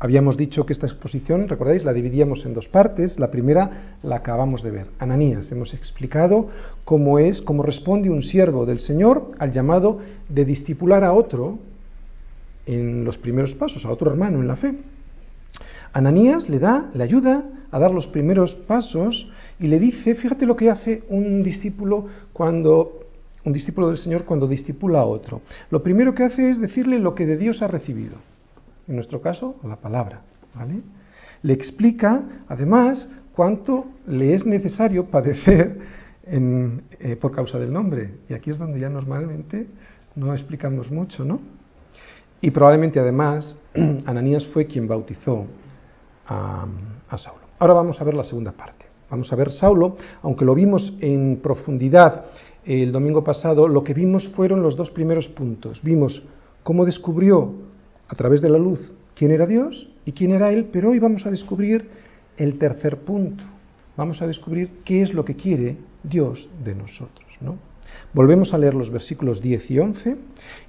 Habíamos 0.00 0.36
dicho 0.36 0.64
que 0.64 0.72
esta 0.72 0.86
exposición, 0.86 1.48
recordáis, 1.48 1.84
la 1.84 1.92
dividíamos 1.92 2.46
en 2.46 2.54
dos 2.54 2.68
partes. 2.68 3.18
La 3.18 3.32
primera 3.32 3.96
la 4.04 4.16
acabamos 4.16 4.62
de 4.62 4.70
ver. 4.70 4.86
Ananías, 5.00 5.50
hemos 5.50 5.74
explicado 5.74 6.50
cómo 6.84 7.18
es, 7.18 7.42
cómo 7.42 7.64
responde 7.64 8.08
un 8.08 8.22
siervo 8.22 8.64
del 8.64 8.78
Señor 8.78 9.30
al 9.40 9.50
llamado 9.50 9.98
de 10.28 10.44
discipular 10.44 11.02
a 11.02 11.12
otro 11.12 11.58
en 12.66 13.04
los 13.04 13.18
primeros 13.18 13.54
pasos, 13.54 13.84
a 13.84 13.90
otro 13.90 14.08
hermano 14.08 14.40
en 14.40 14.46
la 14.46 14.56
fe. 14.56 14.74
Ananías 15.92 16.48
le 16.48 16.58
da, 16.58 16.90
le 16.94 17.02
ayuda 17.02 17.44
a 17.70 17.78
dar 17.78 17.90
los 17.92 18.06
primeros 18.06 18.54
pasos 18.54 19.30
y 19.58 19.66
le 19.66 19.78
dice, 19.78 20.14
fíjate 20.14 20.46
lo 20.46 20.56
que 20.56 20.70
hace 20.70 21.02
un 21.08 21.42
discípulo 21.42 22.06
cuando 22.32 23.00
un 23.44 23.52
discípulo 23.52 23.88
del 23.88 23.98
Señor 23.98 24.24
cuando 24.24 24.46
discipula 24.46 25.00
a 25.00 25.04
otro. 25.04 25.40
Lo 25.70 25.82
primero 25.82 26.14
que 26.14 26.24
hace 26.24 26.50
es 26.50 26.60
decirle 26.60 26.98
lo 26.98 27.14
que 27.14 27.24
de 27.24 27.36
Dios 27.36 27.62
ha 27.62 27.68
recibido 27.68 28.16
en 28.88 28.96
nuestro 28.96 29.20
caso, 29.20 29.56
la 29.64 29.76
palabra. 29.76 30.22
¿vale? 30.54 30.80
Le 31.42 31.52
explica, 31.52 32.22
además, 32.48 33.08
cuánto 33.34 33.86
le 34.06 34.34
es 34.34 34.44
necesario 34.44 35.06
padecer 35.06 35.78
eh, 36.26 37.16
por 37.20 37.32
causa 37.32 37.58
del 37.58 37.72
nombre. 37.72 38.14
Y 38.28 38.34
aquí 38.34 38.50
es 38.50 38.58
donde 38.58 38.80
ya 38.80 38.88
normalmente 38.88 39.66
no 40.16 40.32
explicamos 40.34 40.90
mucho, 40.90 41.24
¿no? 41.24 41.40
Y 42.40 42.50
probablemente, 42.50 42.98
además, 42.98 43.56
Ananías 44.06 44.46
fue 44.48 44.66
quien 44.66 44.88
bautizó 44.88 45.46
a, 46.28 46.66
Saulo. 47.16 47.42
Ahora 47.58 47.74
vamos 47.74 48.00
a 48.00 48.04
ver 48.04 48.14
la 48.14 48.24
segunda 48.24 48.52
parte. 48.52 48.86
Vamos 49.10 49.32
a 49.32 49.36
ver 49.36 49.50
Saulo, 49.50 49.96
aunque 50.22 50.44
lo 50.44 50.54
vimos 50.54 50.92
en 51.00 51.40
profundidad 51.42 52.26
el 52.64 52.92
domingo 52.92 53.24
pasado, 53.24 53.66
lo 53.66 53.82
que 53.82 53.94
vimos 53.94 54.28
fueron 54.28 54.62
los 54.62 54.76
dos 54.76 54.90
primeros 54.90 55.26
puntos. 55.28 55.82
Vimos 55.82 56.22
cómo 56.62 56.84
descubrió 56.84 57.54
a 58.08 58.14
través 58.14 58.42
de 58.42 58.50
la 58.50 58.58
luz 58.58 58.92
quién 59.14 59.30
era 59.30 59.46
Dios 59.46 59.88
y 60.04 60.12
quién 60.12 60.32
era 60.32 60.52
Él, 60.52 60.68
pero 60.70 60.90
hoy 60.90 60.98
vamos 60.98 61.24
a 61.24 61.30
descubrir 61.30 61.88
el 62.36 62.58
tercer 62.58 62.98
punto. 62.98 63.42
Vamos 63.96 64.20
a 64.20 64.26
descubrir 64.26 64.82
qué 64.84 65.02
es 65.02 65.14
lo 65.14 65.24
que 65.24 65.34
quiere 65.34 65.76
Dios 66.02 66.48
de 66.62 66.74
nosotros. 66.74 67.26
¿no? 67.40 67.56
Volvemos 68.12 68.54
a 68.54 68.58
leer 68.58 68.74
los 68.74 68.90
versículos 68.90 69.40
10 69.40 69.70
y 69.70 69.78
11 69.78 70.16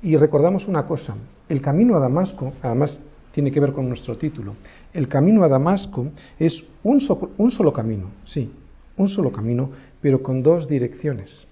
y 0.01 0.17
recordamos 0.17 0.67
una 0.67 0.85
cosa. 0.85 1.15
El 1.47 1.61
camino 1.61 1.95
a 1.95 1.99
Damasco, 1.99 2.53
además 2.61 2.99
tiene 3.31 3.51
que 3.51 3.59
ver 3.59 3.73
con 3.73 3.87
nuestro 3.87 4.17
título, 4.17 4.55
el 4.93 5.07
camino 5.07 5.43
a 5.43 5.47
Damasco 5.47 6.07
es 6.37 6.63
un, 6.83 6.99
un 7.37 7.51
solo 7.51 7.71
camino, 7.71 8.11
sí, 8.25 8.51
un 8.97 9.09
solo 9.09 9.31
camino, 9.31 9.69
pero 10.01 10.21
con 10.21 10.41
dos 10.41 10.67
direcciones, 10.67 11.45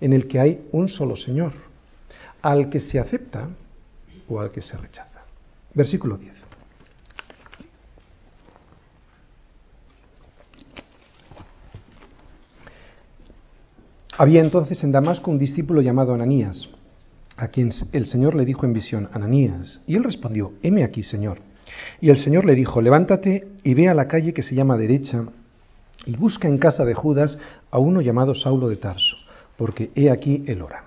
en 0.00 0.12
el 0.12 0.26
que 0.26 0.40
hay 0.40 0.60
un 0.72 0.88
solo 0.88 1.16
Señor, 1.16 1.52
al 2.42 2.68
que 2.68 2.80
se 2.80 2.98
acepta 2.98 3.48
o 4.28 4.40
al 4.40 4.50
que 4.50 4.62
se 4.62 4.76
rechaza. 4.76 5.22
Versículo 5.74 6.16
10. 6.16 6.34
Había 14.18 14.42
entonces 14.42 14.82
en 14.84 14.92
Damasco 14.92 15.30
un 15.30 15.38
discípulo 15.38 15.80
llamado 15.80 16.12
Ananías, 16.12 16.68
a 17.40 17.48
quien 17.48 17.70
el 17.92 18.04
Señor 18.04 18.34
le 18.34 18.44
dijo 18.44 18.66
en 18.66 18.74
visión, 18.74 19.08
Ananías, 19.14 19.80
y 19.86 19.96
él 19.96 20.04
respondió, 20.04 20.52
heme 20.62 20.84
aquí, 20.84 21.02
Señor. 21.02 21.38
Y 21.98 22.10
el 22.10 22.18
Señor 22.18 22.44
le 22.44 22.54
dijo, 22.54 22.82
levántate 22.82 23.48
y 23.64 23.72
ve 23.72 23.88
a 23.88 23.94
la 23.94 24.06
calle 24.06 24.34
que 24.34 24.42
se 24.42 24.54
llama 24.54 24.76
derecha, 24.76 25.24
y 26.04 26.16
busca 26.16 26.48
en 26.48 26.58
casa 26.58 26.84
de 26.84 26.92
Judas 26.92 27.38
a 27.70 27.78
uno 27.78 28.02
llamado 28.02 28.34
Saulo 28.34 28.68
de 28.68 28.76
Tarso, 28.76 29.16
porque 29.56 29.90
he 29.94 30.10
aquí 30.10 30.44
el 30.46 30.60
hora. 30.60 30.84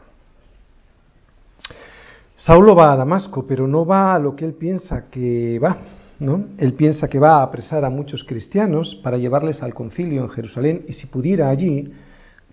Saulo 2.36 2.76
va 2.76 2.94
a 2.94 2.98
Damasco, 2.98 3.48
pero 3.48 3.68
no 3.68 3.84
va 3.84 4.14
a 4.14 4.20
lo 4.20 4.36
que 4.36 4.46
él 4.46 4.54
piensa 4.54 5.10
que 5.10 5.58
va, 5.58 5.78
¿no? 6.20 6.50
Él 6.60 6.74
piensa 6.74 7.08
que 7.08 7.18
va 7.18 7.38
a 7.38 7.44
apresar 7.44 7.84
a 7.84 7.90
muchos 7.90 8.24
cristianos 8.24 9.00
para 9.04 9.18
llevarles 9.18 9.64
al 9.64 9.74
concilio 9.74 10.24
en 10.24 10.30
Jerusalén 10.30 10.86
y 10.88 10.94
si 10.94 11.08
pudiera 11.08 11.50
allí, 11.50 11.92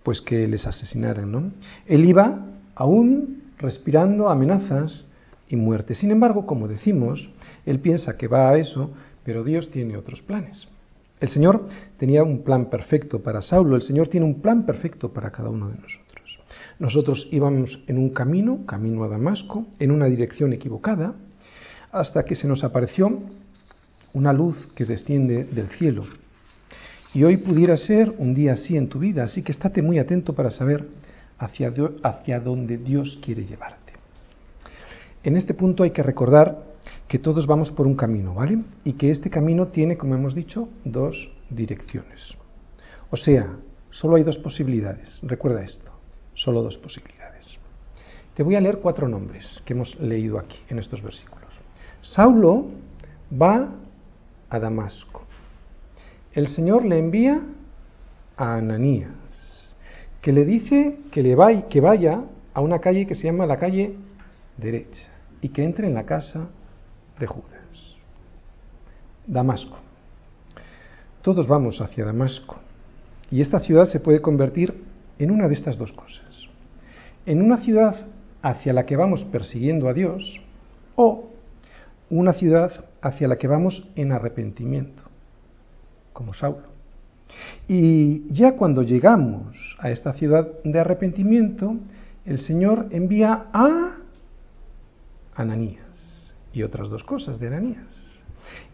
pues 0.03 0.23
que 0.23 0.49
les 0.49 0.67
asesinaran, 0.67 1.31
¿no? 1.31 1.51
Él 1.87 2.05
iba 2.07 2.47
aún 2.75 3.40
respirando 3.61 4.29
amenazas 4.29 5.05
y 5.49 5.57
muerte. 5.57 5.95
Sin 5.95 6.11
embargo, 6.11 6.47
como 6.47 6.69
decimos, 6.69 7.29
él 7.67 7.81
piensa 7.81 8.17
que 8.17 8.29
va 8.29 8.51
a 8.51 8.57
eso, 8.57 8.91
pero 9.25 9.45
Dios 9.45 9.71
tiene 9.71 9.97
otros 9.97 10.23
planes. 10.23 10.67
El 11.21 11.29
Señor 11.29 11.67
tenía 11.99 12.23
un 12.23 12.43
plan 12.43 12.71
perfecto 12.71 13.21
para 13.23 13.43
Saulo, 13.43 13.77
el 13.77 13.83
Señor 13.83 14.09
tiene 14.09 14.27
un 14.27 14.41
plan 14.41 14.65
perfecto 14.65 15.13
para 15.13 15.31
cada 15.31 15.51
uno 15.51 15.69
de 15.69 15.75
nosotros. 15.75 16.39
Nosotros 16.79 17.29
íbamos 17.31 17.79
en 17.87 17.99
un 17.99 18.11
camino, 18.11 18.65
camino 18.65 19.05
a 19.05 19.09
Damasco, 19.09 19.67
en 19.79 19.91
una 19.91 20.07
dirección 20.07 20.55
equivocada, 20.55 21.15
hasta 21.93 22.25
que 22.25 22.35
se 22.35 22.49
nos 22.49 22.65
apareció 22.65 23.21
una 24.15 24.33
luz 24.33 24.57
que 24.75 24.87
desciende 24.87 25.45
del 25.45 25.69
cielo. 25.69 26.05
Y 27.13 27.25
hoy 27.25 27.37
pudiera 27.39 27.77
ser 27.77 28.15
un 28.19 28.35
día 28.35 28.53
así 28.53 28.77
en 28.77 28.89
tu 28.89 28.99
vida, 28.99 29.25
así 29.25 29.43
que 29.43 29.53
estate 29.53 29.83
muy 29.83 29.99
atento 29.99 30.33
para 30.33 30.51
saber 30.51 30.87
hacia, 31.41 31.73
hacia 32.05 32.39
dónde 32.39 32.79
Dios 32.79 33.19
quiere 33.21 33.45
llevarte. 33.45 33.95
En 35.25 35.37
este 35.37 35.55
punto 35.55 35.83
hay 35.83 35.91
que 35.91 36.03
recordar 36.03 36.63
que 37.09 37.19
todos 37.19 37.47
vamos 37.47 37.73
por 37.73 37.89
un 37.89 37.97
camino, 37.97 38.35
¿vale? 38.35 38.63
Y 38.85 38.93
que 38.93 39.11
este 39.11 39.29
camino 39.29 39.67
tiene, 39.67 39.99
como 39.99 40.15
hemos 40.15 40.35
dicho, 40.35 40.69
dos 40.85 41.33
direcciones. 41.51 42.37
O 43.11 43.17
sea, 43.17 43.57
solo 43.91 44.15
hay 44.17 44.23
dos 44.23 44.39
posibilidades. 44.39 45.19
Recuerda 45.23 45.63
esto 45.63 45.91
solo 46.35 46.63
dos 46.63 46.79
posibilidades. 46.79 47.59
Te 48.35 48.43
voy 48.43 48.55
a 48.55 48.61
leer 48.61 48.79
cuatro 48.79 49.09
nombres 49.09 49.63
que 49.65 49.75
hemos 49.75 49.99
leído 50.01 50.39
aquí 50.39 50.59
en 50.69 50.79
estos 50.79 51.03
versículos. 51.03 51.53
Saulo 52.01 52.69
va 53.31 53.69
a 54.49 54.59
Damasco. 54.59 55.25
El 56.33 56.49
Señor 56.49 56.85
le 56.85 56.99
envía 56.99 57.43
a 58.37 58.55
Ananías, 58.55 59.11
que 60.21 60.33
le 60.33 60.45
dice 60.45 60.99
que, 61.11 61.23
le 61.23 61.35
vaya, 61.35 61.69
que 61.69 61.81
vaya 61.81 62.25
a 62.53 62.61
una 62.61 62.79
calle 62.79 63.07
que 63.07 63.15
se 63.15 63.25
llama 63.25 63.47
la 63.47 63.59
calle 63.59 63.95
derecha 64.57 65.09
y 65.41 65.49
que 65.49 65.65
entre 65.65 65.87
en 65.87 65.95
la 65.95 66.05
casa 66.05 66.49
de 67.19 67.27
Judas. 67.27 67.61
Damasco. 69.27 69.79
Todos 71.23 71.47
vamos 71.47 71.81
hacia 71.81 72.05
Damasco 72.05 72.57
y 73.31 73.41
esta 73.41 73.61
ciudad 73.61 73.87
se 73.87 74.01
puede 74.01 74.21
convertir 74.21 74.83
en 75.19 75.31
una 75.31 75.49
de 75.49 75.55
estas 75.55 75.79
dos 75.79 75.93
cosas 75.93 76.31
en 77.27 77.43
una 77.43 77.59
ciudad 77.59 77.95
hacia 78.43 78.73
la 78.73 78.87
que 78.87 78.97
vamos 78.97 79.25
persiguiendo 79.25 79.89
a 79.89 79.95
Dios 79.95 80.41
o 80.97 81.29
una 82.09 82.33
ciudad 82.33 82.85
hacia 83.03 83.29
la 83.29 83.37
que 83.37 83.47
vamos 83.47 83.89
en 83.95 84.13
arrepentimiento, 84.13 85.05
como 86.13 86.35
Saulo. 86.35 86.70
Y 87.69 88.33
ya 88.33 88.57
cuando 88.57 88.83
llegamos 88.83 89.77
a 89.79 89.91
esta 89.91 90.13
ciudad 90.13 90.49
de 90.65 90.79
arrepentimiento, 90.79 91.77
el 92.25 92.39
Señor 92.39 92.87
envía 92.91 93.47
a 93.53 93.97
Ananías 95.35 96.35
y 96.53 96.63
otras 96.63 96.89
dos 96.91 97.05
cosas 97.05 97.39
de 97.39 97.47
Ananías. 97.47 98.21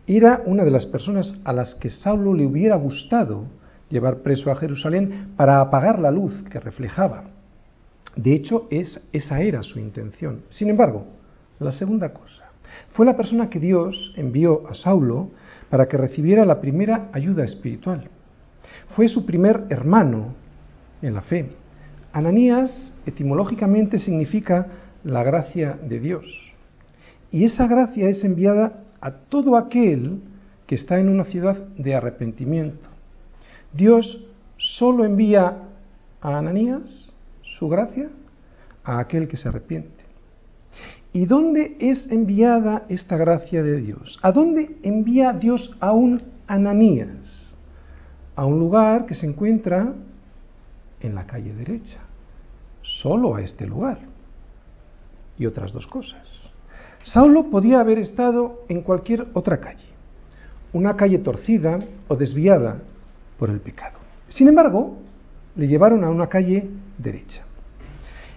Era 0.06 0.42
una 0.46 0.64
de 0.64 0.70
las 0.70 0.86
personas 0.86 1.34
a 1.44 1.52
las 1.52 1.74
que 1.74 1.90
Saulo 1.90 2.32
le 2.32 2.46
hubiera 2.46 2.76
gustado 2.76 3.44
llevar 3.90 4.18
preso 4.18 4.50
a 4.50 4.56
Jerusalén 4.56 5.32
para 5.36 5.60
apagar 5.60 5.98
la 5.98 6.10
luz 6.10 6.32
que 6.50 6.60
reflejaba 6.60 7.24
de 8.16 8.32
hecho, 8.32 8.66
es, 8.70 8.98
esa 9.12 9.40
era 9.42 9.62
su 9.62 9.78
intención. 9.78 10.42
Sin 10.48 10.70
embargo, 10.70 11.06
la 11.60 11.70
segunda 11.70 12.12
cosa, 12.12 12.44
fue 12.92 13.04
la 13.04 13.16
persona 13.16 13.50
que 13.50 13.60
Dios 13.60 14.14
envió 14.16 14.66
a 14.68 14.74
Saulo 14.74 15.30
para 15.68 15.86
que 15.86 15.98
recibiera 15.98 16.44
la 16.46 16.60
primera 16.60 17.10
ayuda 17.12 17.44
espiritual. 17.44 18.08
Fue 18.96 19.08
su 19.08 19.26
primer 19.26 19.66
hermano 19.68 20.32
en 21.02 21.12
la 21.12 21.20
fe. 21.20 21.50
Ananías 22.14 22.94
etimológicamente 23.04 23.98
significa 23.98 24.68
la 25.04 25.22
gracia 25.22 25.78
de 25.86 26.00
Dios. 26.00 26.24
Y 27.30 27.44
esa 27.44 27.66
gracia 27.66 28.08
es 28.08 28.24
enviada 28.24 28.84
a 29.02 29.10
todo 29.10 29.58
aquel 29.58 30.22
que 30.66 30.76
está 30.76 30.98
en 30.98 31.10
una 31.10 31.26
ciudad 31.26 31.58
de 31.76 31.94
arrepentimiento. 31.94 32.88
Dios 33.74 34.24
solo 34.56 35.04
envía 35.04 35.58
a 36.22 36.38
Ananías 36.38 37.12
su 37.42 37.68
gracia 37.68 38.08
a 38.82 38.98
aquel 38.98 39.28
que 39.28 39.36
se 39.36 39.50
arrepiente. 39.50 40.04
¿Y 41.12 41.26
dónde 41.26 41.76
es 41.80 42.10
enviada 42.10 42.86
esta 42.88 43.18
gracia 43.18 43.62
de 43.62 43.76
Dios? 43.76 44.18
¿A 44.22 44.32
dónde 44.32 44.78
envía 44.82 45.34
Dios 45.34 45.76
a 45.80 45.92
un 45.92 46.22
Ananías? 46.46 47.45
A 48.36 48.44
un 48.44 48.58
lugar 48.58 49.06
que 49.06 49.14
se 49.14 49.26
encuentra 49.26 49.92
en 51.00 51.14
la 51.14 51.26
calle 51.26 51.54
derecha. 51.54 52.00
Solo 52.82 53.34
a 53.34 53.42
este 53.42 53.66
lugar. 53.66 53.98
Y 55.38 55.46
otras 55.46 55.72
dos 55.72 55.86
cosas. 55.86 56.22
Saulo 57.02 57.50
podía 57.50 57.80
haber 57.80 57.98
estado 57.98 58.64
en 58.68 58.82
cualquier 58.82 59.26
otra 59.32 59.58
calle. 59.58 59.86
Una 60.72 60.96
calle 60.96 61.18
torcida 61.18 61.78
o 62.08 62.16
desviada 62.16 62.78
por 63.38 63.50
el 63.50 63.60
pecado. 63.60 63.98
Sin 64.28 64.48
embargo, 64.48 64.98
le 65.54 65.68
llevaron 65.68 66.04
a 66.04 66.10
una 66.10 66.26
calle 66.28 66.68
derecha. 66.98 67.42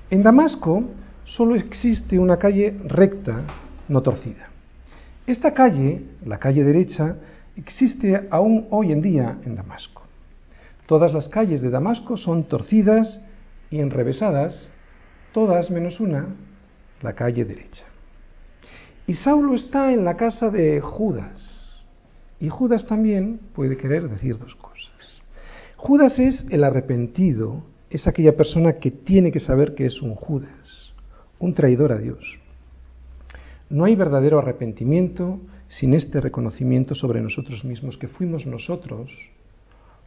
En 0.09 0.23
Damasco 0.23 0.83
solo 1.25 1.55
existe 1.55 2.17
una 2.17 2.37
calle 2.37 2.77
recta, 2.85 3.41
no 3.87 4.01
torcida. 4.01 4.49
Esta 5.27 5.53
calle, 5.53 6.03
la 6.25 6.39
calle 6.39 6.63
derecha, 6.63 7.15
existe 7.59 8.27
aún 8.31 8.67
hoy 8.71 8.91
en 8.91 9.01
día 9.01 9.37
en 9.45 9.55
Damasco. 9.55 10.03
Todas 10.85 11.13
las 11.13 11.27
calles 11.27 11.61
de 11.61 11.69
Damasco 11.69 12.17
son 12.17 12.45
torcidas 12.45 13.21
y 13.69 13.79
enrevesadas, 13.79 14.71
todas 15.33 15.69
menos 15.69 15.99
una, 15.99 16.35
la 17.01 17.13
calle 17.13 17.45
derecha. 17.45 17.85
Y 19.05 19.13
Saulo 19.13 19.55
está 19.55 19.91
en 19.91 20.05
la 20.05 20.15
casa 20.15 20.49
de 20.49 20.81
Judas. 20.81 21.83
Y 22.39 22.49
Judas 22.49 22.85
también 22.85 23.39
puede 23.53 23.75
querer 23.75 24.09
decir 24.09 24.37
dos 24.37 24.55
cosas. 24.55 25.21
Judas 25.75 26.17
es 26.19 26.45
el 26.49 26.63
arrepentido, 26.63 27.63
es 27.89 28.07
aquella 28.07 28.35
persona 28.35 28.73
que 28.73 28.91
tiene 28.91 29.31
que 29.31 29.39
saber 29.39 29.75
que 29.75 29.85
es 29.85 30.01
un 30.01 30.15
Judas, 30.15 30.93
un 31.39 31.53
traidor 31.53 31.91
a 31.91 31.97
Dios. 31.97 32.39
No 33.69 33.85
hay 33.85 33.95
verdadero 33.95 34.39
arrepentimiento 34.39 35.39
sin 35.69 35.93
este 35.93 36.19
reconocimiento 36.19 36.95
sobre 36.95 37.21
nosotros 37.21 37.63
mismos, 37.63 37.97
que 37.97 38.07
fuimos 38.07 38.45
nosotros 38.45 39.11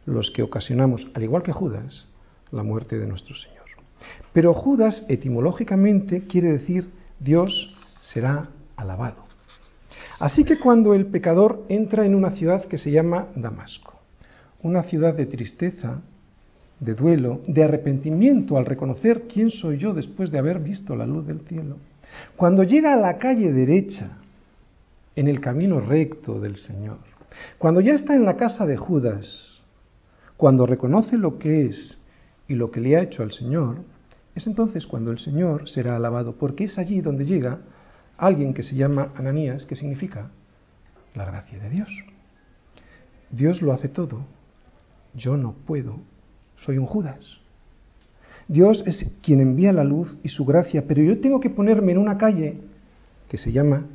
los 0.05 0.29
que 0.31 0.43
ocasionamos, 0.43 1.07
al 1.13 1.23
igual 1.23 1.41
que 1.41 1.53
Judas, 1.53 2.07
la 2.51 2.63
muerte 2.63 2.99
de 2.99 3.07
nuestro 3.07 3.35
Señor. 3.35 3.63
Pero 4.33 4.53
Judas 4.53 5.05
etimológicamente 5.07 6.27
quiere 6.27 6.51
decir 6.51 6.89
Dios 7.19 7.73
será 8.01 8.49
alabado. 8.75 9.23
Así 10.19 10.43
que 10.43 10.59
cuando 10.59 10.93
el 10.93 11.07
pecador 11.07 11.65
entra 11.69 12.05
en 12.05 12.15
una 12.15 12.31
ciudad 12.31 12.65
que 12.65 12.77
se 12.77 12.91
llama 12.91 13.27
Damasco, 13.35 13.99
una 14.61 14.83
ciudad 14.83 15.13
de 15.13 15.25
tristeza, 15.25 16.01
de 16.79 16.93
duelo, 16.93 17.41
de 17.47 17.63
arrepentimiento 17.63 18.57
al 18.57 18.65
reconocer 18.65 19.23
quién 19.23 19.49
soy 19.49 19.77
yo 19.77 19.93
después 19.93 20.31
de 20.31 20.39
haber 20.39 20.59
visto 20.59 20.95
la 20.95 21.05
luz 21.05 21.25
del 21.25 21.41
cielo. 21.41 21.77
Cuando 22.35 22.63
llega 22.63 22.93
a 22.93 22.99
la 22.99 23.17
calle 23.17 23.51
derecha, 23.51 24.17
en 25.15 25.27
el 25.27 25.39
camino 25.39 25.79
recto 25.79 26.39
del 26.39 26.57
Señor, 26.57 26.99
cuando 27.57 27.81
ya 27.81 27.93
está 27.93 28.15
en 28.15 28.25
la 28.25 28.37
casa 28.37 28.65
de 28.65 28.77
Judas, 28.77 29.61
cuando 30.37 30.65
reconoce 30.65 31.17
lo 31.17 31.37
que 31.39 31.67
es 31.67 31.99
y 32.47 32.55
lo 32.55 32.71
que 32.71 32.81
le 32.81 32.95
ha 32.95 33.01
hecho 33.01 33.23
al 33.23 33.31
Señor, 33.31 33.77
es 34.35 34.47
entonces 34.47 34.87
cuando 34.87 35.11
el 35.11 35.19
Señor 35.19 35.69
será 35.69 35.95
alabado, 35.95 36.35
porque 36.35 36.65
es 36.65 36.77
allí 36.77 37.01
donde 37.01 37.25
llega 37.25 37.59
alguien 38.17 38.53
que 38.53 38.63
se 38.63 38.75
llama 38.75 39.11
Ananías, 39.15 39.65
que 39.65 39.75
significa 39.75 40.29
la 41.15 41.25
gracia 41.25 41.59
de 41.59 41.69
Dios. 41.69 41.89
Dios 43.31 43.61
lo 43.61 43.73
hace 43.73 43.89
todo, 43.89 44.25
yo 45.13 45.37
no 45.37 45.53
puedo 45.53 45.99
soy 46.57 46.77
un 46.77 46.85
Judas. 46.85 47.19
Dios 48.47 48.83
es 48.85 49.05
quien 49.21 49.39
envía 49.39 49.73
la 49.73 49.83
luz 49.83 50.15
y 50.23 50.29
su 50.29 50.45
gracia, 50.45 50.85
pero 50.87 51.01
yo 51.01 51.19
tengo 51.19 51.39
que 51.39 51.49
ponerme 51.49 51.93
en 51.93 51.97
una 51.97 52.17
calle 52.17 52.57
que 53.29 53.37
se 53.37 53.51
llama 53.51 53.85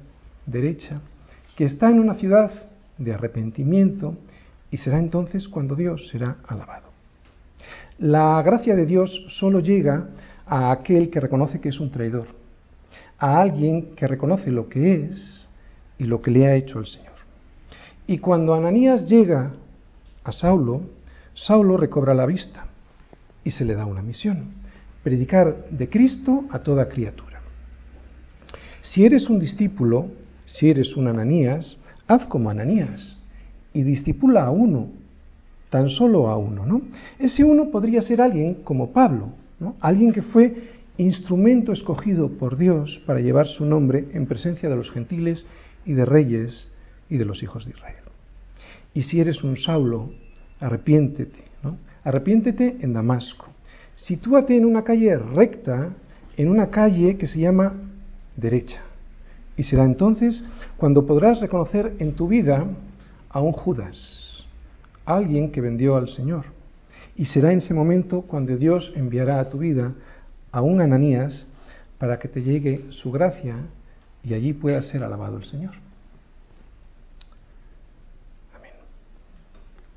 derecha, 0.49 1.01
que 1.57 1.65
está 1.65 1.91
en 1.91 2.01
una 2.01 2.15
ciudad 2.15 2.51
de 2.97 3.15
arrepentimiento, 3.15 4.17
y 4.71 4.77
será 4.79 4.99
entonces 4.99 5.49
cuando 5.49 5.75
Dios 5.75 6.09
será 6.09 6.37
alabado. 6.47 6.89
La 7.99 8.41
gracia 8.43 8.75
de 8.75 8.87
Dios 8.87 9.25
solo 9.29 9.61
llega 9.61 10.09
a 10.47 10.71
aquel 10.73 11.11
que 11.11 11.21
reconoce 11.21 11.61
que 11.61 11.71
es 11.71 11.81
un 11.81 11.91
traidor, 11.91 12.27
a 13.19 13.41
alguien 13.41 13.95
que 13.97 14.07
reconoce 14.07 14.51
lo 14.51 14.69
que 14.69 15.05
es 15.05 15.49
y 15.99 16.05
lo 16.05 16.23
que 16.23 16.31
le 16.31 16.47
ha 16.47 16.55
hecho 16.55 16.79
el 16.79 16.87
Señor. 16.87 17.09
Y 18.07 18.19
cuando 18.19 18.55
Ananías 18.55 19.09
llega 19.09 19.51
a 20.25 20.33
Saulo, 20.33 20.83
Saulo 21.35 21.77
recobra 21.77 22.15
la 22.15 22.27
vista 22.27 22.67
y 23.45 23.51
se 23.51 23.65
le 23.65 23.75
da 23.75 23.85
una 23.85 24.03
misión, 24.03 24.53
predicar 25.03 25.67
de 25.71 25.89
Cristo 25.89 26.45
a 26.51 26.61
toda 26.61 26.89
criatura. 26.89 27.41
Si 28.81 29.05
eres 29.05 29.29
un 29.29 29.39
discípulo, 29.39 30.09
si 30.55 30.71
eres 30.71 30.97
un 30.97 31.09
Ananías, 31.09 31.77
haz 32.07 32.27
como 32.27 32.51
Ananías 32.51 33.17
y 33.75 33.83
discipula 33.83 34.45
a 34.45 34.51
uno, 34.51 34.89
tan 35.71 35.89
solo 35.89 36.29
a 36.29 36.37
uno, 36.39 36.65
¿no? 36.65 36.83
Ese 37.19 37.45
uno 37.45 37.71
podría 37.71 38.01
ser 38.01 38.23
alguien 38.23 38.55
como 38.65 38.93
Pablo, 38.93 39.29
¿no? 39.61 39.77
Alguien 39.81 40.13
que 40.13 40.23
fue 40.23 40.55
instrumento 40.97 41.73
escogido 41.73 42.31
por 42.31 42.57
Dios 42.57 43.01
para 43.07 43.21
llevar 43.21 43.47
su 43.47 43.65
nombre 43.67 44.09
en 44.15 44.27
presencia 44.27 44.69
de 44.69 44.77
los 44.77 44.91
gentiles 44.91 45.45
y 45.85 45.93
de 45.93 46.05
reyes 46.05 46.69
y 47.11 47.19
de 47.19 47.25
los 47.25 47.43
hijos 47.43 47.67
de 47.67 47.73
Israel. 47.73 48.05
Y 48.95 49.03
si 49.03 49.21
eres 49.21 49.45
un 49.45 49.57
Saulo, 49.57 50.11
arrepiéntete, 50.61 51.41
¿no? 51.63 51.77
Arrepiéntete 52.05 52.79
en 52.81 52.95
Damasco. 52.95 53.47
Sitúate 53.97 54.57
en 54.57 54.65
una 54.65 54.83
calle 54.83 55.17
recta, 55.19 55.91
en 56.37 56.49
una 56.49 56.71
calle 56.71 57.17
que 57.19 57.27
se 57.27 57.41
llama 57.41 57.75
derecha. 58.37 58.88
Y 59.59 59.65
será 59.65 59.85
entonces 59.85 60.45
cuando 60.77 61.05
podrás 61.05 61.41
reconocer 61.41 61.97
en 61.99 62.15
tu 62.15 62.29
vida 62.29 62.65
a 63.29 63.41
un 63.41 63.53
Judas, 63.53 64.47
alguien 65.05 65.51
que 65.51 65.61
vendió 65.61 65.97
al 65.97 66.09
Señor. 66.09 66.45
Y 67.17 67.25
será 67.25 67.53
en 67.53 67.59
ese 67.59 67.75
momento 67.75 68.23
cuando 68.23 68.57
Dios 68.57 68.93
enviará 68.95 69.41
a 69.41 69.49
tu 69.49 69.59
vida 69.59 69.93
a 70.53 70.63
un 70.63 70.81
Ananías 70.81 71.45
para 71.99 72.21
que 72.21 72.29
te 72.29 72.41
llegue 72.41 72.87
su 72.91 73.11
gracia 73.11 73.57
y 74.23 74.33
allí 74.33 74.53
pueda 74.53 74.81
ser 74.81 75.03
alabado 75.03 75.39
el 75.39 75.45
Señor. 75.45 75.75